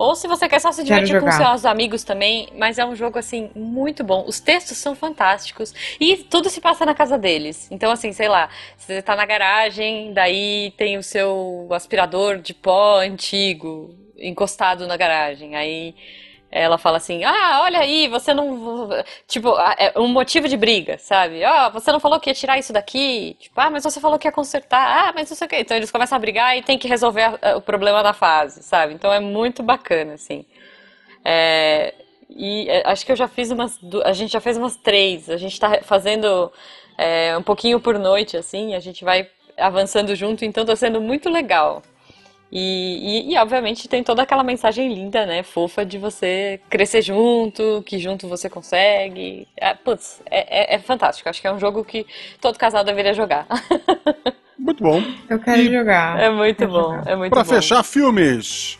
Ou 0.03 0.16
se 0.16 0.26
você 0.26 0.48
quer 0.48 0.61
só 0.61 0.72
se 0.72 0.82
divertir 0.82 1.20
com 1.20 1.30
seus 1.30 1.64
amigos 1.64 2.03
também, 2.03 2.48
mas 2.59 2.76
é 2.76 2.84
um 2.84 2.96
jogo 2.96 3.20
assim 3.20 3.53
muito 3.55 4.03
bom. 4.03 4.24
Os 4.26 4.40
textos 4.40 4.76
são 4.76 4.96
fantásticos 4.96 5.72
e 6.00 6.16
tudo 6.16 6.50
se 6.50 6.61
passa 6.61 6.84
na 6.84 6.92
casa 6.92 7.16
deles. 7.16 7.68
Então 7.70 7.88
assim, 7.88 8.12
sei 8.12 8.28
lá, 8.28 8.48
você 8.76 9.00
tá 9.00 9.14
na 9.14 9.24
garagem, 9.24 10.12
daí 10.12 10.72
tem 10.76 10.98
o 10.98 11.05
seu 11.05 11.68
aspirador 11.70 12.38
de 12.38 12.53
pó 12.53 12.98
antigo 12.98 13.94
encostado 14.18 14.88
na 14.88 14.96
garagem. 14.96 15.55
Aí 15.55 15.94
ela 16.53 16.76
fala 16.76 16.98
assim: 16.98 17.24
Ah, 17.24 17.62
olha 17.62 17.80
aí, 17.80 18.07
você 18.09 18.34
não. 18.34 18.90
Tipo, 19.26 19.57
é 19.78 19.98
um 19.98 20.07
motivo 20.07 20.46
de 20.46 20.57
briga, 20.57 20.98
sabe? 20.98 21.42
Ó, 21.42 21.70
você 21.70 21.90
não 21.90 21.98
falou 21.98 22.20
que 22.20 22.28
ia 22.28 22.34
tirar 22.34 22.59
isso 22.59 22.74
daqui. 22.74 23.34
Tipo, 23.40 23.59
ah, 23.59 23.70
mas 23.70 23.82
você 23.82 23.98
falou 23.98 24.18
que 24.18 24.28
ia 24.28 24.32
consertar. 24.32 25.09
Ah, 25.09 25.12
mas 25.14 25.30
não 25.30 25.36
sei 25.36 25.46
o 25.46 25.48
quê. 25.48 25.57
Então 25.61 25.74
eles 25.74 25.90
começam 25.90 26.14
a 26.14 26.18
brigar 26.18 26.57
e 26.57 26.62
tem 26.62 26.78
que 26.78 26.86
resolver 26.86 27.38
o 27.57 27.61
problema 27.62 28.03
da 28.03 28.12
fase, 28.12 28.62
sabe? 28.62 28.92
Então 28.92 29.11
é 29.11 29.18
muito 29.18 29.62
bacana, 29.62 30.12
assim. 30.12 30.44
É, 31.24 31.94
e 32.28 32.68
é, 32.68 32.82
acho 32.86 33.07
que 33.07 33.12
eu 33.12 33.16
já 33.16 33.28
fiz 33.28 33.50
umas. 33.50 33.78
A 34.05 34.12
gente 34.12 34.32
já 34.32 34.40
fez 34.40 34.59
umas 34.59 34.76
três. 34.76 35.30
A 35.30 35.38
gente 35.38 35.59
tá 35.59 35.80
fazendo 35.82 36.53
é, 36.98 37.34
um 37.38 37.42
pouquinho 37.42 37.80
por 37.80 37.98
noite, 37.98 38.36
assim. 38.36 38.74
A 38.74 38.80
gente 38.80 39.05
vai 39.05 39.26
avançando 39.57 40.14
junto, 40.14 40.44
então 40.44 40.66
tá 40.66 40.76
sendo 40.76 41.00
muito 41.00 41.30
legal. 41.30 41.82
E, 42.55 43.30
e, 43.30 43.32
e, 43.32 43.38
obviamente 43.38 43.88
tem 43.88 44.05
toda 44.05 44.22
aquela 44.22 44.44
mensagem 44.44 44.92
linda, 44.92 45.24
né? 45.24 45.42
Fofa 45.42 45.86
de 45.86 45.96
você 45.96 46.61
crescer 46.68 47.00
junto, 47.00 47.82
que 47.86 47.98
junto 47.98 48.28
você 48.28 48.50
consegue. 48.50 49.48
É, 49.57 49.72
putz, 49.72 50.20
é, 50.30 50.74
é- 50.74 50.76
é 50.76 50.78
fantástico. 50.78 51.30
Acho 51.30 51.40
que 51.40 51.46
é 51.46 51.53
um 51.53 51.59
jogo 51.59 51.82
que 51.82 52.07
todo 52.42 52.59
casal 52.59 52.84
deveria 52.84 53.14
jogar. 53.14 53.46
Muito 54.59 54.84
bom. 54.84 55.03
Eu 55.30 55.38
quero 55.40 55.62
E- 55.62 55.72
jogar. 55.72 56.20
É 56.20 56.30
muito 56.30 56.59
Quero 56.59 56.70
bom. 56.70 56.82
jogar. 56.96 57.09
É 57.11 57.16
muito 57.16 57.32
Pra 57.32 57.42
bom. 57.42 57.48
fechar, 57.48 57.82
filmes. 57.82 58.78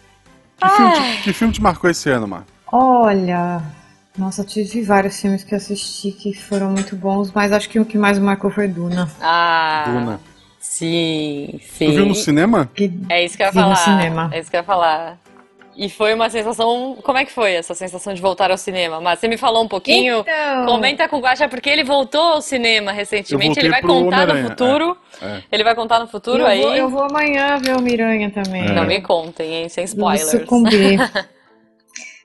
Que 0.59 0.69
filme, 0.69 0.93
te, 0.93 1.23
que 1.25 1.33
filme 1.33 1.53
te 1.55 1.61
marcou 1.63 1.91
esse 1.91 2.09
ano, 2.09 2.29
Mar? 2.29 2.45
Olha, 2.71 3.61
nossa, 4.17 4.45
tive 4.45 4.83
vários 4.83 5.21
filmes 5.21 5.43
que 5.43 5.55
eu 5.55 5.57
assisti 5.57 6.13
que 6.13 6.33
foram 6.35 6.71
muito 6.71 6.95
bons, 6.95 7.33
mas 7.33 7.51
acho 7.53 7.69
que 7.69 7.81
o 7.81 7.85
que 7.85 7.99
mais 7.99 8.17
marcou 8.19 8.49
foi 8.51 8.69
Duna. 8.69 9.11
Ah, 9.21 9.85
Duna. 9.89 10.21
Sim, 10.63 11.61
sim. 11.61 11.87
Tu 11.87 11.93
viu 11.93 12.07
no 12.07 12.15
cinema? 12.15 12.71
Que 12.75 12.91
É 13.09 13.25
isso 13.25 13.37
que 13.37 13.43
eu 13.43 13.47
ia 13.47 13.53
Vi 13.53 13.59
no 13.59 13.63
falar. 13.65 13.77
cinema. 13.77 14.31
É 14.33 14.39
isso 14.39 14.51
que 14.51 14.57
eu 14.57 14.61
ia 14.61 14.65
falar. 14.65 15.19
E 15.75 15.89
foi 15.89 16.13
uma 16.13 16.29
sensação. 16.29 16.99
Como 17.03 17.17
é 17.17 17.25
que 17.25 17.33
foi 17.33 17.55
essa 17.55 17.75
sensação 17.75 18.13
de 18.13 18.21
voltar 18.21 18.51
ao 18.51 18.59
cinema? 18.59 19.01
Mas 19.01 19.19
você 19.19 19.27
me 19.27 19.39
falou 19.39 19.65
um 19.65 19.69
pouquinho. 19.69 20.21
Então, 20.21 20.67
Comenta 20.67 21.09
com 21.09 21.17
o 21.17 21.21
Guaxa 21.21 21.49
porque 21.49 21.71
ele 21.71 21.83
voltou 21.83 22.21
ao 22.35 22.43
cinema 22.43 22.93
recentemente. 22.93 23.59
Ele 23.59 23.71
vai 23.71 23.81
contar 23.81 24.27
no 24.27 24.49
futuro. 24.49 24.97
é. 25.23 25.43
Ele 25.51 25.65
vai 25.65 25.75
contar 25.75 25.99
no 25.99 26.07
futuro 26.07 26.43
eu, 26.43 26.47
aí. 26.47 26.61
vou, 26.61 26.75
eu 26.75 26.89
vou 26.91 27.03
amanhã 27.05 27.57
ver 27.59 27.75
o 27.75 27.81
Miranha 27.81 28.31
também. 28.31 28.67
É. 28.67 28.73
Não 28.73 28.85
me 28.85 29.01
contem, 29.01 29.55
hein? 29.63 29.69
Sem 29.71 29.83
Eu 29.83 29.87
spoilers. 29.87 30.31
sucumbi. 30.31 30.99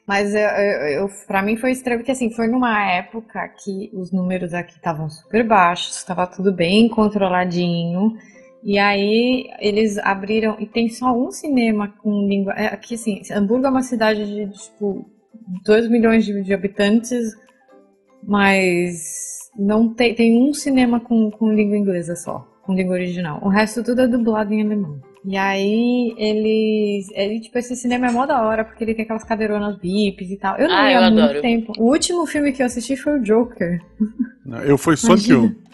Mas 0.08 0.34
eu, 0.34 0.40
eu, 0.40 0.88
eu- 1.02 1.10
pra 1.28 1.42
mim 1.42 1.58
foi 1.58 1.72
estranho, 1.72 2.00
porque 2.00 2.12
assim, 2.14 2.32
foi 2.32 2.48
numa 2.48 2.82
época 2.92 3.46
que 3.62 3.90
os 3.94 4.12
números 4.12 4.54
aqui 4.54 4.76
estavam 4.78 5.10
super 5.10 5.46
baixos, 5.46 5.98
estava 5.98 6.26
tudo 6.26 6.52
bem 6.54 6.88
controladinho. 6.88 8.16
E 8.64 8.80
aí 8.80 9.50
eles 9.60 9.98
abriram, 9.98 10.56
e 10.60 10.66
tem 10.66 10.90
só 10.90 11.12
um 11.14 11.30
cinema 11.30 11.90
com 12.02 12.26
língua. 12.28 12.54
é, 12.54 12.68
Aqui 12.68 12.96
assim, 12.96 13.22
Hamburgo 13.32 13.68
é 13.68 13.70
uma 13.70 13.84
cidade 13.84 14.26
de 14.26 14.50
tipo 14.58 15.06
2 15.66 15.90
milhões 15.90 16.26
de, 16.26 16.42
de 16.42 16.54
habitantes, 16.54 17.36
mas 18.24 19.50
não 19.58 19.94
tem, 19.94 20.14
tem 20.16 20.42
um 20.50 20.54
cinema 20.54 21.00
com, 21.00 21.30
com 21.32 21.52
língua 21.54 21.78
inglesa 21.78 22.16
só, 22.16 22.40
com 22.64 22.74
língua 22.74 22.94
original. 22.96 23.40
O 23.44 23.50
resto 23.50 23.84
tudo 23.84 24.02
é 24.02 24.08
dublado 24.08 24.54
em 24.54 24.62
alemão. 24.64 25.00
E 25.26 25.36
aí 25.36 26.14
eles. 26.18 27.10
Ele, 27.14 27.40
tipo, 27.42 27.58
esse 27.58 27.76
cinema 27.76 28.08
é 28.08 28.12
mó 28.12 28.26
da 28.26 28.42
hora, 28.48 28.64
porque 28.64 28.84
ele 28.84 28.94
tem 28.94 29.04
aquelas 29.04 29.24
cadeironas 29.24 29.78
bips 29.78 30.30
e 30.32 30.38
tal. 30.38 30.58
Eu 30.58 30.68
não 30.70 30.76
Ah, 30.76 30.90
ia 30.92 30.98
eu 30.98 31.04
há 31.04 31.10
muito 31.12 31.24
adoro. 31.24 31.42
tempo. 31.42 31.74
O 31.78 31.92
último 31.92 32.26
filme 32.26 32.52
que 32.52 32.62
eu 32.62 32.66
assisti 32.66 32.96
foi 32.96 33.20
o 33.20 33.24
Joker. 33.24 33.82
Não, 34.46 34.60
Eu 34.64 34.78
fui 34.78 34.96
Sonic 34.96 35.30
Imagina. 35.32 35.56
1. 35.56 35.68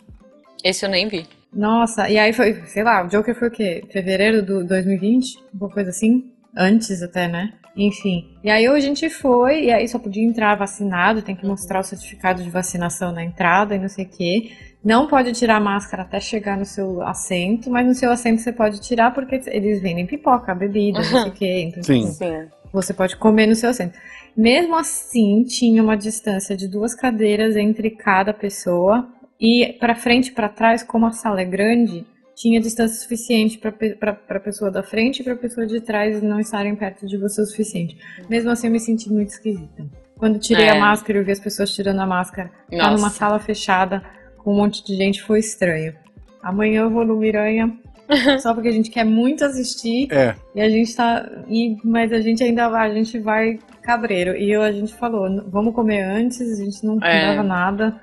Esse 0.63 0.85
eu 0.85 0.89
nem 0.89 1.07
vi. 1.07 1.25
Nossa, 1.53 2.09
e 2.09 2.17
aí 2.17 2.33
foi, 2.33 2.53
sei 2.65 2.83
lá, 2.83 3.05
o 3.05 3.09
Joker 3.09 3.35
foi 3.37 3.47
o 3.49 3.51
quê? 3.51 3.83
Fevereiro 3.91 4.41
do 4.43 4.65
2020? 4.65 5.37
Alguma 5.53 5.69
coisa 5.71 5.91
assim? 5.91 6.31
Antes 6.57 7.03
até, 7.03 7.27
né? 7.27 7.53
Enfim. 7.75 8.27
E 8.43 8.49
aí 8.49 8.65
a 8.65 8.79
gente 8.79 9.09
foi, 9.09 9.65
e 9.65 9.71
aí 9.71 9.87
só 9.87 9.99
podia 9.99 10.23
entrar 10.23 10.55
vacinado, 10.55 11.21
tem 11.21 11.35
que 11.35 11.45
mostrar 11.45 11.79
o 11.79 11.83
certificado 11.83 12.43
de 12.43 12.49
vacinação 12.49 13.11
na 13.11 13.23
entrada 13.23 13.75
e 13.75 13.79
não 13.79 13.89
sei 13.89 14.05
o 14.05 14.09
quê. 14.09 14.51
Não 14.83 15.07
pode 15.07 15.31
tirar 15.31 15.57
a 15.57 15.59
máscara 15.61 16.03
até 16.03 16.19
chegar 16.19 16.57
no 16.57 16.65
seu 16.65 17.01
assento, 17.03 17.69
mas 17.69 17.85
no 17.87 17.93
seu 17.95 18.11
assento 18.11 18.39
você 18.41 18.51
pode 18.51 18.81
tirar 18.81 19.13
porque 19.13 19.41
eles 19.47 19.81
vendem 19.81 20.05
pipoca, 20.05 20.53
bebida, 20.53 20.99
não 20.99 21.05
sei 21.05 21.29
o 21.29 21.31
quê. 21.31 21.61
Então, 21.69 21.83
Sim. 21.83 22.01
tipo, 22.01 22.13
Sim. 22.13 22.47
você 22.71 22.93
pode 22.93 23.15
comer 23.15 23.47
no 23.47 23.55
seu 23.55 23.69
assento. 23.69 23.97
Mesmo 24.35 24.75
assim, 24.75 25.43
tinha 25.43 25.81
uma 25.81 25.95
distância 25.95 26.57
de 26.57 26.67
duas 26.67 26.93
cadeiras 26.93 27.55
entre 27.55 27.91
cada 27.91 28.33
pessoa 28.33 29.07
e 29.39 29.73
para 29.79 29.95
frente 29.95 30.27
e 30.27 30.31
para 30.33 30.49
trás, 30.49 30.83
como 30.83 31.05
a 31.05 31.11
sala 31.11 31.41
é 31.41 31.45
grande, 31.45 32.05
tinha 32.35 32.59
distância 32.59 32.99
suficiente 32.99 33.57
para 33.59 34.17
a 34.29 34.39
pessoa 34.39 34.69
da 34.71 34.83
frente 34.83 35.19
e 35.19 35.23
para 35.23 35.33
a 35.33 35.37
pessoa 35.37 35.65
de 35.65 35.79
trás 35.79 36.21
não 36.21 36.39
estarem 36.39 36.75
perto 36.75 37.05
de 37.05 37.15
você 37.15 37.41
o 37.41 37.45
suficiente. 37.45 37.95
Mesmo 38.29 38.49
assim, 38.49 38.67
eu 38.67 38.73
me 38.73 38.79
senti 38.79 39.09
muito 39.09 39.29
esquisita. 39.29 39.85
Quando 40.17 40.39
tirei 40.39 40.65
É. 40.65 40.71
a 40.71 40.75
máscara 40.79 41.17
e 41.17 41.21
eu 41.21 41.25
vi 41.25 41.31
as 41.31 41.39
pessoas 41.39 41.71
tirando 41.73 41.99
a 41.99 42.05
máscara, 42.07 42.49
tá 42.71 42.87
numa 42.87 43.03
Nossa. 43.03 43.09
sala 43.17 43.39
fechada 43.39 44.03
com 44.43 44.53
um 44.53 44.57
monte 44.57 44.83
de 44.85 44.95
gente, 44.95 45.21
foi 45.21 45.39
estranho. 45.39 45.93
Amanhã 46.41 46.81
eu 46.81 46.89
vou 46.89 47.05
no 47.05 47.15
Miranha, 47.15 47.73
só 48.41 48.53
porque 48.53 48.67
a 48.67 48.71
gente 48.71 48.89
quer 48.89 49.05
muito 49.05 49.43
assistir. 49.45 50.07
É. 50.11 50.35
E 50.55 50.61
a 50.61 50.69
gente 50.69 50.95
tá. 50.95 51.25
E, 51.47 51.77
mas 51.83 52.11
a 52.11 52.19
gente 52.21 52.43
ainda 52.43 52.67
vai, 52.69 52.91
a 52.91 52.93
gente 52.93 53.17
vai 53.19 53.59
cabreiro. 53.81 54.35
E 54.35 54.51
eu, 54.51 54.61
a 54.61 54.71
gente 54.71 54.93
falou, 54.93 55.27
"N- 55.27 55.43
vamos 55.47 55.73
comer 55.73 56.01
antes, 56.03 56.41
a 56.41 56.63
gente 56.63 56.85
não 56.85 56.97
É. 57.03 57.41
nada. 57.43 57.99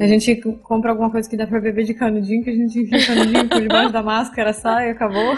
A 0.00 0.06
gente 0.06 0.36
compra 0.62 0.92
alguma 0.92 1.10
coisa 1.10 1.28
que 1.28 1.36
dá 1.36 1.48
pra 1.48 1.58
beber 1.60 1.84
de 1.84 1.94
canudinho, 1.94 2.44
que 2.44 2.50
a 2.50 2.54
gente 2.54 2.78
enfia 2.78 2.96
o 2.98 3.06
canudinho 3.06 3.48
por 3.48 3.60
debaixo 3.60 3.92
da 3.92 4.02
máscara, 4.02 4.52
sai 4.52 4.86
e 4.88 4.90
acabou. 4.92 5.36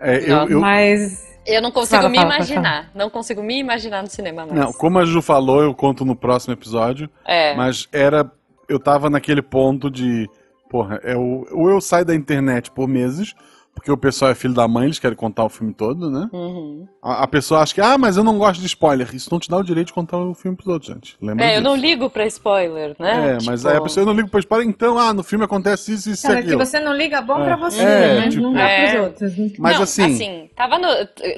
É, 0.00 0.18
eu, 0.30 0.48
eu- 0.48 0.60
Mas. 0.60 1.32
Eu 1.46 1.60
não 1.60 1.70
consigo 1.70 1.98
Fala, 1.98 2.08
me 2.08 2.16
fala, 2.16 2.34
imaginar. 2.36 2.90
Não 2.94 3.10
consigo 3.10 3.42
me 3.42 3.58
imaginar 3.60 4.00
no 4.02 4.08
cinema 4.08 4.46
mais. 4.46 4.58
não, 4.58 4.72
como 4.72 4.98
a 4.98 5.04
Ju 5.04 5.20
falou, 5.20 5.62
eu 5.62 5.74
conto 5.74 6.02
no 6.02 6.16
próximo 6.16 6.54
episódio. 6.54 7.08
É. 7.24 7.54
Mas 7.54 7.86
era. 7.92 8.28
Eu 8.68 8.78
tava 8.78 9.08
naquele 9.10 9.42
ponto 9.42 9.90
de. 9.90 10.28
Porra, 10.70 10.98
é 11.04 11.14
o, 11.16 11.46
ou 11.52 11.70
eu 11.70 11.80
saio 11.80 12.04
da 12.04 12.14
internet 12.14 12.70
por 12.70 12.88
meses, 12.88 13.32
porque 13.74 13.90
o 13.92 13.96
pessoal 13.96 14.30
é 14.32 14.34
filho 14.34 14.54
da 14.54 14.66
mãe, 14.66 14.86
eles 14.86 14.98
querem 14.98 15.16
contar 15.16 15.44
o 15.44 15.48
filme 15.48 15.72
todo, 15.72 16.10
né? 16.10 16.28
Uhum. 16.32 16.88
A, 17.00 17.22
a 17.22 17.26
pessoa 17.28 17.60
acha 17.60 17.72
que, 17.74 17.80
ah, 17.80 17.96
mas 17.96 18.16
eu 18.16 18.24
não 18.24 18.38
gosto 18.38 18.60
de 18.60 18.66
spoiler. 18.66 19.14
Isso 19.14 19.28
não 19.30 19.38
te 19.38 19.48
dá 19.48 19.56
o 19.56 19.62
direito 19.62 19.88
de 19.88 19.92
contar 19.92 20.16
o 20.18 20.34
filme 20.34 20.56
pros 20.56 20.66
outros, 20.68 20.92
gente. 20.92 21.16
Lembra 21.20 21.44
É, 21.44 21.48
eu 21.50 21.60
disso. 21.60 21.62
não 21.64 21.76
ligo 21.76 22.10
pra 22.10 22.26
spoiler, 22.26 22.96
né? 22.98 23.30
É, 23.30 23.38
mas 23.44 23.60
Tipo, 23.60 23.68
aí 23.72 23.76
a 23.76 23.80
pessoa 23.82 24.02
eu 24.02 24.06
não 24.06 24.14
liga 24.14 24.28
pra 24.28 24.40
spoiler, 24.40 24.66
então, 24.68 24.98
ah, 24.98 25.12
no 25.12 25.22
filme 25.22 25.44
acontece 25.44 25.92
isso, 25.92 26.10
isso 26.10 26.26
e 26.26 26.28
Cara, 26.28 26.40
que 26.40 26.46
aquilo. 26.48 26.64
você 26.66 26.80
não 26.80 26.92
liga 26.94 27.20
bom 27.20 27.38
É. 27.40 27.44
pra 27.44 27.56
você, 27.56 27.82
É, 27.82 28.20
né? 28.20 28.28
tipo- 28.30 28.42
não 28.42 28.52
dá 28.52 28.60
É. 28.68 28.90
pros 28.90 29.04
outros. 29.06 29.58
Mas 29.58 29.76
não, 29.76 29.82
assim- 29.82 30.50
tava 30.56 30.78
no, 30.78 30.88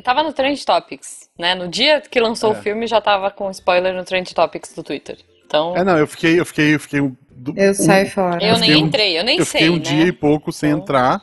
tava 0.02 0.22
no 0.22 0.32
Trend 0.32 0.64
Topics, 0.64 1.28
né? 1.38 1.54
No 1.54 1.68
dia 1.68 2.00
que 2.00 2.18
lançou 2.20 2.54
É. 2.54 2.58
o 2.58 2.62
filme 2.62 2.86
já 2.86 3.00
tava 3.02 3.30
com 3.30 3.50
spoiler 3.50 3.94
no 3.94 4.04
Trend 4.04 4.32
Topics 4.34 4.72
do 4.74 4.82
Twitter. 4.82 5.18
Então, 5.46 5.76
É, 5.76 5.84
não, 5.84 5.96
eu 5.96 6.06
fiquei, 6.06 6.38
eu 6.40 6.44
fiquei, 6.46 6.74
eu 6.74 6.80
fiquei. 6.80 7.00
um- 7.00 7.16
do- 7.30 7.54
Eu 7.56 7.70
um- 7.70 7.74
saio 7.74 8.10
fora. 8.10 8.42
eu 8.44 8.56
fiquei 8.56 8.74
nem 8.74 8.82
um- 8.82 8.86
entrei, 8.86 9.18
eu 9.18 9.24
nem 9.24 9.38
eu 9.38 9.44
sei, 9.44 9.60
fiquei 9.62 9.70
um 9.74 9.76
né? 9.78 9.82
dia 9.82 10.06
e 10.08 10.12
pouco 10.12 10.52
sem 10.52 10.70
Então- 10.70 10.80
entrar. 10.82 11.22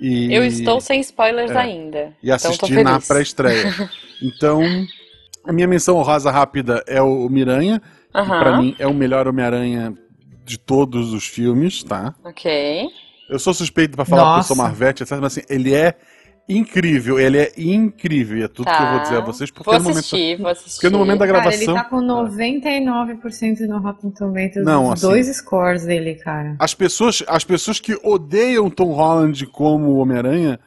E, 0.00 0.32
Eu 0.32 0.44
estou 0.44 0.80
sem 0.80 1.00
spoilers 1.00 1.50
É. 1.50 1.58
ainda. 1.58 2.12
e 2.22 2.30
então 2.30 2.34
assisti 2.36 2.82
na 2.82 2.92
feliz. 3.00 3.08
pré-estreia. 3.08 3.64
então, 4.22 4.62
a 5.44 5.52
minha 5.52 5.66
menção 5.66 5.96
honrosa 5.96 6.30
rápida 6.30 6.82
é 6.86 7.02
o 7.02 7.28
Miranha, 7.28 7.80
que 7.80 8.18
Aham, 8.18 8.38
pra 8.38 8.56
mim 8.58 8.76
é 8.78 8.86
o 8.86 8.94
melhor 8.94 9.26
Homem-Aranha 9.26 9.92
de 10.44 10.56
todos 10.58 11.12
os 11.12 11.26
filmes, 11.26 11.82
tá? 11.82 12.14
Ok. 12.24 12.86
Eu 13.28 13.38
sou 13.38 13.52
suspeito 13.52 13.96
pra 13.96 14.04
falar 14.06 14.24
porque 14.24 14.40
eu 14.40 14.44
sou 14.44 14.56
Nossa. 14.56 14.68
Marvete, 14.68 15.02
etc, 15.02 15.18
mas 15.20 15.36
assim, 15.36 15.42
ele 15.50 15.74
é 15.74 15.94
incrível, 16.48 17.18
ele 17.18 17.38
é 17.38 17.52
incrível, 17.58 18.38
e 18.38 18.42
é 18.42 18.48
tudo 18.48 18.70
que 18.70 18.82
eu 18.82 18.90
vou 18.90 19.00
dizer 19.00 19.16
a 19.16 19.20
vocês, 19.20 19.50
porque 19.50 19.68
Vou 19.70 19.74
no 19.78 19.80
momento 19.84 19.98
assistir, 19.98 20.36
vou 20.38 20.50
assistir. 20.50 20.74
porque 20.80 20.88
no 20.90 20.98
momento 20.98 21.18
da 21.18 21.26
Cara, 21.26 21.38
gravação, 21.40 21.62
ele 21.62 21.74
tá 21.74 21.84
com 21.84 22.00
99% 22.00 23.66
no 23.66 23.78
Rotten 23.78 24.10
Tomatoes, 24.10 24.64
Não, 24.64 24.86
os 24.86 24.92
assim- 24.94 25.06
dois 25.06 25.26
scores 25.36 25.84
dele, 25.84 26.14
cara. 26.14 26.56
as 26.58 26.74
pessoas, 26.74 27.22
as 27.26 27.44
pessoas 27.44 27.80
que 27.80 27.98
odeiam 28.02 28.70
Tom 28.70 28.92
Holland 28.92 29.46
como 29.46 29.96
Homem-Aranha 29.96 30.58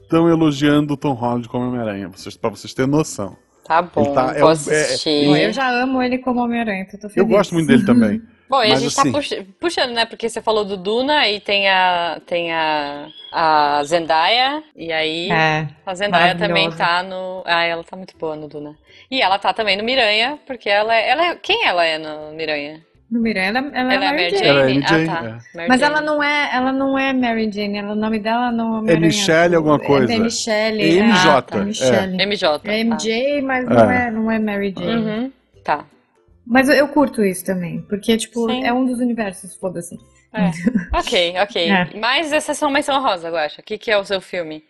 estão 0.00 0.28
elogiando 0.28 0.94
o 0.94 0.96
Tom 0.96 1.12
Holland 1.14 1.48
como 1.48 1.66
Homem-Aranha, 1.68 2.08
vocês, 2.08 2.36
pra 2.36 2.50
vocês 2.50 2.74
terem 2.74 2.90
noção. 2.90 3.36
Tá 3.70 3.82
bom, 3.82 4.12
tá- 4.12 4.32
é 4.34 4.40
vou 4.40 4.48
um- 4.48 4.50
é- 4.50 4.54
assistir. 4.54 5.26
Bom, 5.26 5.36
eu 5.36 5.52
já 5.52 5.70
amo 5.70 6.02
ele 6.02 6.18
como 6.18 6.40
Homem-Aranha, 6.42 6.82
então 6.82 6.98
tô 6.98 7.08
feliz. 7.08 7.16
Eu 7.16 7.26
gosto 7.36 7.54
muito 7.54 7.68
dele 7.68 7.84
também. 7.86 8.20
Bom, 8.50 8.64
e 8.64 8.72
a 8.72 8.74
gente 8.74 8.98
assim- 8.98 9.12
tá 9.12 9.16
pux- 9.16 9.46
puxando, 9.60 9.92
né? 9.92 10.04
Porque 10.06 10.28
você 10.28 10.42
falou 10.42 10.64
do 10.64 10.76
Duna 10.76 11.28
e 11.28 11.38
tem 11.38 11.68
a, 11.68 12.20
tem 12.26 12.52
a, 12.52 13.06
a 13.30 13.84
Zendaya, 13.84 14.60
e 14.74 14.92
aí 14.92 15.30
É, 15.30 15.68
a 15.86 15.94
Zendaya 15.94 16.34
também 16.34 16.68
tá 16.76 17.00
no. 17.04 17.44
Ah, 17.46 17.62
ela 17.62 17.84
tá 17.84 17.96
muito 17.96 18.16
boa 18.18 18.34
no 18.34 18.48
Duna. 18.48 18.76
E 19.08 19.22
ela 19.22 19.38
tá 19.38 19.52
também 19.52 19.76
no 19.76 19.84
Miranha, 19.84 20.36
porque 20.48 20.68
ela 20.68 20.92
é. 20.92 21.08
Ela 21.10 21.26
é... 21.26 21.34
Quem 21.36 21.64
ela 21.64 21.84
é 21.86 21.96
no 21.96 22.32
Miranha? 22.32 22.84
No 23.10 23.20
Miranha, 23.20 23.48
ela, 23.48 23.58
ela, 23.58 23.94
Ela 23.94 24.04
é 24.04 24.06
é 24.06 24.08
a 24.08 24.12
Mary 24.12 24.30
Jane. 24.30 24.46
Ela 24.46 24.60
é 24.60 24.68
Jane? 24.68 24.84
Ah, 24.84 24.88
tá. 24.88 24.94
é. 24.94 25.56
Mary 25.56 25.68
Mas 25.68 25.80
Jane. 25.80 25.92
ela 25.92 26.00
não 26.00 26.22
é, 26.22 26.50
ela 26.54 26.72
não 26.72 26.98
é 26.98 27.12
Mary 27.12 27.50
Jane, 27.52 27.78
ela, 27.78 27.92
o 27.92 27.96
nome 27.96 28.18
dela 28.20 28.52
no 28.52 28.78
Homem-Aranha. 28.78 29.06
Michelle 29.06 29.54
alguma 29.56 29.78
coisa. 29.78 30.12
É, 30.12 30.18
Michelle. 30.18 30.82
É 30.82 31.02
MJ, 31.02 31.28
Ah, 31.30 31.42
tá, 31.42 31.58
é. 31.58 31.64
Michelle. 31.64 32.16
MJ. 32.26 32.46
É 32.54 32.60
tá. 32.60 32.72
MJ, 32.84 33.42
mas 33.42 33.64
não 33.66 33.90
É. 33.90 34.06
é, 34.06 34.10
não 34.10 34.30
é 34.30 34.38
Mary 34.38 34.72
Tá. 34.72 34.82
Jane. 34.82 35.02
Uhum. 35.10 35.32
Tá. 35.64 35.84
Mas 36.46 36.68
eu, 36.68 36.74
eu 36.74 36.88
curto 36.88 37.22
isso 37.24 37.44
também, 37.44 37.80
porque, 37.88 38.16
tipo, 38.16 38.48
Sim. 38.48 38.64
é 38.64 38.72
um 38.72 38.84
dos 38.84 38.98
universos, 39.00 39.54
foda-se. 39.56 39.96
É. 40.32 40.50
Ok, 40.96 41.34
ok. 41.42 41.68
É. 41.70 41.88
Mas 41.98 42.32
exceção 42.32 42.70
menção 42.70 43.02
rosa, 43.02 43.30
Guaxa. 43.30 43.60
O 43.60 43.64
que, 43.64 43.76
que 43.78 43.90
é 43.90 43.98
o 43.98 44.04
seu 44.04 44.20
filme? 44.20 44.62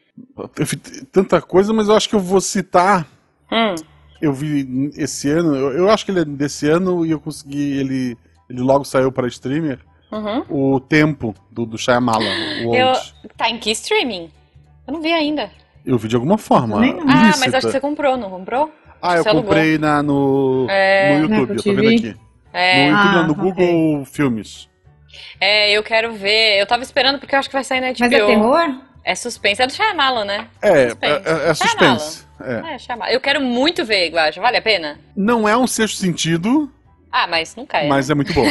Eu 0.58 0.66
fiz 0.66 0.78
tanta 1.12 1.40
coisa, 1.40 1.72
mas 1.72 1.88
eu 1.88 1.94
acho 1.96 2.08
que 2.08 2.14
eu 2.14 2.20
vou 2.20 2.40
citar. 2.40 3.06
Hum. 3.52 3.74
Eu 4.20 4.32
vi 4.34 4.90
esse 4.98 5.30
ano, 5.30 5.54
eu, 5.56 5.72
eu 5.72 5.90
acho 5.90 6.04
que 6.04 6.10
ele 6.10 6.20
é 6.20 6.24
desse 6.26 6.68
ano 6.68 7.06
e 7.06 7.10
eu 7.10 7.18
consegui. 7.20 7.78
Ele, 7.78 8.18
ele 8.50 8.60
logo 8.60 8.84
saiu 8.84 9.10
para 9.12 9.26
streamer. 9.28 9.78
Uhum. 10.12 10.74
O 10.74 10.80
Tempo, 10.80 11.34
do, 11.50 11.64
do 11.64 11.78
Shyamalan, 11.78 12.24
o 12.66 12.74
Eu... 12.74 12.92
Tá 13.36 13.48
em 13.48 13.58
que 13.58 13.70
streaming? 13.70 14.28
Eu 14.86 14.92
não 14.94 15.00
vi 15.00 15.12
ainda. 15.12 15.50
Eu 15.86 15.96
vi 15.96 16.08
de 16.08 16.16
alguma 16.16 16.36
forma. 16.36 16.78
Ah, 17.06 17.32
mas 17.38 17.54
acho 17.54 17.66
que 17.66 17.72
você 17.72 17.80
comprou, 17.80 18.16
não 18.16 18.28
comprou? 18.28 18.70
Ah, 19.00 19.16
eu 19.16 19.22
você 19.22 19.28
alugou. 19.28 19.48
comprei 19.50 19.78
na, 19.78 20.02
no, 20.02 20.66
É. 20.68 21.16
no 21.20 21.22
YouTube, 21.22 21.56
eu 21.56 21.62
tô 21.62 21.70
vendo 21.74 21.82
TV? 21.82 21.94
aqui. 22.10 22.20
É, 22.52 22.90
no 22.90 22.96
YouTube, 22.96 23.12
não, 23.14 23.20
Ah, 23.22 23.26
no. 23.28 23.34
Google 23.34 24.04
Filmes. 24.04 24.68
é, 25.40 25.70
eu 25.72 25.82
quero 25.82 26.12
ver. 26.12 26.60
Eu 26.60 26.66
tava 26.66 26.82
esperando 26.82 27.18
porque 27.18 27.34
eu 27.34 27.38
acho 27.38 27.48
que 27.48 27.54
vai 27.54 27.64
sair 27.64 27.80
na 27.80 27.88
HBO. 27.92 27.96
Mas 28.00 28.12
é 28.12 28.26
terror? 28.26 28.80
É 29.04 29.14
suspense. 29.14 29.62
É 29.62 29.66
do 29.66 29.72
Shyamalan, 29.72 30.24
né? 30.26 30.48
É, 30.60 30.88
Suspense. 30.90 31.22
é, 31.24 31.48
é 31.50 31.54
suspense. 31.54 32.26
É. 32.42 32.74
É, 32.74 32.78
Shyamalan. 32.78 33.10
Eu 33.12 33.20
quero 33.20 33.40
muito 33.40 33.84
ver, 33.84 34.10
Guaxa. 34.10 34.40
Vale 34.40 34.56
a 34.58 34.62
pena? 34.62 34.98
Não 35.16 35.48
é 35.48 35.56
um 35.56 35.66
sexto 35.66 35.96
sentido, 35.96 36.70
Ah, 37.12 37.26
mas 37.26 37.56
nunca 37.56 37.78
é. 37.78 37.88
Mas 37.88 38.08
é 38.08 38.14
muito 38.14 38.32
bom. 38.32 38.44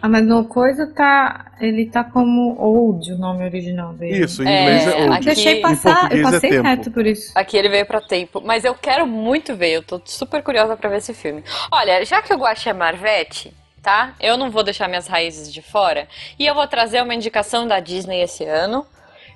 ah, 0.00 0.08
mas 0.08 0.24
no 0.24 0.44
coisa 0.44 0.86
tá. 0.86 1.52
Ele 1.60 1.86
tá 1.86 2.02
como 2.02 2.58
old 2.58 3.12
o 3.12 3.18
nome 3.18 3.44
original 3.44 3.92
dele. 3.92 4.24
Isso, 4.24 4.42
em 4.42 4.46
inglês 4.46 4.86
é, 4.86 4.90
é 4.90 5.02
old. 5.02 5.14
Aqui, 5.14 5.24
Deixei 5.26 5.60
passar, 5.60 6.12
eu 6.12 6.26
é 6.26 6.30
passei 6.30 6.56
é 6.56 6.60
reto 6.60 6.90
por 6.90 7.06
isso. 7.06 7.32
Aqui 7.34 7.56
ele 7.56 7.68
veio 7.68 7.84
pra 7.84 8.00
tempo. 8.00 8.40
Mas 8.44 8.64
eu 8.64 8.74
quero 8.74 9.06
muito 9.06 9.54
ver, 9.54 9.72
eu 9.72 9.82
tô 9.82 10.00
super 10.04 10.42
curiosa 10.42 10.76
pra 10.76 10.88
ver 10.88 10.98
esse 10.98 11.12
filme. 11.12 11.44
Olha, 11.70 12.04
já 12.04 12.22
que 12.22 12.32
eu 12.32 12.38
gosto 12.38 12.62
de 12.62 12.72
Marvete, 12.72 13.52
tá? 13.82 14.14
Eu 14.18 14.38
não 14.38 14.50
vou 14.50 14.62
deixar 14.62 14.88
minhas 14.88 15.06
raízes 15.06 15.52
de 15.52 15.60
fora. 15.60 16.08
E 16.38 16.46
eu 16.46 16.54
vou 16.54 16.66
trazer 16.66 17.02
uma 17.02 17.14
indicação 17.14 17.66
da 17.68 17.78
Disney 17.78 18.22
esse 18.22 18.44
ano 18.44 18.86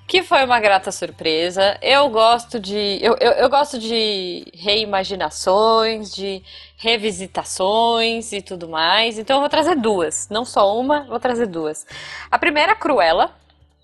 que 0.07 0.23
foi 0.23 0.45
uma 0.45 0.61
grata 0.61 0.93
surpresa. 0.93 1.77
Eu 1.83 2.09
gosto 2.09 2.61
de 2.61 2.99
eu, 3.03 3.17
eu, 3.21 3.33
eu, 3.33 3.51
gosto 3.51 3.79
de 3.79 4.45
reimaginações, 4.55 6.15
de 6.15 6.43
revisitações 6.77 8.33
e 8.33 8.43
tudo 8.43 8.69
mais. 8.69 9.19
Então 9.19 9.37
eu 9.37 9.41
vou 9.41 9.49
trazer 9.49 9.77
duas, 9.77 10.29
não 10.29 10.45
só 10.45 10.79
uma, 10.79 11.05
vou 11.05 11.19
trazer 11.19 11.47
duas. 11.47 11.87
A 12.31 12.39
primeira, 12.39 12.75
Cruella. 12.75 13.35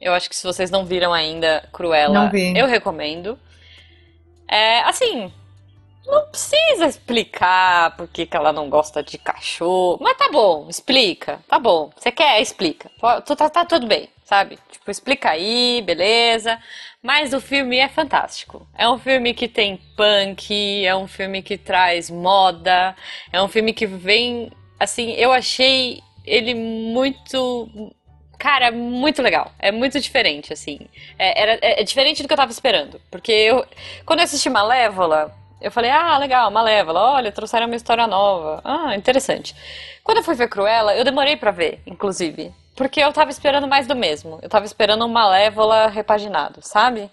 Eu 0.01 0.13
acho 0.13 0.29
que 0.29 0.35
se 0.35 0.45
vocês 0.45 0.71
não 0.71 0.85
viram 0.85 1.13
ainda 1.13 1.69
Cruella, 1.73 2.31
eu 2.57 2.67
recomendo. 2.67 3.39
É, 4.49 4.81
assim, 4.81 5.33
não 6.05 6.27
precisa 6.27 6.87
explicar 6.87 7.97
por 7.97 8.09
que, 8.09 8.27
que 8.27 8.37
ela 8.37 8.53
não 8.53 8.69
gosta 8.69 9.03
de 9.03 9.17
cachorro. 9.17 9.99
Mas 10.01 10.17
tá 10.17 10.29
bom, 10.31 10.67
explica. 10.69 11.41
Tá 11.49 11.59
bom. 11.59 11.91
Você 11.97 12.11
quer? 12.11 12.41
Explica. 12.41 12.91
Tá, 13.01 13.49
tá 13.49 13.65
tudo 13.65 13.87
bem, 13.87 14.09
sabe? 14.33 14.59
Tipo, 14.71 14.91
explica 14.91 15.31
aí, 15.31 15.83
beleza. 15.85 16.59
Mas 17.03 17.35
o 17.35 17.41
filme 17.41 17.77
é 17.77 17.89
fantástico. 17.89 18.67
É 18.75 18.89
um 18.89 18.99
filme 18.99 19.35
que 19.35 19.47
tem 19.47 19.79
punk, 19.95 20.87
é 20.87 20.97
um 20.97 21.07
filme 21.07 21.43
que 21.43 21.59
traz 21.59 22.09
moda, 22.09 22.97
é 23.31 23.43
um 23.43 23.49
filme 23.49 23.75
que 23.75 23.87
vem. 23.87 24.51
Assim, 24.81 25.13
eu 25.13 25.33
achei 25.33 26.01
ele 26.25 26.55
muito 26.55 27.93
cara, 28.39 28.73
muito 28.73 29.21
legal. 29.21 29.53
É 29.59 29.71
muito 29.71 30.01
diferente, 30.01 30.53
assim. 30.53 30.81
É, 31.19 31.43
era, 31.43 31.53
é, 31.61 31.81
é, 31.83 31.85
diferente 31.85 32.23
do 32.23 32.27
que 32.27 32.33
eu 32.33 32.37
tava 32.37 32.51
esperando. 32.51 33.01
Porque 33.11 33.33
eu, 33.33 33.67
quando 34.07 34.21
eu 34.21 34.25
assisti 34.25 34.49
Malévola, 34.49 35.33
eu 35.61 35.71
falei, 35.71 35.91
ah, 35.91 36.17
legal, 36.19 36.51
Malévola, 36.51 37.01
olha, 37.13 37.31
trouxeram 37.31 37.67
uma 37.67 37.77
história 37.77 38.07
nova. 38.07 38.61
Ah, 38.65 38.97
interessante. 38.97 39.55
Quando 40.03 40.19
eu 40.19 40.25
fui 40.25 40.35
ver 40.35 40.49
Cruella, 40.49 40.97
eu 40.97 41.05
demorei 41.05 41.37
para 41.37 41.51
ver, 41.51 41.81
inclusive. 41.87 42.53
Porque 42.75 43.01
eu 43.01 43.13
tava 43.13 43.31
esperando 43.31 43.69
mais 43.69 43.87
do 43.87 43.95
mesmo. 43.95 44.39
Eu 44.43 44.49
tava 44.49 44.65
esperando 44.65 45.05
um 45.05 45.09
Malévola 45.09 45.89
repaginado, 45.89 46.61
sabe? 46.63 47.11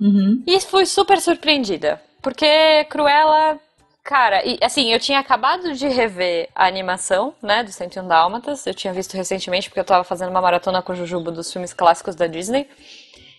Uhum. 0.00 0.42
E 0.46 0.60
fui 0.60 0.86
super 0.86 1.20
surpreendida. 1.20 2.00
Porque 2.20 2.84
Cruella, 2.90 3.60
cara, 4.02 4.44
e, 4.44 4.58
assim, 4.62 4.92
eu 4.92 4.98
tinha 4.98 5.20
acabado 5.20 5.74
de 5.74 5.86
rever 5.86 6.48
a 6.54 6.66
animação, 6.66 7.34
né, 7.42 7.62
do 7.62 7.70
101 7.70 8.08
Dálmatas. 8.08 8.66
Eu 8.66 8.74
tinha 8.74 8.92
visto 8.92 9.16
recentemente 9.16 9.68
porque 9.68 9.80
eu 9.80 9.84
tava 9.84 10.04
fazendo 10.04 10.30
uma 10.30 10.40
maratona 10.40 10.82
com 10.82 10.92
o 10.92 10.96
Jujubo 10.96 11.30
dos 11.30 11.52
filmes 11.52 11.72
clássicos 11.72 12.16
da 12.16 12.26
Disney. 12.26 12.68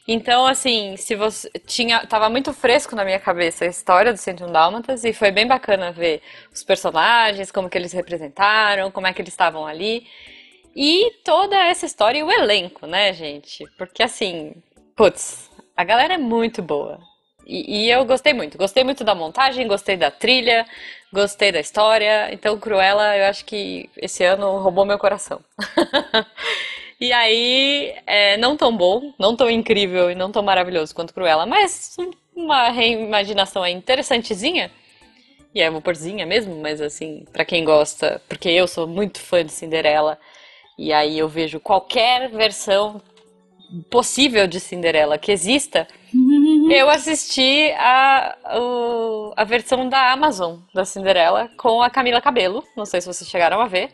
Então, 0.08 0.46
assim, 0.46 0.96
se 0.98 1.16
você 1.16 1.50
tinha, 1.66 2.06
tava 2.06 2.30
muito 2.30 2.54
fresco 2.54 2.96
na 2.96 3.04
minha 3.04 3.20
cabeça 3.20 3.66
a 3.66 3.68
história 3.68 4.14
do 4.14 4.18
101 4.18 4.52
Dálmatas 4.52 5.04
e 5.04 5.12
foi 5.12 5.32
bem 5.32 5.48
bacana 5.48 5.92
ver 5.92 6.22
os 6.54 6.64
personagens, 6.64 7.52
como 7.52 7.70
que 7.70 7.78
eles 7.78 7.92
representaram, 7.92 8.92
como 8.92 9.08
é 9.08 9.14
que 9.14 9.22
eles 9.22 9.34
estavam 9.34 9.66
ali. 9.66 10.06
E 10.76 11.12
toda 11.24 11.56
essa 11.56 11.86
história 11.86 12.20
e 12.20 12.24
o 12.24 12.32
elenco, 12.32 12.86
né, 12.86 13.14
gente? 13.14 13.66
Porque 13.78 14.04
assim, 14.04 14.54
putz, 14.96 15.50
a 15.76 15.84
galera 15.84 16.16
é 16.16 16.18
muito 16.18 16.62
boa. 16.62 17.00
E, 17.46 17.86
e, 17.86 17.92
eu 17.92 18.04
gostei 18.06 18.34
muito. 18.34 18.58
Gostei 18.58 18.84
muito 18.84 19.04
da 19.04 19.14
montagem, 19.16 19.68
gostei 19.68 19.96
da 19.96 20.10
trilha, 20.12 20.66
gostei 21.14 21.52
da 21.52 21.60
história. 21.60 22.34
Então, 22.34 22.60
Cruella, 22.60 23.16
eu 23.18 23.26
acho 23.26 23.46
que 23.46 23.90
esse 23.98 24.24
ano 24.24 24.58
roubou 24.60 24.86
meu 24.86 24.98
coração. 24.98 25.40
E 27.00 27.12
aí, 27.12 27.94
é, 28.08 28.38
não 28.38 28.56
tão 28.56 28.76
bom, 28.76 29.14
não 29.20 29.36
tão 29.36 29.50
incrível 29.50 30.10
e 30.10 30.16
não 30.16 30.32
tão 30.32 30.42
maravilhoso 30.42 30.96
quanto 30.96 31.14
Cruella, 31.14 31.46
mas 31.46 31.98
uma 32.34 32.70
reimaginação 32.70 33.66
é 33.66 33.70
interessantezinha. 33.70 34.72
E 35.54 35.62
é 35.62 35.70
uma 35.70 35.82
porzinha 35.82 36.26
mesmo, 36.26 36.56
mas 36.62 36.82
assim, 36.82 37.26
para 37.34 37.44
quem 37.46 37.66
gosta, 37.66 38.22
porque 38.30 38.50
eu 38.50 38.68
sou 38.68 38.88
muito 38.88 39.20
fã 39.20 39.44
de 39.44 39.52
Cinderela, 39.52 40.18
e 40.78 40.92
aí 40.92 41.18
eu 41.18 41.28
vejo 41.28 41.60
qualquer 41.60 42.30
versão 42.30 43.02
possível 43.90 44.48
de 44.48 44.60
Cinderela 44.60 45.18
que 45.18 45.32
exista, 45.32 45.88
eu 46.70 46.90
assisti 46.90 47.72
a, 47.78 48.36
a, 48.44 48.58
a 49.38 49.44
versão 49.44 49.88
da 49.90 50.12
Amazon 50.12 50.58
da 50.74 50.86
Cinderela 50.86 51.50
com 51.58 51.82
a 51.82 51.90
Camila 51.90 52.22
Cabelo. 52.22 52.64
Não 52.76 52.86
sei 52.86 53.02
se 53.02 53.08
vocês 53.08 53.30
chegaram 53.30 53.60
a 53.60 53.68
ver. 53.68 53.92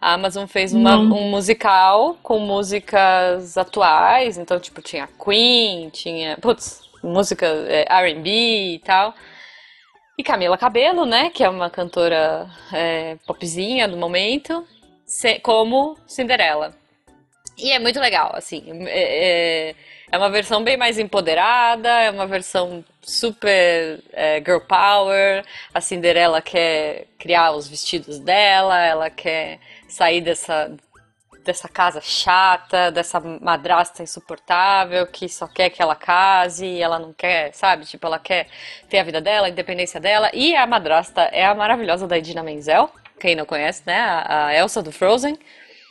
A 0.00 0.12
Amazon 0.12 0.46
fez 0.46 0.74
uma, 0.74 0.96
um 0.96 1.30
musical 1.30 2.16
com 2.22 2.38
músicas 2.38 3.56
atuais, 3.56 4.36
então, 4.36 4.60
tipo, 4.60 4.82
tinha 4.82 5.08
Queen, 5.08 5.88
tinha, 5.88 6.36
putz, 6.36 6.82
música 7.02 7.46
é, 7.46 7.86
R&B 7.88 8.74
e 8.74 8.78
tal. 8.80 9.14
E 10.18 10.22
Camila 10.22 10.56
Cabelo, 10.58 11.06
né, 11.06 11.30
que 11.30 11.42
é 11.42 11.48
uma 11.48 11.70
cantora 11.70 12.46
é, 12.72 13.16
popzinha 13.26 13.88
do 13.88 13.96
momento, 13.96 14.66
como 15.42 15.96
Cinderela. 16.06 16.74
E 17.58 17.72
é 17.72 17.78
muito 17.78 17.98
legal, 17.98 18.32
assim, 18.34 18.64
é, 18.86 19.70
é, 19.70 19.74
é, 20.12 20.18
uma 20.18 20.28
versão 20.28 20.62
bem 20.62 20.76
mais 20.76 20.98
empoderada, 20.98 21.88
é 21.88 22.10
uma 22.10 22.26
versão 22.26 22.84
super 23.00 24.02
é, 24.12 24.42
girl 24.44 24.60
power. 24.60 25.42
A 25.72 25.80
Cinderela 25.80 26.42
quer 26.42 27.06
criar 27.18 27.52
os 27.52 27.66
vestidos 27.66 28.18
dela, 28.18 28.78
ela 28.84 29.08
quer 29.08 29.58
sair 29.88 30.20
dessa, 30.20 30.70
dessa 31.46 31.66
casa 31.66 32.00
chata, 32.02 32.90
dessa 32.90 33.20
madrasta 33.20 34.02
insuportável 34.02 35.06
que 35.06 35.26
só 35.26 35.46
quer 35.46 35.70
que 35.70 35.80
ela 35.80 35.96
case 35.96 36.66
e 36.66 36.82
ela 36.82 36.98
não 36.98 37.14
quer, 37.14 37.54
sabe? 37.54 37.86
Tipo, 37.86 38.06
ela 38.06 38.18
quer 38.18 38.48
ter 38.90 38.98
a 38.98 39.04
vida 39.04 39.20
dela, 39.20 39.46
a 39.46 39.50
independência 39.50 39.98
dela. 39.98 40.30
E 40.34 40.54
a 40.54 40.66
madrasta 40.66 41.22
é 41.32 41.46
a 41.46 41.54
maravilhosa 41.54 42.06
da 42.06 42.18
Idina 42.18 42.42
Menzel, 42.42 42.90
quem 43.18 43.34
não 43.34 43.44
conhece, 43.44 43.82
né? 43.86 43.98
A, 43.98 44.54
Elsa 44.54 44.82
do 44.82 44.92
Frozen. 44.92 45.38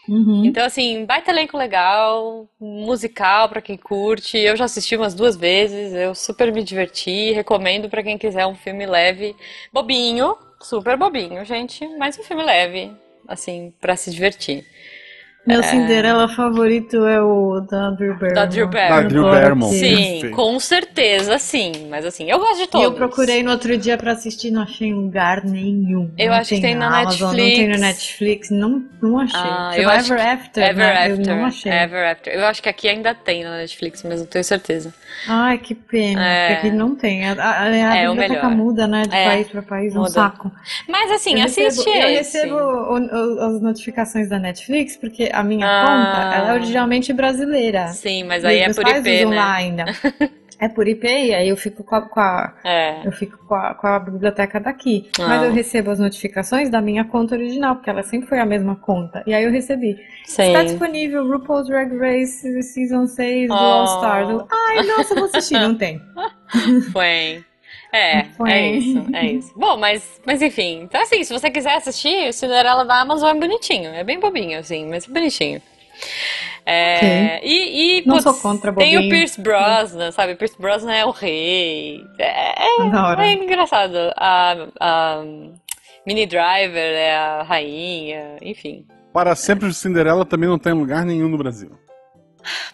Uhum. 0.08 0.46
Então, 0.46 0.64
assim, 0.64 1.04
baita 1.06 1.32
elenco 1.32 1.58
legal, 1.58 2.48
musical 2.60 3.50
para 3.50 3.62
quem 3.62 3.76
curte. 3.76 4.38
Eu 4.38 4.56
já 4.56 4.66
assisti 4.66 4.96
umas 4.96 5.16
duas 5.16 5.36
vezes, 5.36 5.94
eu 5.94 6.14
super 6.14 6.54
me 6.54 6.64
diverti. 6.64 7.32
Recomendo 7.32 7.90
para 7.90 8.04
quem 8.04 8.18
quiser 8.18 8.46
um 8.46 8.56
filme 8.56 8.86
leve, 8.86 9.36
bobinho, 9.74 10.38
super 10.62 10.96
bobinho, 10.96 11.44
gente, 11.44 11.88
mas 11.98 12.18
um 12.20 12.24
filme 12.24 12.44
leve 12.44 12.92
assim, 13.28 13.74
para 13.80 13.96
se 13.96 14.12
divertir. 14.12 14.66
Meu 15.46 15.60
é... 15.60 15.64
Cinderela 15.64 16.28
favorito 16.28 17.06
é 17.06 17.22
o 17.22 17.60
da 17.60 17.92
Drew 17.92 18.14
Barrymore. 18.14 18.34
Da 18.34 18.46
Drew 18.46 18.68
Barrymore. 18.68 19.04
Da 19.04 19.08
Drew 19.08 19.24
Barrymore. 19.24 19.78
Sim, 19.78 20.32
com 20.32 20.60
certeza, 20.60 21.38
sim. 21.38 21.88
Mas 21.90 22.06
assim, 22.06 22.30
eu 22.30 22.40
gosto 22.40 22.58
de 22.58 22.68
todos. 22.68 22.88
E 22.88 22.90
eu 22.90 22.94
procurei 22.94 23.44
no 23.44 23.52
outro 23.52 23.78
dia 23.78 23.98
pra 23.98 24.14
assistir 24.14 24.52
não 24.52 24.64
achei 24.64 24.92
lugar 24.94 25.44
nenhum. 25.44 26.12
Eu 26.18 26.30
não 26.30 26.38
acho 26.38 26.56
que 26.56 26.62
tem 26.62 26.76
na, 26.76 26.90
na 26.90 27.00
Amazon, 27.02 27.36
Netflix. 27.36 27.50
Não 27.50 27.56
tem 27.56 27.68
no 27.68 27.78
Netflix, 27.78 28.50
não, 28.50 28.84
não 29.02 29.20
achei. 29.20 29.40
Ah, 29.40 29.74
eu 29.76 29.90
Ever 29.90 30.28
After, 30.28 30.64
Ever 30.64 30.76
né? 30.76 31.06
After. 31.06 31.30
Eu 31.30 31.36
não 31.36 31.46
achei. 31.46 31.72
Ever 31.72 32.12
After. 32.12 32.34
Eu 32.34 32.46
acho 32.46 32.64
que 32.64 32.70
aqui 32.70 32.88
ainda 32.88 33.14
tem 33.14 33.44
na 33.44 33.58
Netflix, 33.58 34.04
mas 34.04 34.20
não 34.20 34.28
tenho 34.28 34.44
certeza. 34.44 34.94
Ai, 35.28 35.58
que 35.58 35.76
pena. 35.76 36.28
É... 36.28 36.54
Aqui 36.54 36.72
não 36.72 36.96
tem. 36.96 37.28
A, 37.28 37.34
a, 37.34 37.62
a 37.64 37.98
é 37.98 38.08
biblioteca 38.08 38.50
muda, 38.50 38.88
né? 38.88 39.04
De 39.04 39.16
é. 39.16 39.26
país 39.26 39.48
pra 39.48 39.62
país, 39.62 39.96
um 39.96 40.06
saco. 40.06 40.52
Mas 40.88 41.12
assim, 41.12 41.40
eu 41.40 41.46
assiste 41.46 41.90
recebo, 41.90 41.90
esse. 41.90 42.38
Eu 42.38 42.48
recebo 42.48 42.56
o, 42.56 43.00
o, 43.00 43.42
as 43.42 43.62
notificações 43.62 44.30
da 44.30 44.40
Netflix, 44.40 44.98
porque 44.98 45.30
a 45.36 45.44
minha 45.44 45.68
ah. 45.68 45.86
conta 45.86 46.36
ela 46.36 46.50
é 46.52 46.54
originalmente 46.54 47.14
brasileira. 47.14 47.88
Sim, 47.88 48.24
mas 48.24 48.44
aí 48.46 48.60
é 48.60 48.74
por 48.74 48.88
IP, 48.88 49.26
né? 49.26 49.36
lá 49.36 49.54
ainda. 49.54 49.86
É 50.58 50.70
por 50.70 50.88
IP, 50.88 51.06
e 51.06 51.34
aí 51.34 51.50
eu 51.50 51.58
fico 51.58 51.84
com 51.84 51.96
a, 51.96 52.02
com 52.02 52.20
a 52.20 52.54
é. 52.64 53.06
eu 53.06 53.12
fico 53.12 53.38
com 53.46 53.56
a, 53.56 53.74
com 53.74 53.88
a 53.88 54.00
biblioteca 54.00 54.60
daqui. 54.60 55.10
Ah. 55.20 55.28
Mas 55.28 55.44
eu 55.44 55.52
recebo 55.52 55.92
as 55.92 56.00
notificações 56.00 56.70
da 56.70 56.82
minha 56.82 57.04
conta 57.04 57.36
original, 57.36 57.76
porque 57.76 57.90
ela 57.90 58.04
sempre 58.04 58.28
foi 58.28 58.40
a 58.40 58.46
mesma 58.46 58.76
conta. 58.76 59.22
E 59.28 59.34
aí 59.34 59.44
eu 59.44 59.52
recebi. 59.52 59.98
Sim. 60.24 60.48
Está 60.48 60.64
disponível 60.64 61.28
RuPaul's 61.28 61.68
Drag 61.68 61.96
Race 61.98 62.64
Season 62.64 63.06
6 63.06 63.50
do 63.50 63.54
oh. 63.54 63.58
All 63.58 63.86
Stars. 63.86 64.46
Ai, 64.70 64.84
nossa, 64.88 65.16
vou 65.16 65.26
assistir. 65.26 65.56
Não 65.60 65.76
tem. 65.76 66.02
Foi. 66.94 67.44
É, 67.96 68.26
Foi. 68.36 68.52
é 68.52 68.72
isso, 68.72 69.06
é 69.14 69.26
isso. 69.28 69.54
Bom, 69.56 69.78
mas, 69.78 70.20
mas 70.26 70.42
enfim. 70.42 70.82
Então, 70.82 71.02
assim, 71.02 71.24
se 71.24 71.32
você 71.32 71.50
quiser 71.50 71.78
assistir, 71.78 72.28
o 72.28 72.34
Cinderela 72.34 72.84
da 72.84 73.00
Amazon 73.00 73.38
é 73.38 73.40
bonitinho. 73.40 73.92
É 73.92 74.04
bem 74.04 74.20
bobinho, 74.20 74.60
assim, 74.60 74.86
mas 74.86 75.08
é 75.08 75.12
bonitinho. 75.12 75.62
É, 76.66 77.40
e, 77.46 78.00
e 78.00 78.06
não 78.06 78.16
putz, 78.16 78.24
sou 78.24 78.34
contra 78.34 78.74
tem 78.74 78.98
o 78.98 79.08
Pierce 79.08 79.40
Brosnan, 79.40 80.12
sabe? 80.12 80.34
O 80.34 80.36
Pierce 80.36 80.60
Brosnan 80.60 80.94
é 80.94 81.06
o 81.06 81.12
rei. 81.12 82.02
É, 82.20 82.66
é, 82.66 83.28
é 83.30 83.34
engraçado. 83.34 83.96
A, 84.18 84.68
a 84.80 85.24
Mini 86.06 86.26
Driver 86.26 86.96
é 86.96 87.16
a 87.16 87.44
rainha, 87.44 88.38
enfim. 88.42 88.86
Para 89.14 89.36
sempre 89.36 89.70
de 89.70 89.74
Cinderela 89.74 90.26
também 90.26 90.50
não 90.50 90.60
tem 90.60 90.74
lugar 90.74 91.06
nenhum 91.06 91.30
no 91.30 91.38
Brasil. 91.38 91.72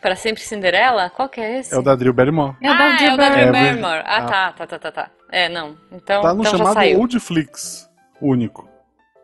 Para 0.02 0.16
sempre 0.16 0.42
Cinderela? 0.42 1.10
Qual 1.10 1.30
que 1.30 1.40
é 1.40 1.60
esse? 1.60 1.74
É 1.74 1.78
o 1.78 1.82
da 1.82 1.96
Drew 1.96 2.14
Barrymore. 2.14 2.56
É 2.62 2.72
o 2.72 2.78
da 2.78 2.86
ah, 2.86 2.98
Drew, 2.98 3.10
é 3.10 3.14
o 3.14 3.18
da 3.18 3.30
Drew 3.30 3.52
Barrymore. 3.52 4.04
Ah, 4.06 4.18
ah, 4.18 4.22
tá, 4.22 4.52
tá, 4.52 4.68
tá, 4.68 4.80
tá, 4.80 4.92
tá. 4.92 5.12
É, 5.32 5.50
não. 5.50 5.78
Então, 5.92 6.22
tá 6.22 6.34
no 6.34 6.42
então 6.42 6.58
chamado 6.58 7.00
Oldflix 7.00 7.90
único. 8.22 8.70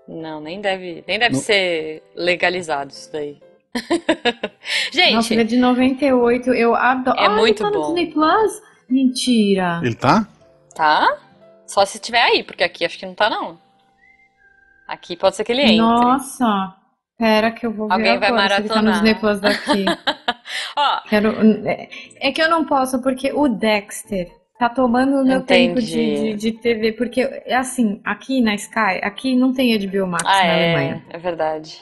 Não, 0.07 0.39
nem 0.39 0.61
deve, 0.61 1.03
nem 1.07 1.19
deve 1.19 1.35
ser 1.35 2.01
legalizado 2.15 2.91
isso 2.91 3.11
daí. 3.11 3.37
Gente. 4.91 5.13
Nossa, 5.13 5.33
ele 5.33 5.41
é 5.41 5.45
de 5.45 5.57
98. 5.57 6.53
Eu 6.53 6.75
adoro. 6.75 7.19
É 7.19 7.25
ah, 7.25 7.29
muito 7.29 7.63
ele 7.63 7.71
tá 7.71 7.77
bom. 7.77 7.89
No 7.89 7.95
Disney 7.95 8.13
Plus? 8.13 8.61
Mentira. 8.89 9.81
Ele 9.83 9.95
tá? 9.95 10.27
Tá? 10.73 11.17
Só 11.65 11.85
se 11.85 11.99
tiver 11.99 12.21
aí, 12.21 12.43
porque 12.43 12.63
aqui 12.63 12.85
acho 12.85 12.97
que 12.97 13.05
não 13.05 13.13
tá, 13.13 13.29
não. 13.29 13.59
Aqui 14.87 15.17
pode 15.17 15.35
ser 15.35 15.43
que 15.43 15.51
ele 15.51 15.63
entre. 15.63 15.77
Nossa. 15.77 16.73
Pera 17.17 17.51
que 17.51 17.65
eu 17.65 17.71
vou 17.71 17.91
Alguém 17.91 18.13
ver 18.13 18.19
vai 18.19 18.29
agora, 18.29 18.43
maratonar. 18.43 18.57
Se 18.57 18.61
ele 18.61 18.73
tá 18.73 18.81
no 18.81 18.91
Disney 18.91 19.15
Plus 19.15 19.39
daqui. 19.39 19.85
Ó. 20.77 21.01
Quero... 21.09 21.33
É 22.19 22.31
que 22.31 22.41
eu 22.41 22.49
não 22.49 22.65
posso, 22.65 23.01
porque 23.01 23.31
o 23.33 23.47
Dexter 23.47 24.29
tá 24.59 24.69
tomando 24.69 25.21
o 25.21 25.25
meu 25.25 25.41
tempo 25.41 25.79
de, 25.79 25.85
de, 25.85 26.33
de, 26.33 26.51
TV, 26.51 26.91
porque, 26.93 27.21
é 27.21 27.55
assim, 27.55 28.01
aqui 28.03 28.41
na 28.41 28.55
Sky, 28.55 28.99
aqui 29.03 29.35
não 29.35 29.53
tem 29.53 29.77
HBO 29.77 30.07
Max 30.07 30.23
ah, 30.25 30.31
na 30.31 30.45
é, 30.45 30.75
Alemanha. 30.75 31.05
É 31.09 31.17
verdade. 31.17 31.81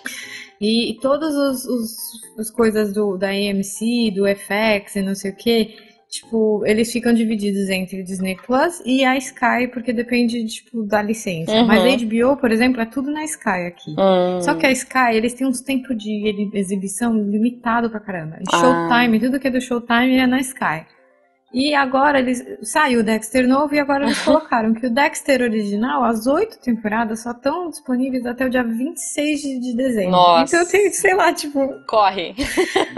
E, 0.59 0.91
e 0.91 0.99
todas 0.99 1.33
os, 1.33 1.65
os, 1.65 1.95
as 2.39 2.49
coisas 2.49 2.93
do, 2.93 3.17
da 3.17 3.29
AMC, 3.29 4.11
do 4.13 4.25
FX 4.27 4.95
e 4.95 5.01
não 5.01 5.15
sei 5.15 5.31
o 5.31 5.35
que, 5.35 5.77
tipo, 6.15 6.63
eles 6.65 6.91
ficam 6.91 7.13
divididos 7.13 7.69
entre 7.69 8.03
Disney 8.03 8.37
Plus 8.45 8.81
e 8.85 9.03
a 9.03 9.17
Sky, 9.17 9.67
porque 9.71 9.93
depende, 9.93 10.45
tipo, 10.45 10.83
da 10.83 11.01
licença. 11.01 11.51
Uhum. 11.51 11.67
Mas 11.67 11.83
a 11.83 12.05
HBO, 12.05 12.37
por 12.37 12.51
exemplo, 12.51 12.81
é 12.81 12.85
tudo 12.85 13.11
na 13.11 13.23
Sky 13.23 13.67
aqui. 13.67 13.95
Uhum. 13.97 14.41
Só 14.41 14.55
que 14.55 14.65
a 14.65 14.71
Sky, 14.71 15.13
eles 15.13 15.33
têm 15.33 15.47
uns 15.47 15.61
tempos 15.61 15.97
de 15.97 16.49
exibição 16.53 17.15
limitado 17.17 17.89
pra 17.89 17.99
caramba. 17.99 18.39
Ah. 18.51 18.59
Showtime, 18.59 19.19
tudo 19.19 19.39
que 19.39 19.47
é 19.47 19.51
do 19.51 19.61
Showtime 19.61 20.17
é 20.17 20.27
na 20.27 20.39
Sky. 20.39 20.85
E 21.55 21.73
agora 21.73 22.19
eles. 22.19 22.43
Saiu 22.63 22.99
o 22.99 23.03
Dexter 23.03 23.47
novo 23.47 23.73
e 23.73 23.79
agora 23.79 24.03
eles 24.03 24.19
colocaram 24.25 24.73
que 24.73 24.87
o 24.87 24.89
Dexter 24.89 25.41
original, 25.41 26.03
as 26.03 26.27
oito 26.27 26.59
temporadas, 26.59 27.23
só 27.23 27.31
estão 27.31 27.69
disponíveis 27.69 28.25
até 28.25 28.45
o 28.45 28.49
dia 28.49 28.61
26 28.61 29.41
de 29.41 29.73
dezembro. 29.73 30.11
Nossa. 30.11 30.43
Então 30.43 30.59
eu 30.59 30.69
tenho, 30.69 30.93
sei 30.93 31.15
lá, 31.15 31.31
tipo. 31.31 31.73
Corre. 31.87 32.35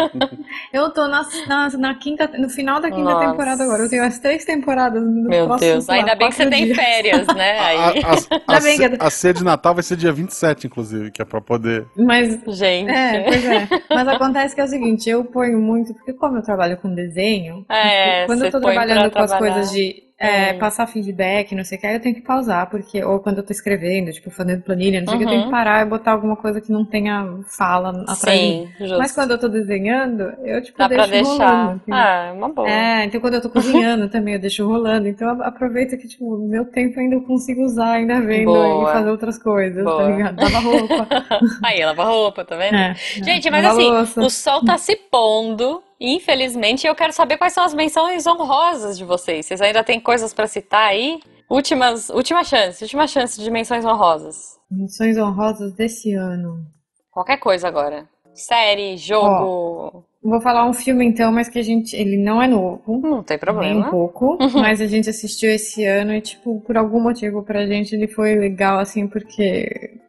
eu 0.74 0.90
tô 0.90 1.08
na, 1.08 1.24
na, 1.48 1.70
na, 1.70 1.96
quinta, 1.96 2.28
no 2.36 2.50
final 2.50 2.82
da 2.82 2.90
quinta 2.90 3.04
Nossa. 3.04 3.30
temporada 3.30 3.64
agora. 3.64 3.84
Eu 3.84 3.90
tenho 3.90 4.04
as 4.04 4.18
três 4.18 4.44
temporadas 4.44 5.04
no 5.04 5.30
Meu 5.30 5.56
Deus, 5.58 5.88
ainda 5.88 6.16
bem 6.16 6.30
que 6.30 6.36
você 6.36 6.50
dias. 6.50 6.60
tem 6.60 6.74
férias, 6.74 7.28
né? 7.28 7.60
Aí. 7.60 7.78
A, 7.78 8.14
a, 8.56 8.58
a, 8.58 8.60
bem 8.60 8.80
a, 8.84 9.06
a 9.06 9.10
ceia 9.12 9.36
de 9.36 9.44
Natal 9.44 9.76
vai 9.76 9.84
ser 9.84 9.98
dia 9.98 10.12
27, 10.12 10.66
inclusive, 10.66 11.12
que 11.12 11.22
é 11.22 11.26
pra 11.26 11.40
poder. 11.40 11.86
Mas. 11.96 12.40
Gente. 12.48 12.90
É, 12.90 13.22
pois 13.22 13.46
é. 13.46 13.68
Mas 13.92 14.08
acontece 14.08 14.56
que 14.56 14.62
é 14.62 14.64
o 14.64 14.68
seguinte, 14.68 15.08
eu 15.08 15.24
ponho 15.24 15.60
muito, 15.60 15.94
porque 15.94 16.12
como 16.14 16.38
eu 16.38 16.42
trabalho 16.42 16.76
com 16.78 16.92
desenho, 16.92 17.64
é, 17.70 18.26
quando 18.26 18.47
eu 18.48 18.52
tô 18.52 18.60
trabalhando 18.60 19.12
com 19.12 19.20
as 19.20 19.34
coisas 19.34 19.72
de 19.72 20.08
é, 20.20 20.54
hum. 20.54 20.58
passar 20.58 20.88
feedback, 20.88 21.54
não 21.54 21.64
sei 21.64 21.78
o 21.78 21.82
que, 21.82 21.86
aí 21.86 21.94
eu 21.96 22.00
tenho 22.00 22.16
que 22.16 22.22
pausar, 22.22 22.68
porque, 22.70 23.04
ou 23.04 23.20
quando 23.20 23.38
eu 23.38 23.46
tô 23.46 23.54
escrevendo, 23.54 24.12
tipo, 24.12 24.32
fazendo 24.32 24.64
planilha, 24.64 25.00
não 25.00 25.08
sei 25.08 25.16
o 25.16 25.20
uhum. 25.20 25.20
que, 25.20 25.26
eu 25.26 25.30
tenho 25.30 25.42
que 25.42 25.48
uhum. 25.48 25.52
parar 25.52 25.86
e 25.86 25.90
botar 25.90 26.12
alguma 26.12 26.36
coisa 26.36 26.60
que 26.60 26.72
não 26.72 26.84
tenha 26.84 27.38
fala 27.48 27.90
atrás 28.08 28.40
Sim, 28.40 28.68
mim. 28.80 28.98
Mas 28.98 29.12
quando 29.12 29.32
eu 29.32 29.38
tô 29.38 29.48
desenhando, 29.48 30.34
eu, 30.44 30.62
tipo, 30.64 30.78
Dá 30.78 30.88
deixo 30.88 31.04
pra 31.04 31.12
deixar. 31.12 31.64
rolando. 31.64 31.82
Ah, 31.92 32.26
é 32.30 32.32
uma 32.32 32.50
boa. 32.50 32.68
É, 32.68 33.06
então 33.06 33.22
quando 33.22 33.36
eu 33.36 33.42
tô 33.42 33.50
cozinhando 33.50 34.10
também, 34.10 34.34
eu 34.34 34.40
deixo 34.40 34.68
rolando. 34.68 35.08
Então 35.08 35.30
aproveita 35.44 35.96
que, 35.96 36.08
tipo, 36.08 36.36
meu 36.40 36.66
tempo 36.66 37.00
ainda 37.00 37.16
eu 37.16 37.22
consigo 37.22 37.62
usar, 37.62 37.94
ainda 37.94 38.20
vendo 38.20 38.46
boa. 38.46 38.90
e 38.90 38.94
fazer 38.94 39.10
outras 39.12 39.38
coisas, 39.38 39.84
tá 39.84 39.92
boa. 39.92 40.04
tá 40.04 40.10
ligado? 40.10 40.42
Lava 40.42 40.60
roupa. 40.60 41.08
aí, 41.64 41.86
lava 41.86 42.04
roupa, 42.04 42.44
tá 42.44 42.56
vendo? 42.56 42.76
É, 42.76 42.96
Gente, 42.96 43.52
mas 43.52 43.66
assim, 43.66 43.92
louça. 43.92 44.22
o 44.22 44.30
sol 44.32 44.66
tá 44.66 44.80
se 44.80 44.96
pondo 44.96 45.84
Infelizmente, 46.00 46.86
eu 46.86 46.96
quero 46.96 47.12
saber 47.12 47.38
quais 47.38 47.54
são 47.54 47.64
as 47.64 47.74
menções 47.74 48.28
honrosas 48.28 48.98
de 48.98 49.04
vocês. 49.04 49.46
Vocês 49.46 49.62
ainda 49.62 49.84
têm 49.84 50.00
coisas 50.00 50.34
para 50.34 50.48
citar 50.48 50.90
aí? 50.90 51.20
Últimas, 51.50 52.10
última 52.10 52.44
chance, 52.44 52.84
última 52.84 53.08
chance 53.08 53.42
de 53.42 53.50
menções 53.50 53.86
honrosas. 53.86 54.60
Menções 54.70 55.18
honrosas 55.18 55.74
desse 55.74 56.14
ano. 56.14 56.66
Qualquer 57.10 57.38
coisa 57.38 57.68
agora. 57.68 58.08
Série, 58.38 58.98
jogo. 58.98 60.06
vou 60.22 60.42
falar 60.42 60.66
um 60.70 60.74
filme 60.74 61.04
então, 61.04 61.32
mas 61.32 61.50
que 61.50 61.58
a 61.58 61.64
gente. 61.64 61.96
Ele 61.96 62.18
não 62.18 62.40
é 62.40 62.48
novo. 62.48 63.00
Não 63.02 63.24
tem 63.24 63.40
problema. 63.40 63.74
Nem 63.74 63.84
um 63.84 63.90
pouco. 63.90 64.38
Uhum. 64.40 64.62
Mas 64.62 64.80
a 64.80 64.86
gente 64.86 65.10
assistiu 65.10 65.50
esse 65.50 65.84
ano 65.84 66.14
e, 66.14 66.22
tipo, 66.22 66.62
por 66.62 66.78
algum 66.78 67.02
motivo 67.02 67.42
pra 67.44 67.66
gente 67.66 67.96
ele 67.96 68.08
foi 68.08 68.36
legal, 68.36 68.78
assim, 68.78 69.08
porque. 69.08 70.00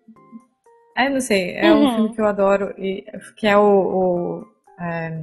É, 0.95 1.09
não 1.09 1.21
sei. 1.21 1.53
É 1.53 1.73
uhum. 1.73 1.87
um 1.87 1.95
filme 1.95 2.15
que 2.15 2.21
eu 2.21 2.27
adoro, 2.27 2.75
e, 2.77 3.05
que 3.37 3.47
é 3.47 3.57
o. 3.57 3.63
o 3.63 4.45
é... 4.81 5.23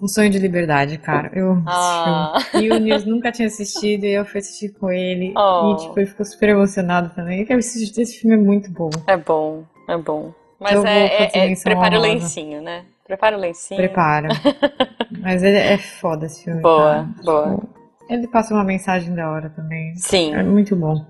Um 0.00 0.06
sonho 0.06 0.30
de 0.30 0.38
liberdade, 0.38 0.96
cara. 0.98 1.30
Eu 1.34 1.60
ah. 1.66 2.38
E 2.54 2.70
o 2.70 2.78
Nils 2.78 3.04
nunca 3.04 3.32
tinha 3.32 3.48
assistido 3.48 4.04
e 4.04 4.12
eu 4.12 4.24
fui 4.24 4.38
assistir 4.38 4.68
com 4.70 4.90
ele. 4.90 5.34
Oh. 5.36 5.72
E 5.72 5.76
tipo, 5.76 5.98
ele 5.98 6.06
ficou 6.06 6.24
super 6.24 6.50
emocionado 6.50 7.10
também. 7.14 7.44
E 7.48 7.52
esse, 7.54 8.00
esse 8.00 8.20
filme 8.20 8.36
é 8.36 8.38
muito 8.38 8.70
bom. 8.70 8.90
É 9.06 9.16
bom, 9.16 9.64
é 9.88 9.96
bom. 9.96 10.32
Mas 10.60 10.72
eu 10.72 10.86
é, 10.86 11.28
é, 11.32 11.52
é 11.52 11.54
prepara 11.56 11.98
o 11.98 12.00
lencinho, 12.00 12.62
né? 12.62 12.84
Prepara 13.04 13.36
o 13.36 13.40
lencinho. 13.40 13.78
Prepara. 13.78 14.28
Mas 15.20 15.42
ele 15.42 15.56
é 15.56 15.78
foda 15.78 16.26
esse 16.26 16.44
filme. 16.44 16.60
Boa, 16.60 16.92
cara. 16.92 17.06
boa. 17.24 17.62
Ele 18.08 18.26
passa 18.28 18.54
uma 18.54 18.64
mensagem 18.64 19.14
da 19.14 19.30
hora 19.30 19.50
também. 19.50 19.96
Sim. 19.96 20.34
É 20.34 20.42
muito 20.42 20.76
bom. 20.76 21.04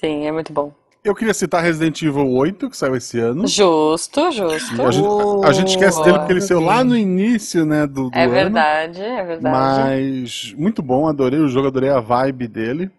Sim, 0.00 0.26
é 0.26 0.32
muito 0.32 0.52
bom. 0.52 0.72
Eu 1.04 1.16
queria 1.16 1.34
citar 1.34 1.64
Resident 1.64 2.00
Evil 2.00 2.30
8, 2.30 2.70
que 2.70 2.76
saiu 2.76 2.94
esse 2.94 3.18
ano. 3.18 3.44
Justo, 3.48 4.30
justo. 4.30 4.82
A 4.82 4.92
gente, 4.92 5.46
a 5.46 5.52
gente 5.52 5.68
esquece 5.70 6.00
dele 6.04 6.18
porque 6.18 6.32
ele 6.32 6.40
saiu 6.40 6.60
lá 6.60 6.84
no 6.84 6.96
início, 6.96 7.66
né, 7.66 7.88
do, 7.88 8.08
do 8.08 8.16
É 8.16 8.28
verdade, 8.28 9.02
ano. 9.02 9.18
é 9.18 9.24
verdade. 9.24 9.56
Mas 9.56 10.54
muito 10.56 10.80
bom, 10.80 11.08
adorei 11.08 11.40
o 11.40 11.48
jogo, 11.48 11.66
adorei 11.66 11.90
a 11.90 11.98
vibe 11.98 12.46
dele. 12.46 12.90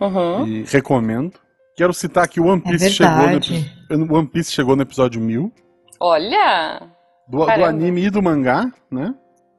Uhum. 0.00 0.44
E 0.44 0.64
recomendo. 0.64 1.34
Quero 1.76 1.94
citar 1.94 2.26
que 2.26 2.40
o 2.40 2.46
One 2.46 2.60
Piece, 2.60 2.86
é 2.86 2.90
chegou, 2.90 3.96
no, 3.96 4.14
One 4.16 4.26
Piece 4.26 4.50
chegou 4.50 4.74
no 4.74 4.82
episódio 4.82 5.20
1000. 5.20 5.52
Olha! 6.00 6.82
Do, 7.28 7.46
do 7.46 7.64
anime 7.64 8.06
e 8.06 8.10
do 8.10 8.20
mangá, 8.20 8.72
né? 8.90 9.14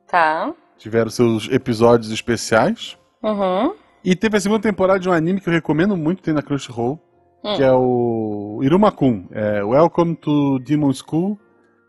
Tá. 0.09 0.53
Tiveram 0.77 1.09
seus 1.09 1.49
episódios 1.49 2.11
especiais. 2.11 2.97
Uhum. 3.23 3.73
E 4.03 4.13
teve 4.13 4.35
a 4.35 4.41
segunda 4.41 4.61
temporada 4.61 4.99
de 4.99 5.07
um 5.07 5.13
anime 5.13 5.39
que 5.39 5.47
eu 5.47 5.53
recomendo 5.53 5.95
muito, 5.95 6.21
tem 6.21 6.33
na 6.33 6.41
Crunchyroll 6.41 6.99
hum. 7.43 7.55
que 7.55 7.63
é 7.63 7.71
o 7.71 8.59
Irumakun. 8.63 9.27
É 9.31 9.63
Welcome 9.63 10.15
to 10.15 10.59
Demon 10.59 10.93
School 10.93 11.39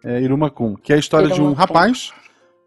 é 0.04 0.20
Irumakun, 0.20 0.76
que 0.76 0.92
é 0.92 0.96
a 0.96 0.98
história 0.98 1.28
de 1.28 1.40
um 1.40 1.54
rapaz 1.54 2.12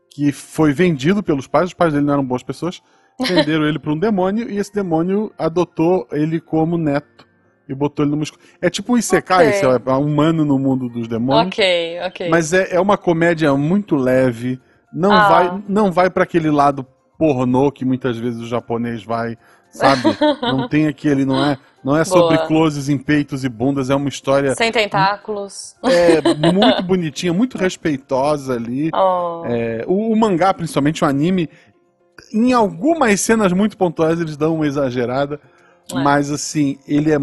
que 0.09 0.31
foi 0.31 0.73
vendido 0.73 1.21
pelos 1.21 1.45
pais, 1.45 1.67
os 1.67 1.73
pais 1.73 1.93
dele 1.93 2.05
não 2.05 2.13
eram 2.13 2.25
boas 2.25 2.41
pessoas, 2.41 2.81
venderam 3.21 3.67
ele 3.67 3.77
para 3.77 3.93
um 3.93 3.97
demônio 3.97 4.49
e 4.49 4.57
esse 4.57 4.73
demônio 4.73 5.31
adotou 5.37 6.07
ele 6.11 6.41
como 6.41 6.77
neto 6.77 7.27
e 7.69 7.75
botou 7.75 8.03
ele 8.03 8.11
no 8.11 8.17
músculo. 8.17 8.41
É 8.59 8.69
tipo 8.69 8.93
um 8.93 8.97
Isekai, 8.97 9.49
okay. 9.49 9.69
é 9.85 9.91
humano 9.93 10.43
no 10.43 10.57
mundo 10.57 10.89
dos 10.89 11.07
demônios. 11.07 11.47
Ok, 11.47 11.99
ok. 12.07 12.29
Mas 12.29 12.51
é, 12.53 12.73
é 12.75 12.79
uma 12.79 12.97
comédia 12.97 13.55
muito 13.55 13.95
leve, 13.95 14.59
não 14.91 15.11
ah. 15.11 15.29
vai 15.29 15.63
não 15.67 15.91
vai 15.91 16.09
para 16.09 16.23
aquele 16.23 16.49
lado 16.49 16.83
pornô 17.19 17.71
que 17.71 17.85
muitas 17.85 18.17
vezes 18.17 18.41
o 18.41 18.47
japonês 18.47 19.03
vai, 19.03 19.37
sabe? 19.69 20.03
não 20.41 20.67
tem 20.67 20.87
aquele, 20.87 21.25
não 21.25 21.43
é 21.43 21.57
não 21.87 21.95
é 21.95 22.03
sobre 22.03 22.37
closes 22.47 22.89
em 22.89 22.97
peitos 22.97 23.45
e 23.45 23.49
bundas, 23.49 23.89
é 23.89 23.95
uma 23.95 24.09
história. 24.09 24.53
Sem 24.55 24.73
tentáculos. 24.73 25.73
É, 25.81 26.21
muito 26.51 26.83
bonitinha, 26.83 27.31
muito 27.31 27.57
respeitosa 27.57 28.55
ali. 28.55 28.89
Oh. 28.93 29.43
É, 29.45 29.85
o, 29.87 30.11
o, 30.11 30.15
mangá, 30.17 30.53
principalmente 30.53 31.05
o 31.05 31.07
anime, 31.07 31.49
em 32.33 32.51
algumas 32.51 33.21
cenas 33.21 33.53
muito 33.53 33.77
pontuais 33.77 34.19
eles 34.19 34.35
dão 34.35 34.55
uma 34.55 34.67
exagerada. 34.67 35.39
É. 35.89 36.03
Mas 36.03 36.29
assim, 36.29 36.77
ele 36.85 37.13
é. 37.13 37.17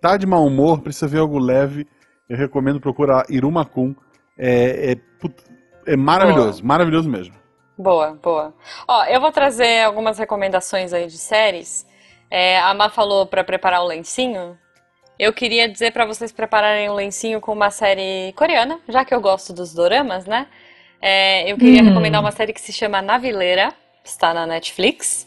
tá 0.00 0.16
de 0.16 0.24
mau 0.24 0.46
humor, 0.46 0.82
precisa 0.82 1.08
ver 1.08 1.18
algo 1.18 1.36
leve. 1.38 1.84
Eu 2.28 2.36
recomendo 2.36 2.80
procurar 2.80 3.24
Irumakun. 3.28 3.92
É, 4.38 4.92
é, 4.92 5.92
é 5.94 5.96
maravilhoso, 5.96 6.62
boa. 6.62 6.68
maravilhoso 6.68 7.08
mesmo. 7.08 7.34
Boa, 7.78 8.18
boa. 8.22 8.54
Ó, 8.88 9.04
eu 9.04 9.20
vou 9.20 9.30
trazer 9.30 9.84
algumas 9.84 10.18
recomendações 10.18 10.92
aí 10.92 11.06
de 11.06 11.18
séries. 11.18 11.86
É, 12.30 12.58
a 12.58 12.72
Má 12.72 12.88
falou 12.88 13.26
para 13.26 13.44
preparar 13.44 13.82
o 13.82 13.86
lencinho. 13.86 14.58
Eu 15.18 15.32
queria 15.32 15.68
dizer 15.68 15.92
para 15.92 16.06
vocês 16.06 16.32
prepararem 16.32 16.88
o 16.88 16.92
um 16.92 16.94
lencinho 16.94 17.40
com 17.40 17.52
uma 17.52 17.70
série 17.70 18.32
coreana, 18.36 18.80
já 18.88 19.04
que 19.04 19.14
eu 19.14 19.20
gosto 19.20 19.52
dos 19.52 19.74
doramas, 19.74 20.26
né? 20.26 20.46
É, 21.00 21.50
eu 21.50 21.56
queria 21.56 21.82
hum. 21.82 21.88
recomendar 21.88 22.20
uma 22.20 22.32
série 22.32 22.52
que 22.52 22.60
se 22.60 22.72
chama 22.72 23.02
Navileira, 23.02 23.72
está 24.04 24.32
na 24.32 24.46
Netflix. 24.46 25.26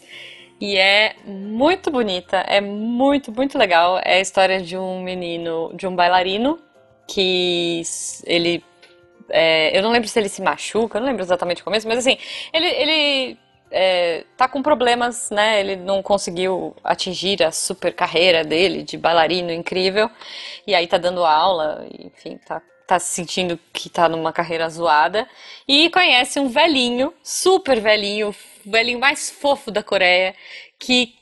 E 0.60 0.76
é 0.76 1.14
muito 1.24 1.90
bonita, 1.90 2.38
é 2.38 2.60
muito, 2.60 3.32
muito 3.32 3.56
legal. 3.56 3.98
É 4.04 4.16
a 4.16 4.20
história 4.20 4.60
de 4.60 4.76
um 4.76 5.02
menino, 5.02 5.72
de 5.74 5.86
um 5.86 5.96
bailarino, 5.96 6.58
que 7.08 7.82
ele. 8.26 8.62
É, 9.30 9.76
eu 9.76 9.82
não 9.82 9.90
lembro 9.90 10.08
se 10.08 10.18
ele 10.18 10.28
se 10.28 10.42
machuca, 10.42 10.98
eu 10.98 11.00
não 11.00 11.08
lembro 11.08 11.22
exatamente 11.22 11.62
o 11.62 11.64
começo, 11.64 11.86
mas 11.88 11.98
assim, 11.98 12.18
ele, 12.52 12.66
ele 12.66 13.38
é, 13.70 14.24
tá 14.36 14.48
com 14.48 14.62
problemas, 14.62 15.30
né? 15.30 15.60
Ele 15.60 15.76
não 15.76 16.02
conseguiu 16.02 16.74
atingir 16.82 17.42
a 17.42 17.52
super 17.52 17.94
carreira 17.94 18.44
dele 18.44 18.82
de 18.82 18.96
bailarino 18.98 19.52
incrível. 19.52 20.10
E 20.66 20.74
aí 20.74 20.86
tá 20.86 20.98
dando 20.98 21.24
aula, 21.24 21.86
enfim, 21.98 22.38
tá, 22.44 22.60
tá 22.86 22.98
se 22.98 23.14
sentindo 23.14 23.58
que 23.72 23.88
tá 23.88 24.08
numa 24.08 24.32
carreira 24.32 24.68
zoada. 24.68 25.28
E 25.66 25.88
conhece 25.90 26.40
um 26.40 26.48
velhinho, 26.48 27.14
super 27.22 27.80
velhinho, 27.80 28.30
o 28.30 28.70
velhinho 28.70 28.98
mais 28.98 29.30
fofo 29.30 29.70
da 29.70 29.82
Coreia, 29.82 30.34
que 30.78 31.14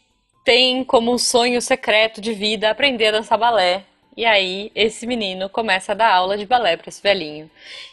tem 0.44 0.82
como 0.82 1.18
sonho 1.18 1.61
secreto 1.61 2.20
de 2.22 2.32
vida 2.32 2.70
aprender 2.70 3.09
a 3.09 3.12
dançar 3.12 3.36
balé. 3.36 3.84
E 4.19 4.25
aí, 4.25 4.73
esse 4.75 5.07
menino 5.07 5.49
começa 5.49 5.93
a 5.93 5.95
dar 5.95 6.12
aula 6.12 6.37
de 6.37 6.45
balé 6.45 6.77
para 6.77 6.89
esse 6.89 7.01
velhinho. 7.01 7.49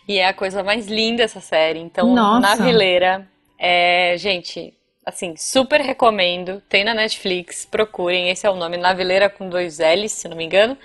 E 0.08 0.18
é 0.18 0.26
a 0.28 0.34
coisa 0.34 0.64
mais 0.64 0.88
linda 0.88 1.22
essa 1.22 1.40
série. 1.40 1.78
Então, 1.78 2.16
Nossa. 2.16 2.40
na 2.40 2.56
Vileira, 2.66 3.28
é, 3.60 4.16
gente, 4.18 4.74
assim, 5.06 5.36
super 5.38 5.80
recomendo. 5.82 6.64
Tem 6.68 6.84
na 6.84 6.96
Netflix, 6.96 7.64
procurem. 7.70 8.32
Esse 8.32 8.48
é 8.48 8.50
o 8.50 8.56
nome, 8.56 8.76
Navileira 8.76 9.30
com 9.30 9.48
dois 9.48 9.78
L's, 9.78 10.14
se 10.14 10.28
não 10.28 10.36
me 10.36 10.44
engano. 10.44 10.76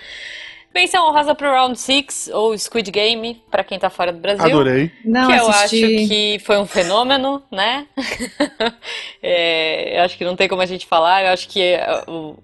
Menção 0.75 1.09
honrosa 1.09 1.35
pro 1.35 1.51
Round 1.51 1.79
6, 1.81 2.29
ou 2.35 2.57
Squid 2.59 2.91
Game, 2.91 3.43
pra 3.51 3.65
quem 3.65 3.79
tá 3.79 3.89
fora 3.89 4.13
do 4.13 4.19
Brasil. 4.19 4.45
Adorei. 4.45 4.93
Não, 5.03 5.27
que 5.27 5.33
eu 5.39 5.49
assisti. 5.49 5.85
acho 5.87 6.09
que 6.09 6.39
foi 6.45 6.59
um 6.59 6.67
fenômeno, 6.67 7.43
né? 7.51 7.87
É, 9.23 9.99
eu 9.99 10.03
acho 10.05 10.19
que 10.19 10.25
não 10.25 10.37
tem 10.37 10.49
como 10.49 10.61
a 10.63 10.67
gente 10.67 10.87
falar. 10.87 11.25
Eu 11.25 11.33
acho 11.33 11.49
que 11.49 11.63
é, 11.63 12.03
o- 12.07 12.39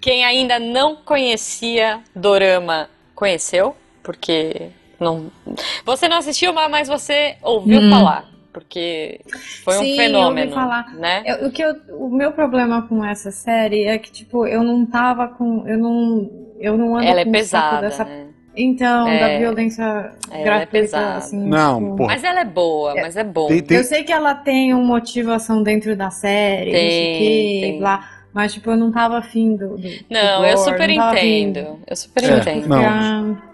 quem 0.00 0.24
ainda 0.24 0.58
não 0.58 0.96
conhecia 0.96 2.00
Dorama 2.14 2.88
conheceu, 3.14 3.74
porque 4.02 4.68
não. 5.00 5.30
Você 5.84 6.08
não 6.08 6.18
assistiu, 6.18 6.52
mas- 6.52 6.70
mas 6.70 6.88
você 6.88 7.36
ouviu 7.42 7.80
Hum. 7.80 7.90
falar, 7.90 8.24
porque 8.52 9.20
foi 9.64 9.76
um 9.76 9.80
Sim, 9.80 9.84
eu 9.84 9.90
ouvi 9.90 9.96
fenômeno, 9.96 10.52
falar. 10.52 10.94
né? 10.94 11.22
Eu- 11.26 11.46
o, 11.48 11.50
que 11.50 11.62
eu- 11.62 11.76
o 11.90 12.08
meu 12.08 12.32
problema 12.32 12.82
com 12.88 13.04
essa 13.04 13.30
série 13.30 13.84
é 13.84 13.98
que, 13.98 14.10
tipo, 14.10 14.46
eu 14.46 14.62
não 14.62 14.86
tava 14.86 15.28
com. 15.28 15.66
Eu 15.66 15.78
não. 15.78 16.30
Eu 16.60 16.76
não 16.76 16.96
ando 16.96 17.06
Ela 17.06 17.20
é 17.20 17.24
pesada, 17.24 17.82
dessa. 17.82 18.04
né? 18.04 18.26
Então, 18.56 19.06
É. 19.06 19.20
da 19.20 19.38
violência 19.38 19.82
Ela 19.84 20.12
é 20.32 20.42
gratuita, 20.42 20.70
pesada. 20.72 21.16
assim. 21.18 21.38
Não, 21.38 21.90
tipo. 21.92 22.06
Mas 22.06 22.24
ela 22.24 22.40
é 22.40 22.44
boa, 22.44 22.94
mas 22.96 23.16
é 23.16 23.22
bom. 23.22 23.46
Tem- 23.46 23.62
tem- 23.62 23.76
Eu 23.76 23.84
sei 23.84 24.02
que 24.02 24.10
ela 24.12 24.34
tem 24.34 24.74
uma 24.74 24.82
motivação 24.82 25.62
dentro 25.62 25.94
da 25.94 26.10
série, 26.10 26.72
não 26.72 26.78
sei 26.78 26.88
Tem, 26.88 27.14
o 27.14 27.18
quê, 27.18 27.60
tem. 27.70 27.78
blá. 27.78 28.17
Mas, 28.38 28.54
tipo, 28.54 28.70
eu 28.70 28.76
não 28.76 28.92
tava 28.92 29.18
afim 29.18 29.56
do. 29.56 29.76
do 29.76 29.88
Não, 30.08 30.42
do 30.42 30.46
eu 30.46 30.54
gore, 30.54 30.70
super 30.70 30.88
não 30.94 31.10
entendo. 31.12 31.80
Eu 31.88 31.96
super 31.96 32.22
É, 32.22 32.36
entendo. 32.36 32.68
não. 32.68 33.34
Ficar- 33.34 33.48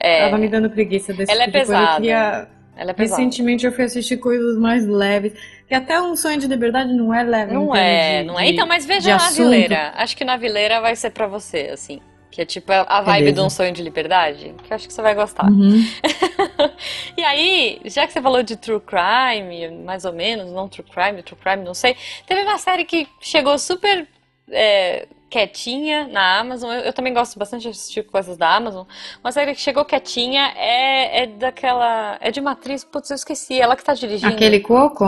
É, 0.00 0.24
Tava 0.24 0.38
me 0.38 0.48
dando 0.48 0.70
preguiça 0.70 1.12
desse 1.12 1.30
Ela 1.30 1.42
é 1.42 1.46
tipo 1.46 1.58
de 1.58 1.64
coisa. 1.66 1.74
Eu 1.74 1.78
pesada. 1.80 1.96
queria... 2.00 2.48
ela 2.78 2.90
é 2.90 2.94
pesada. 2.94 3.20
Recentemente 3.22 3.66
eu 3.66 3.72
fui 3.72 3.84
assistir 3.84 4.16
coisas 4.16 4.56
mais 4.58 4.86
leves. 4.86 5.34
Que 5.68 5.74
até 5.74 6.00
um 6.00 6.16
sonho 6.16 6.38
de 6.38 6.46
liberdade 6.46 6.94
não 6.94 7.12
é 7.12 7.22
leve. 7.22 7.52
Não 7.52 7.76
é, 7.76 8.22
de- 8.22 8.26
não 8.26 8.40
é. 8.40 8.48
Então, 8.48 8.66
mas 8.66 8.86
veja 8.86 9.10
na 9.10 9.16
assunto. 9.16 9.36
Vileira. 9.50 9.92
Acho 9.96 10.16
que 10.16 10.24
na 10.24 10.38
Vileira 10.38 10.80
vai 10.80 10.96
ser 10.96 11.10
pra 11.10 11.26
você, 11.26 11.68
assim. 11.74 12.00
Que 12.36 12.42
é 12.42 12.44
tipo 12.44 12.70
a 12.70 12.82
a 12.82 13.00
vibe 13.00 13.18
Beleza. 13.20 13.40
de 13.40 13.46
um 13.46 13.48
sonho 13.48 13.72
de 13.72 13.82
liberdade. 13.82 14.54
Que 14.62 14.70
eu 14.70 14.74
acho 14.74 14.86
que 14.86 14.92
você 14.92 15.00
vai 15.00 15.14
gostar. 15.14 15.50
Uhum. 15.50 15.82
E 17.16 17.24
aí, 17.24 17.80
já 17.86 18.06
que 18.06 18.12
você 18.12 18.20
falou 18.20 18.42
de 18.42 18.56
true 18.58 18.78
crime, 18.78 19.70
mais 19.82 20.04
ou 20.04 20.12
menos, 20.12 20.52
não 20.52 20.68
true 20.68 20.84
crime, 20.86 21.22
true 21.22 21.40
crime, 21.40 21.64
não 21.64 21.72
sei. 21.72 21.96
Teve 22.26 22.42
uma 22.42 22.58
série 22.58 22.84
que 22.84 23.08
chegou 23.22 23.58
super 23.58 24.06
é, 24.50 25.08
quietinha 25.30 26.06
na 26.08 26.38
Amazon. 26.40 26.70
Eu, 26.72 26.80
eu 26.80 26.92
também 26.92 27.14
gosto 27.14 27.38
bastante 27.38 27.62
de 27.62 27.68
assistir 27.70 28.02
coisas 28.02 28.36
da 28.36 28.54
Amazon. 28.54 28.86
Uma 29.24 29.32
série 29.32 29.54
que 29.54 29.60
chegou 29.62 29.82
quietinha 29.86 30.52
é, 30.58 31.22
é 31.22 31.26
daquela. 31.26 32.18
É 32.20 32.30
de 32.30 32.38
uma 32.38 32.50
atriz, 32.50 32.84
putz, 32.84 33.08
eu 33.08 33.14
esqueci. 33.14 33.58
Ela 33.58 33.76
que 33.76 33.82
tá 33.82 33.94
dirigindo. 33.94 34.34
Aquele 34.34 34.60
coco? 34.60 35.06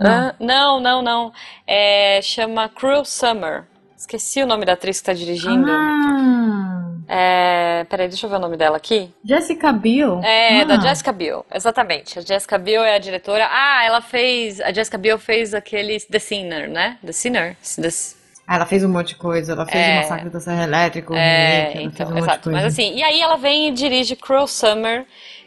Hã? 0.00 0.34
Não, 0.40 0.80
não, 0.80 1.02
não. 1.02 1.30
É, 1.66 2.22
chama 2.22 2.70
Cruel 2.70 3.04
Summer. 3.04 3.66
Esqueci 3.96 4.42
o 4.42 4.46
nome 4.46 4.64
da 4.64 4.74
atriz 4.74 5.00
que 5.00 5.06
tá 5.06 5.12
dirigindo. 5.12 5.66
Ah, 5.70 6.82
É, 7.08 7.84
peraí, 7.88 8.08
deixa 8.08 8.26
eu 8.26 8.30
ver 8.30 8.36
o 8.36 8.40
nome 8.40 8.56
dela 8.56 8.76
aqui. 8.76 9.10
Jessica 9.24 9.72
Biel? 9.72 10.20
É, 10.24 10.60
Ah, 10.60 10.64
da 10.64 10.80
Jessica 10.80 11.12
Biel, 11.12 11.46
exatamente. 11.54 12.18
A 12.18 12.22
Jessica 12.22 12.58
Biel 12.58 12.82
é 12.84 12.96
a 12.96 12.98
diretora. 12.98 13.48
Ah, 13.50 13.84
ela 13.84 14.00
fez. 14.02 14.60
A 14.60 14.72
Jessica 14.72 14.98
Biel 14.98 15.18
fez 15.18 15.54
aquele 15.54 15.98
The 16.00 16.18
Sinner, 16.18 16.68
né? 16.68 16.98
The 17.04 17.12
Sinner. 17.12 17.56
The- 17.80 17.88
Ah, 18.48 18.56
Ela 18.56 18.66
fez 18.66 18.84
um 18.84 18.88
monte 18.88 19.08
de 19.08 19.16
coisa. 19.16 19.52
Ela 19.52 19.66
fez 19.66 19.84
É. 19.84 19.92
o 19.92 19.96
Massacre 19.96 20.30
da 20.30 20.40
Serra 20.40 20.62
Elétrica, 20.64 21.12
o 21.12 21.16
É, 21.16 21.72
ela 21.74 21.82
então, 21.82 22.10
um 22.10 22.18
exato. 22.18 22.50
Mas 22.50 22.64
assim, 22.64 22.94
e 22.94 23.02
aí 23.02 23.20
ela 23.20 23.36
vem 23.36 23.68
e 23.68 23.72
dirige 23.72 24.14
Cruel 24.14 24.46
Summer, 24.46 25.04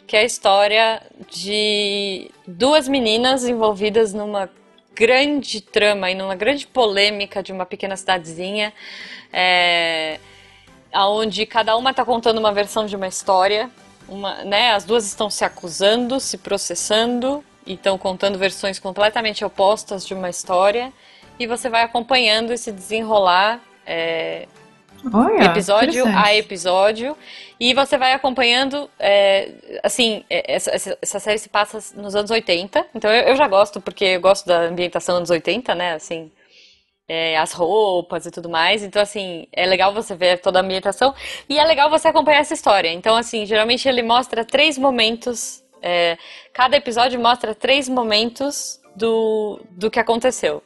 que 0.07 0.17
é 0.17 0.21
a 0.21 0.23
história 0.25 1.01
de 1.31 2.29
duas 2.47 2.87
meninas 2.87 3.45
envolvidas 3.47 4.13
numa 4.13 4.49
grande 4.95 5.61
trama 5.61 6.11
e 6.11 6.15
numa 6.15 6.35
grande 6.35 6.67
polêmica 6.67 7.41
de 7.41 7.51
uma 7.51 7.65
pequena 7.65 7.95
cidadezinha, 7.95 8.73
é, 9.31 10.19
onde 10.93 11.45
cada 11.45 11.75
uma 11.77 11.91
está 11.91 12.03
contando 12.03 12.37
uma 12.37 12.51
versão 12.51 12.85
de 12.85 12.95
uma 12.95 13.07
história, 13.07 13.69
uma, 14.07 14.43
né, 14.43 14.71
as 14.71 14.83
duas 14.83 15.05
estão 15.05 15.29
se 15.29 15.45
acusando, 15.45 16.19
se 16.19 16.37
processando 16.37 17.43
e 17.65 17.73
estão 17.73 17.97
contando 17.97 18.37
versões 18.37 18.79
completamente 18.79 19.45
opostas 19.45 20.05
de 20.05 20.13
uma 20.13 20.29
história, 20.29 20.91
e 21.39 21.47
você 21.47 21.69
vai 21.69 21.83
acompanhando 21.83 22.51
esse 22.51 22.71
desenrolar 22.71 23.61
é, 23.85 24.47
Olha, 25.13 25.45
episódio 25.45 26.05
a 26.05 26.35
episódio. 26.35 27.15
E 27.59 27.73
você 27.73 27.97
vai 27.97 28.13
acompanhando 28.13 28.89
é, 28.97 29.51
assim 29.83 30.23
é, 30.29 30.55
essa, 30.55 30.71
essa, 30.71 30.97
essa 31.01 31.19
série 31.19 31.37
se 31.37 31.49
passa 31.49 31.79
nos 31.99 32.15
anos 32.15 32.31
80 32.31 32.87
então 32.95 33.11
eu, 33.11 33.29
eu 33.29 33.35
já 33.35 33.47
gosto 33.47 33.81
porque 33.81 34.05
eu 34.05 34.21
gosto 34.21 34.45
da 34.45 34.61
ambientação 34.61 35.17
anos 35.17 35.29
80 35.29 35.75
né? 35.75 35.93
Assim 35.93 36.31
é, 37.07 37.37
as 37.37 37.51
roupas 37.51 38.25
e 38.25 38.31
tudo 38.31 38.49
mais. 38.49 38.83
Então 38.83 39.01
assim 39.01 39.47
é 39.51 39.65
legal 39.65 39.93
você 39.93 40.15
ver 40.15 40.39
toda 40.39 40.59
a 40.59 40.61
ambientação. 40.61 41.13
E 41.49 41.59
é 41.59 41.63
legal 41.65 41.89
você 41.89 42.07
acompanhar 42.07 42.39
essa 42.39 42.53
história. 42.53 42.89
Então 42.91 43.15
assim 43.15 43.45
geralmente 43.45 43.87
ele 43.87 44.03
mostra 44.03 44.45
três 44.45 44.77
momentos 44.77 45.63
é, 45.81 46.17
cada 46.53 46.75
episódio 46.75 47.19
mostra 47.19 47.55
três 47.55 47.87
momentos 47.87 48.79
do, 48.95 49.61
do 49.71 49.89
que 49.89 49.99
aconteceu 49.99 50.61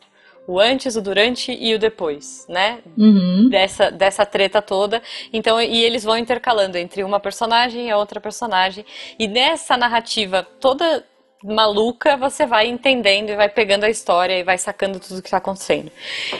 o 0.45 0.59
antes, 0.59 0.95
o 0.95 1.01
durante 1.01 1.51
e 1.51 1.73
o 1.73 1.79
depois, 1.79 2.45
né? 2.49 2.79
Uhum. 2.97 3.49
dessa, 3.49 3.89
dessa 3.89 4.25
treta 4.25 4.61
toda. 4.61 5.01
Então, 5.31 5.61
e 5.61 5.83
eles 5.83 6.03
vão 6.03 6.17
intercalando 6.17 6.77
entre 6.77 7.03
uma 7.03 7.19
personagem 7.19 7.87
e 7.87 7.91
a 7.91 7.97
outra 7.97 8.19
personagem. 8.19 8.85
E 9.17 9.27
nessa 9.27 9.77
narrativa 9.77 10.45
toda 10.59 11.05
maluca, 11.43 12.15
você 12.17 12.45
vai 12.45 12.67
entendendo 12.67 13.29
e 13.29 13.35
vai 13.35 13.49
pegando 13.49 13.83
a 13.83 13.89
história 13.89 14.39
e 14.39 14.43
vai 14.43 14.57
sacando 14.57 14.99
tudo 14.99 15.21
que 15.21 15.27
está 15.27 15.37
acontecendo. 15.37 15.91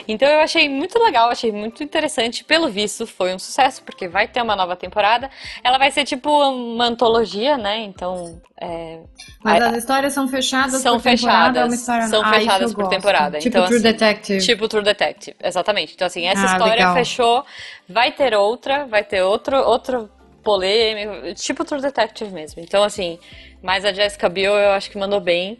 Então 0.08 0.28
eu 0.28 0.40
achei 0.40 0.68
muito 0.68 0.98
legal, 0.98 1.28
achei 1.30 1.52
muito 1.52 1.82
interessante. 1.82 2.42
Pelo 2.44 2.68
visto, 2.68 3.06
foi 3.06 3.34
um 3.34 3.38
sucesso, 3.38 3.82
porque 3.82 4.08
vai 4.08 4.26
ter 4.28 4.42
uma 4.42 4.56
nova 4.56 4.76
temporada. 4.76 5.30
Ela 5.62 5.78
vai 5.78 5.90
ser 5.90 6.04
tipo 6.04 6.30
uma 6.30 6.86
antologia, 6.86 7.56
né? 7.58 7.80
Então. 7.82 8.40
é, 8.60 9.00
Mas 9.42 9.62
as 9.62 9.76
histórias 9.76 10.12
são 10.12 10.26
fechadas 10.28 10.80
São 10.80 10.96
por 10.98 11.02
temporada, 11.02 11.60
fechadas, 11.60 11.62
é 11.62 11.64
uma 11.66 11.74
história... 11.74 12.06
são 12.08 12.22
Ah, 12.24 12.32
fechadas 12.34 12.72
por 12.72 12.82
gosto. 12.82 12.90
temporada, 12.90 13.38
Tipo 13.38 13.48
então, 13.48 13.64
True 13.66 13.76
assim, 13.76 13.82
Detective. 13.82 14.40
Tipo 14.44 14.68
True 14.68 14.82
Detective, 14.82 15.36
exatamente. 15.42 15.94
Então, 15.94 16.06
assim, 16.06 16.26
essa 16.26 16.42
Ah, 16.42 16.46
história 16.52 16.72
legal. 16.74 16.94
fechou, 16.94 17.44
vai 17.88 18.10
ter 18.12 18.34
outra, 18.34 18.86
vai 18.86 19.04
ter 19.04 19.22
outro, 19.22 19.56
outro 19.58 20.08
polêmico, 20.42 21.34
tipo 21.34 21.64
True 21.64 21.80
Detective 21.80 22.30
mesmo. 22.32 22.62
Então, 22.62 22.82
assim, 22.82 23.18
mas 23.64 23.82
a 23.82 23.94
Jessica 23.94 24.28
Biel 24.28 24.54
eu 24.54 24.72
acho 24.72 24.90
que 24.90 24.98
mandou 24.98 25.20
bem. 25.20 25.58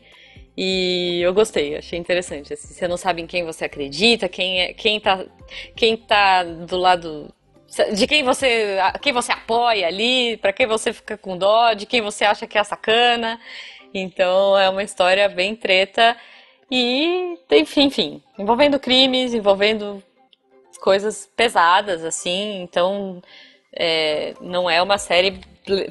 E 0.57 1.21
eu 1.23 1.33
gostei, 1.33 1.75
achei 1.77 1.99
interessante. 1.99 2.53
assim, 2.53 2.75
você 2.75 2.87
não 2.87 2.99
sabe 2.99 3.23
em 3.23 3.27
quem 3.27 3.45
você 3.45 3.65
acredita, 3.65 4.29
quem 4.29 4.61
é, 4.61 4.73
quem 4.75 5.01
tá, 5.01 5.25
quem 5.75 5.97
tá 5.97 6.45
do 6.45 6.77
lado 6.77 7.35
de 7.95 8.07
quem 8.07 8.23
você, 8.23 8.77
quem 9.01 9.13
você 9.13 9.33
apoia 9.33 9.89
ali, 9.89 10.37
pra 10.37 10.53
quem 10.53 10.67
você 10.67 10.93
fica 10.93 11.17
com 11.17 11.37
dó, 11.37 11.73
de 11.73 11.87
quem 11.87 12.03
você 12.03 12.25
acha 12.25 12.47
que 12.47 12.59
é 12.59 12.63
sacana. 12.63 13.41
Então 13.93 14.57
é 14.59 14.69
uma 14.69 14.83
história 14.83 15.27
bem 15.29 15.57
treta 15.57 16.15
e, 16.71 17.39
enfim, 17.51 17.85
enfim, 17.85 18.23
envolvendo 18.39 18.79
crimes, 18.79 19.33
envolvendo 19.33 20.03
coisas 20.81 21.27
pesadas, 21.35 22.05
assim. 22.05 22.61
Então 22.63 23.23
é, 23.73 24.35
não 24.43 24.69
é 24.69 24.83
uma 24.83 24.99
série 24.99 25.41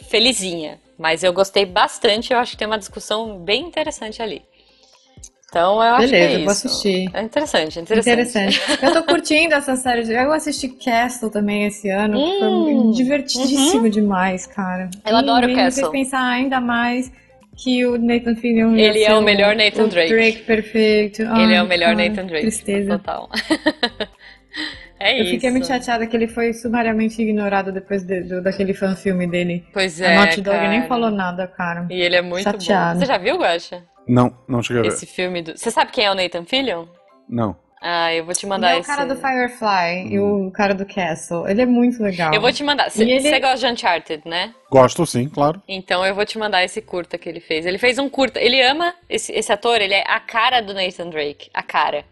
felizinha, 0.10 0.80
mas 0.98 1.24
eu 1.24 1.34
gostei 1.34 1.66
bastante. 1.66 2.32
Eu 2.34 2.40
acho 2.40 2.52
que 2.52 2.58
tem 2.58 2.68
uma 2.68 2.78
discussão 2.78 3.38
bem 3.40 3.64
interessante 3.68 4.22
ali. 4.22 4.42
Então 5.50 5.76
eu 5.76 5.94
acho 5.94 6.08
que 6.10 6.16
é 6.16 6.20
Beleza, 6.20 6.36
isso. 6.36 6.44
vou 6.46 6.52
assistir. 6.52 7.12
É 7.14 7.22
interessante, 7.22 7.80
interessante. 7.80 8.14
Interessante. 8.30 8.60
Eu 8.84 8.92
tô 8.92 9.04
curtindo 9.04 9.54
essa 9.54 9.76
série. 9.76 10.04
de- 10.04 10.12
Eu 10.14 10.34
assisti 10.34 10.68
Castle 10.68 11.30
também 11.30 11.66
esse 11.68 11.90
ano, 11.90 12.20
que 12.20 12.40
foi 12.40 12.50
Hum, 12.50 12.92
divertidíssimo 12.92 13.88
demais, 13.90 14.48
cara. 14.48 14.90
Eu 15.06 15.16
adoro 15.16 15.48
e, 15.48 15.56
Castle. 15.56 15.84
Me 15.84 15.92
fez 15.92 16.06
pensar 16.06 16.28
ainda 16.28 16.60
mais 16.60 17.12
que 17.56 17.86
o 17.86 18.00
Nathan 18.00 18.36
Fillion 18.36 18.76
ia 18.76 18.84
Ele 18.90 19.04
é 19.04 19.14
o 19.14 19.22
melhor 19.22 19.56
Nathan 19.56 19.84
o 19.84 19.88
Drake. 19.90 20.40
perfeito. 20.40 21.22
Ele 21.22 21.54
é 21.54 21.58
Ai, 21.60 21.62
o 21.62 21.68
melhor 21.68 21.96
ai, 21.96 22.10
Nathan 22.10 22.26
Drake. 22.26 22.42
Tristeza. 22.48 22.98
Total. 22.98 23.30
é 25.10 25.20
Eu 25.20 25.24
isso. 25.24 25.32
fiquei 25.34 25.52
muito 25.52 25.68
chateada 25.68 26.06
que 26.08 26.16
ele 26.16 26.28
foi 26.28 26.54
sumariamente 26.54 27.22
ignorado 27.22 27.72
depois 27.72 28.04
de- 28.04 28.22
do, 28.24 28.42
daquele 28.42 28.74
fan-filme 28.74 29.28
dele. 29.28 29.66
Pois 29.74 30.02
a 30.02 30.08
é, 30.08 30.16
Naughty 30.18 30.42
Dog 30.42 30.68
nem 30.68 30.88
falou 30.88 31.12
nada, 31.12 31.48
cara. 31.48 31.86
E 31.90 32.02
ele 32.02 32.16
é 32.16 32.22
muito 32.22 32.44
Chateado. 32.44 32.94
bom. 32.94 33.00
Você 33.00 33.06
já 33.06 33.18
viu, 33.18 33.38
Guaxa? 33.38 33.84
Não, 34.08 34.36
não 34.48 34.62
cheguei 34.62 34.82
a 34.82 34.84
ver. 34.84 34.90
Esse 34.90 35.06
filme 35.06 35.42
do... 35.42 35.58
Você 35.58 35.72
sabe 35.72 35.92
quem 35.92 36.06
é 36.06 36.12
o 36.12 36.16
Nathan 36.16 36.46
Fillion? 36.46 36.86
Não. 37.30 37.56
Ah, 37.86 38.14
eu 38.14 38.24
vou 38.24 38.34
te 38.34 38.46
Ele 38.46 38.50
mandar 38.50 38.72
é 38.72 38.78
o 38.78 38.80
esse... 38.80 38.88
cara 38.88 39.06
do 39.06 39.14
Firefly 39.18 40.08
e 40.14 40.18
o 40.18 40.50
cara 40.52 40.74
do 40.74 40.86
Castle. 40.86 41.46
Ele 41.50 41.62
é 41.64 41.66
muito 41.66 42.02
legal. 42.02 42.34
Eu 42.34 42.40
vou 42.40 42.50
te 42.54 42.64
mandar. 42.64 42.90
Você 42.90 43.04
ele- 43.04 43.40
gosta 43.42 43.58
de 43.68 43.74
Uncharted, 43.74 44.22
né? 44.26 44.54
Gosto 44.72 45.06
sim, 45.06 45.28
claro. 45.28 45.62
Então 45.68 46.06
eu 46.06 46.16
vou 46.16 46.26
te 46.26 46.38
mandar 46.38 46.64
esse 46.64 46.82
curta 46.82 47.18
que 47.18 47.28
ele 47.28 47.42
fez. 47.42 47.66
Ele 47.66 47.78
fez 47.78 48.00
um 48.00 48.08
curta. 48.08 48.40
Ele 48.40 48.62
ama 48.62 48.96
esse, 49.10 49.34
esse 49.34 49.52
ator, 49.52 49.82
ele 49.82 49.94
é 49.94 50.04
a 50.08 50.18
cara 50.22 50.62
do 50.62 50.74
Nathan 50.74 51.10
Drake. 51.10 51.50
A 51.54 51.62
cara. 51.62 52.06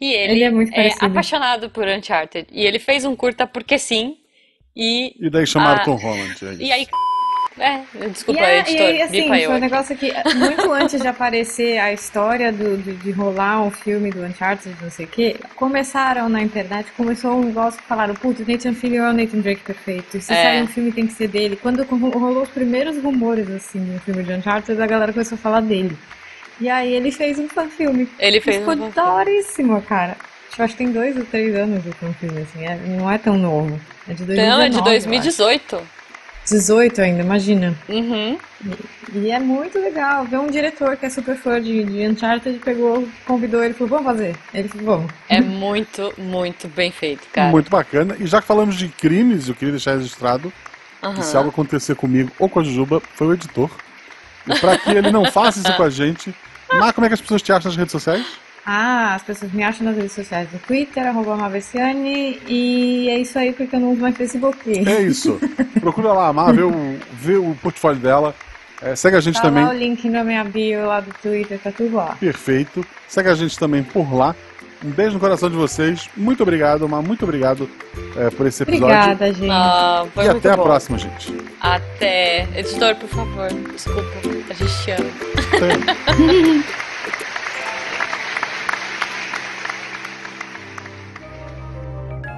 E 0.00 0.12
ele, 0.12 0.34
Ele 0.34 0.44
é 0.44 0.50
muito 0.50 0.70
parecido. 0.72 1.06
apaixonado 1.06 1.70
por 1.70 1.88
Uncharted. 1.88 2.46
E 2.52 2.64
ele 2.64 2.78
fez 2.78 3.04
um 3.04 3.16
curta 3.16 3.48
porque 3.48 3.80
sim. 3.80 4.16
E, 4.76 5.12
e 5.26 5.28
daí 5.28 5.44
chamaram 5.46 5.80
a... 5.80 5.84
Tom 5.84 5.96
Holland. 5.96 6.36
É 6.46 6.54
e 6.62 6.70
aí 6.70 6.86
é, 7.58 8.08
desculpa, 8.08 8.40
e 8.40 8.44
é, 8.44 8.58
editor. 8.60 8.90
E, 8.90 9.02
assim, 9.02 9.28
foi 9.28 9.46
um 9.48 9.58
negócio 9.58 9.96
que, 9.96 10.12
muito 10.34 10.72
antes 10.72 11.00
de 11.00 11.08
aparecer 11.08 11.78
a 11.78 11.92
história 11.92 12.52
do, 12.52 12.76
de, 12.76 12.94
de 12.94 13.10
rolar 13.10 13.62
um 13.62 13.70
filme 13.70 14.10
do 14.10 14.22
Uncharted, 14.22 14.76
não 14.82 14.90
sei 14.90 15.06
o 15.06 15.08
quê, 15.08 15.36
começaram 15.54 16.28
na 16.28 16.42
internet, 16.42 16.92
começou 16.96 17.32
um 17.32 17.44
negócio 17.44 17.80
que 17.80 17.88
falaram, 17.88 18.14
putz, 18.14 18.46
Nathan 18.46 18.74
Fillion 18.74 19.06
é 19.06 19.10
o 19.10 19.12
Nathan 19.12 19.38
Drake 19.38 19.62
perfeito. 19.62 20.20
Se 20.20 20.32
é. 20.32 20.42
sai 20.42 20.62
um 20.62 20.66
filme, 20.66 20.92
tem 20.92 21.06
que 21.06 21.14
ser 21.14 21.28
dele. 21.28 21.56
Quando 21.56 21.82
rolou 21.84 22.42
os 22.42 22.50
primeiros 22.50 23.02
rumores, 23.02 23.48
assim, 23.50 23.78
no 23.78 23.98
filme 24.00 24.22
de 24.22 24.32
Uncharted, 24.32 24.80
a 24.80 24.86
galera 24.86 25.12
começou 25.12 25.36
a 25.36 25.38
falar 25.38 25.60
dele. 25.60 25.96
E 26.60 26.68
aí 26.68 26.92
ele 26.92 27.10
fez 27.10 27.38
um 27.38 27.48
fã-filme. 27.48 28.08
Ele 28.18 28.40
fez 28.40 28.58
Ficou 28.58 28.74
um 28.74 28.90
daoríssimo, 28.90 29.80
cara. 29.82 30.16
Acho 30.58 30.72
que 30.72 30.78
tem 30.78 30.90
dois 30.90 31.16
ou 31.16 31.24
três 31.24 31.54
anos 31.54 31.84
o 31.84 31.92
fã-filme, 31.92 32.40
assim. 32.40 32.64
É, 32.64 32.76
não 32.98 33.10
é 33.10 33.18
tão 33.18 33.36
novo. 33.36 33.78
É 34.08 34.14
de 34.14 34.24
2019, 34.24 34.48
Não, 34.48 34.62
é 34.62 34.68
de 34.70 34.82
2018. 34.82 35.95
18 36.46 37.02
ainda, 37.02 37.22
imagina. 37.22 37.74
Uhum. 37.88 38.38
E, 39.12 39.18
e, 39.18 39.30
é 39.30 39.38
muito 39.38 39.78
legal 39.78 40.24
ver 40.24 40.38
um 40.38 40.46
diretor 40.46 40.96
que 40.96 41.06
é 41.06 41.10
super 41.10 41.36
fã 41.36 41.60
de, 41.60 41.84
de 41.84 42.06
Uncharted 42.06 42.58
pegou, 42.60 43.06
convidou 43.26 43.62
ele 43.62 43.72
e 43.72 43.74
falou, 43.74 43.90
vamos 43.90 44.06
fazer. 44.06 44.36
Ele 44.54 44.68
falou, 44.68 44.86
vamos. 44.98 45.12
É 45.28 45.40
muito, 45.40 46.14
muito 46.16 46.68
bem 46.68 46.90
feito, 46.90 47.26
cara. 47.32 47.50
Muito 47.50 47.70
bacana. 47.70 48.16
E 48.18 48.26
já 48.26 48.40
que 48.40 48.46
falamos 48.46 48.76
de 48.76 48.88
crimes, 48.88 49.48
eu 49.48 49.54
queria 49.54 49.72
deixar 49.72 49.96
registrado 49.96 50.52
uhum. 51.02 51.14
que 51.14 51.24
se 51.24 51.36
algo 51.36 51.50
acontecer 51.50 51.94
comigo 51.96 52.30
ou 52.38 52.48
com 52.48 52.60
a 52.60 52.64
Jujuba, 52.64 53.02
foi 53.14 53.26
o 53.26 53.34
editor. 53.34 53.70
E 54.46 54.58
pra 54.60 54.78
que 54.78 54.90
ele 54.90 55.10
não 55.10 55.24
faça 55.24 55.58
isso 55.58 55.76
com 55.76 55.82
a 55.82 55.90
gente, 55.90 56.32
mas 56.72 56.92
como 56.92 57.04
é 57.04 57.08
que 57.08 57.14
as 57.14 57.20
pessoas 57.20 57.42
te 57.42 57.52
acham 57.52 57.68
nas 57.68 57.76
redes 57.76 57.90
sociais? 57.90 58.24
Ah, 58.68 59.14
as 59.14 59.22
pessoas 59.22 59.52
me 59.52 59.62
acham 59.62 59.86
nas 59.86 59.96
redes 59.96 60.10
sociais 60.10 60.48
do 60.50 60.58
Twitter, 60.58 61.06
arroba 61.06 61.36
Maveciane, 61.36 62.40
e 62.48 63.08
é 63.08 63.16
isso 63.16 63.38
aí 63.38 63.52
porque 63.52 63.76
eu 63.76 63.80
não 63.80 63.92
uso 63.92 64.00
mais 64.00 64.16
Facebook. 64.16 64.58
É 64.88 65.02
isso. 65.02 65.38
Procura 65.78 66.12
lá, 66.12 66.32
Mar, 66.32 66.52
vê 66.52 66.62
o, 66.62 66.98
vê 67.12 67.36
o 67.36 67.54
portfólio 67.62 68.00
dela. 68.00 68.34
É, 68.82 68.96
segue 68.96 69.16
a 69.16 69.20
gente 69.20 69.36
tá 69.36 69.42
também. 69.42 69.64
Lá 69.64 69.70
o 69.70 69.72
link 69.72 70.08
na 70.10 70.24
minha 70.24 70.42
bio 70.42 70.84
lá 70.84 70.98
do 70.98 71.12
Twitter, 71.22 71.60
tá 71.60 71.70
tudo 71.70 71.94
lá. 71.94 72.16
Perfeito. 72.18 72.84
Segue 73.06 73.28
a 73.28 73.34
gente 73.34 73.56
também 73.56 73.84
por 73.84 74.12
lá. 74.12 74.34
Um 74.84 74.90
beijo 74.90 75.14
no 75.14 75.20
coração 75.20 75.48
de 75.48 75.56
vocês. 75.56 76.08
Muito 76.16 76.42
obrigado, 76.42 76.88
Mar. 76.88 77.02
Muito 77.02 77.24
obrigado 77.24 77.70
é, 78.16 78.30
por 78.30 78.46
esse 78.46 78.64
episódio. 78.64 78.94
Obrigada, 78.94 79.32
gente. 79.32 79.50
Ah, 79.50 80.04
e 80.16 80.28
até 80.28 80.50
a 80.50 80.58
próxima, 80.58 80.98
gente. 80.98 81.32
Até. 81.60 82.48
Editor, 82.54 82.96
por 82.96 83.08
favor. 83.08 83.48
Desculpa. 83.72 84.10
A 84.50 84.54
gente 84.54 84.84
te 84.84 84.90
ama. 84.90 86.76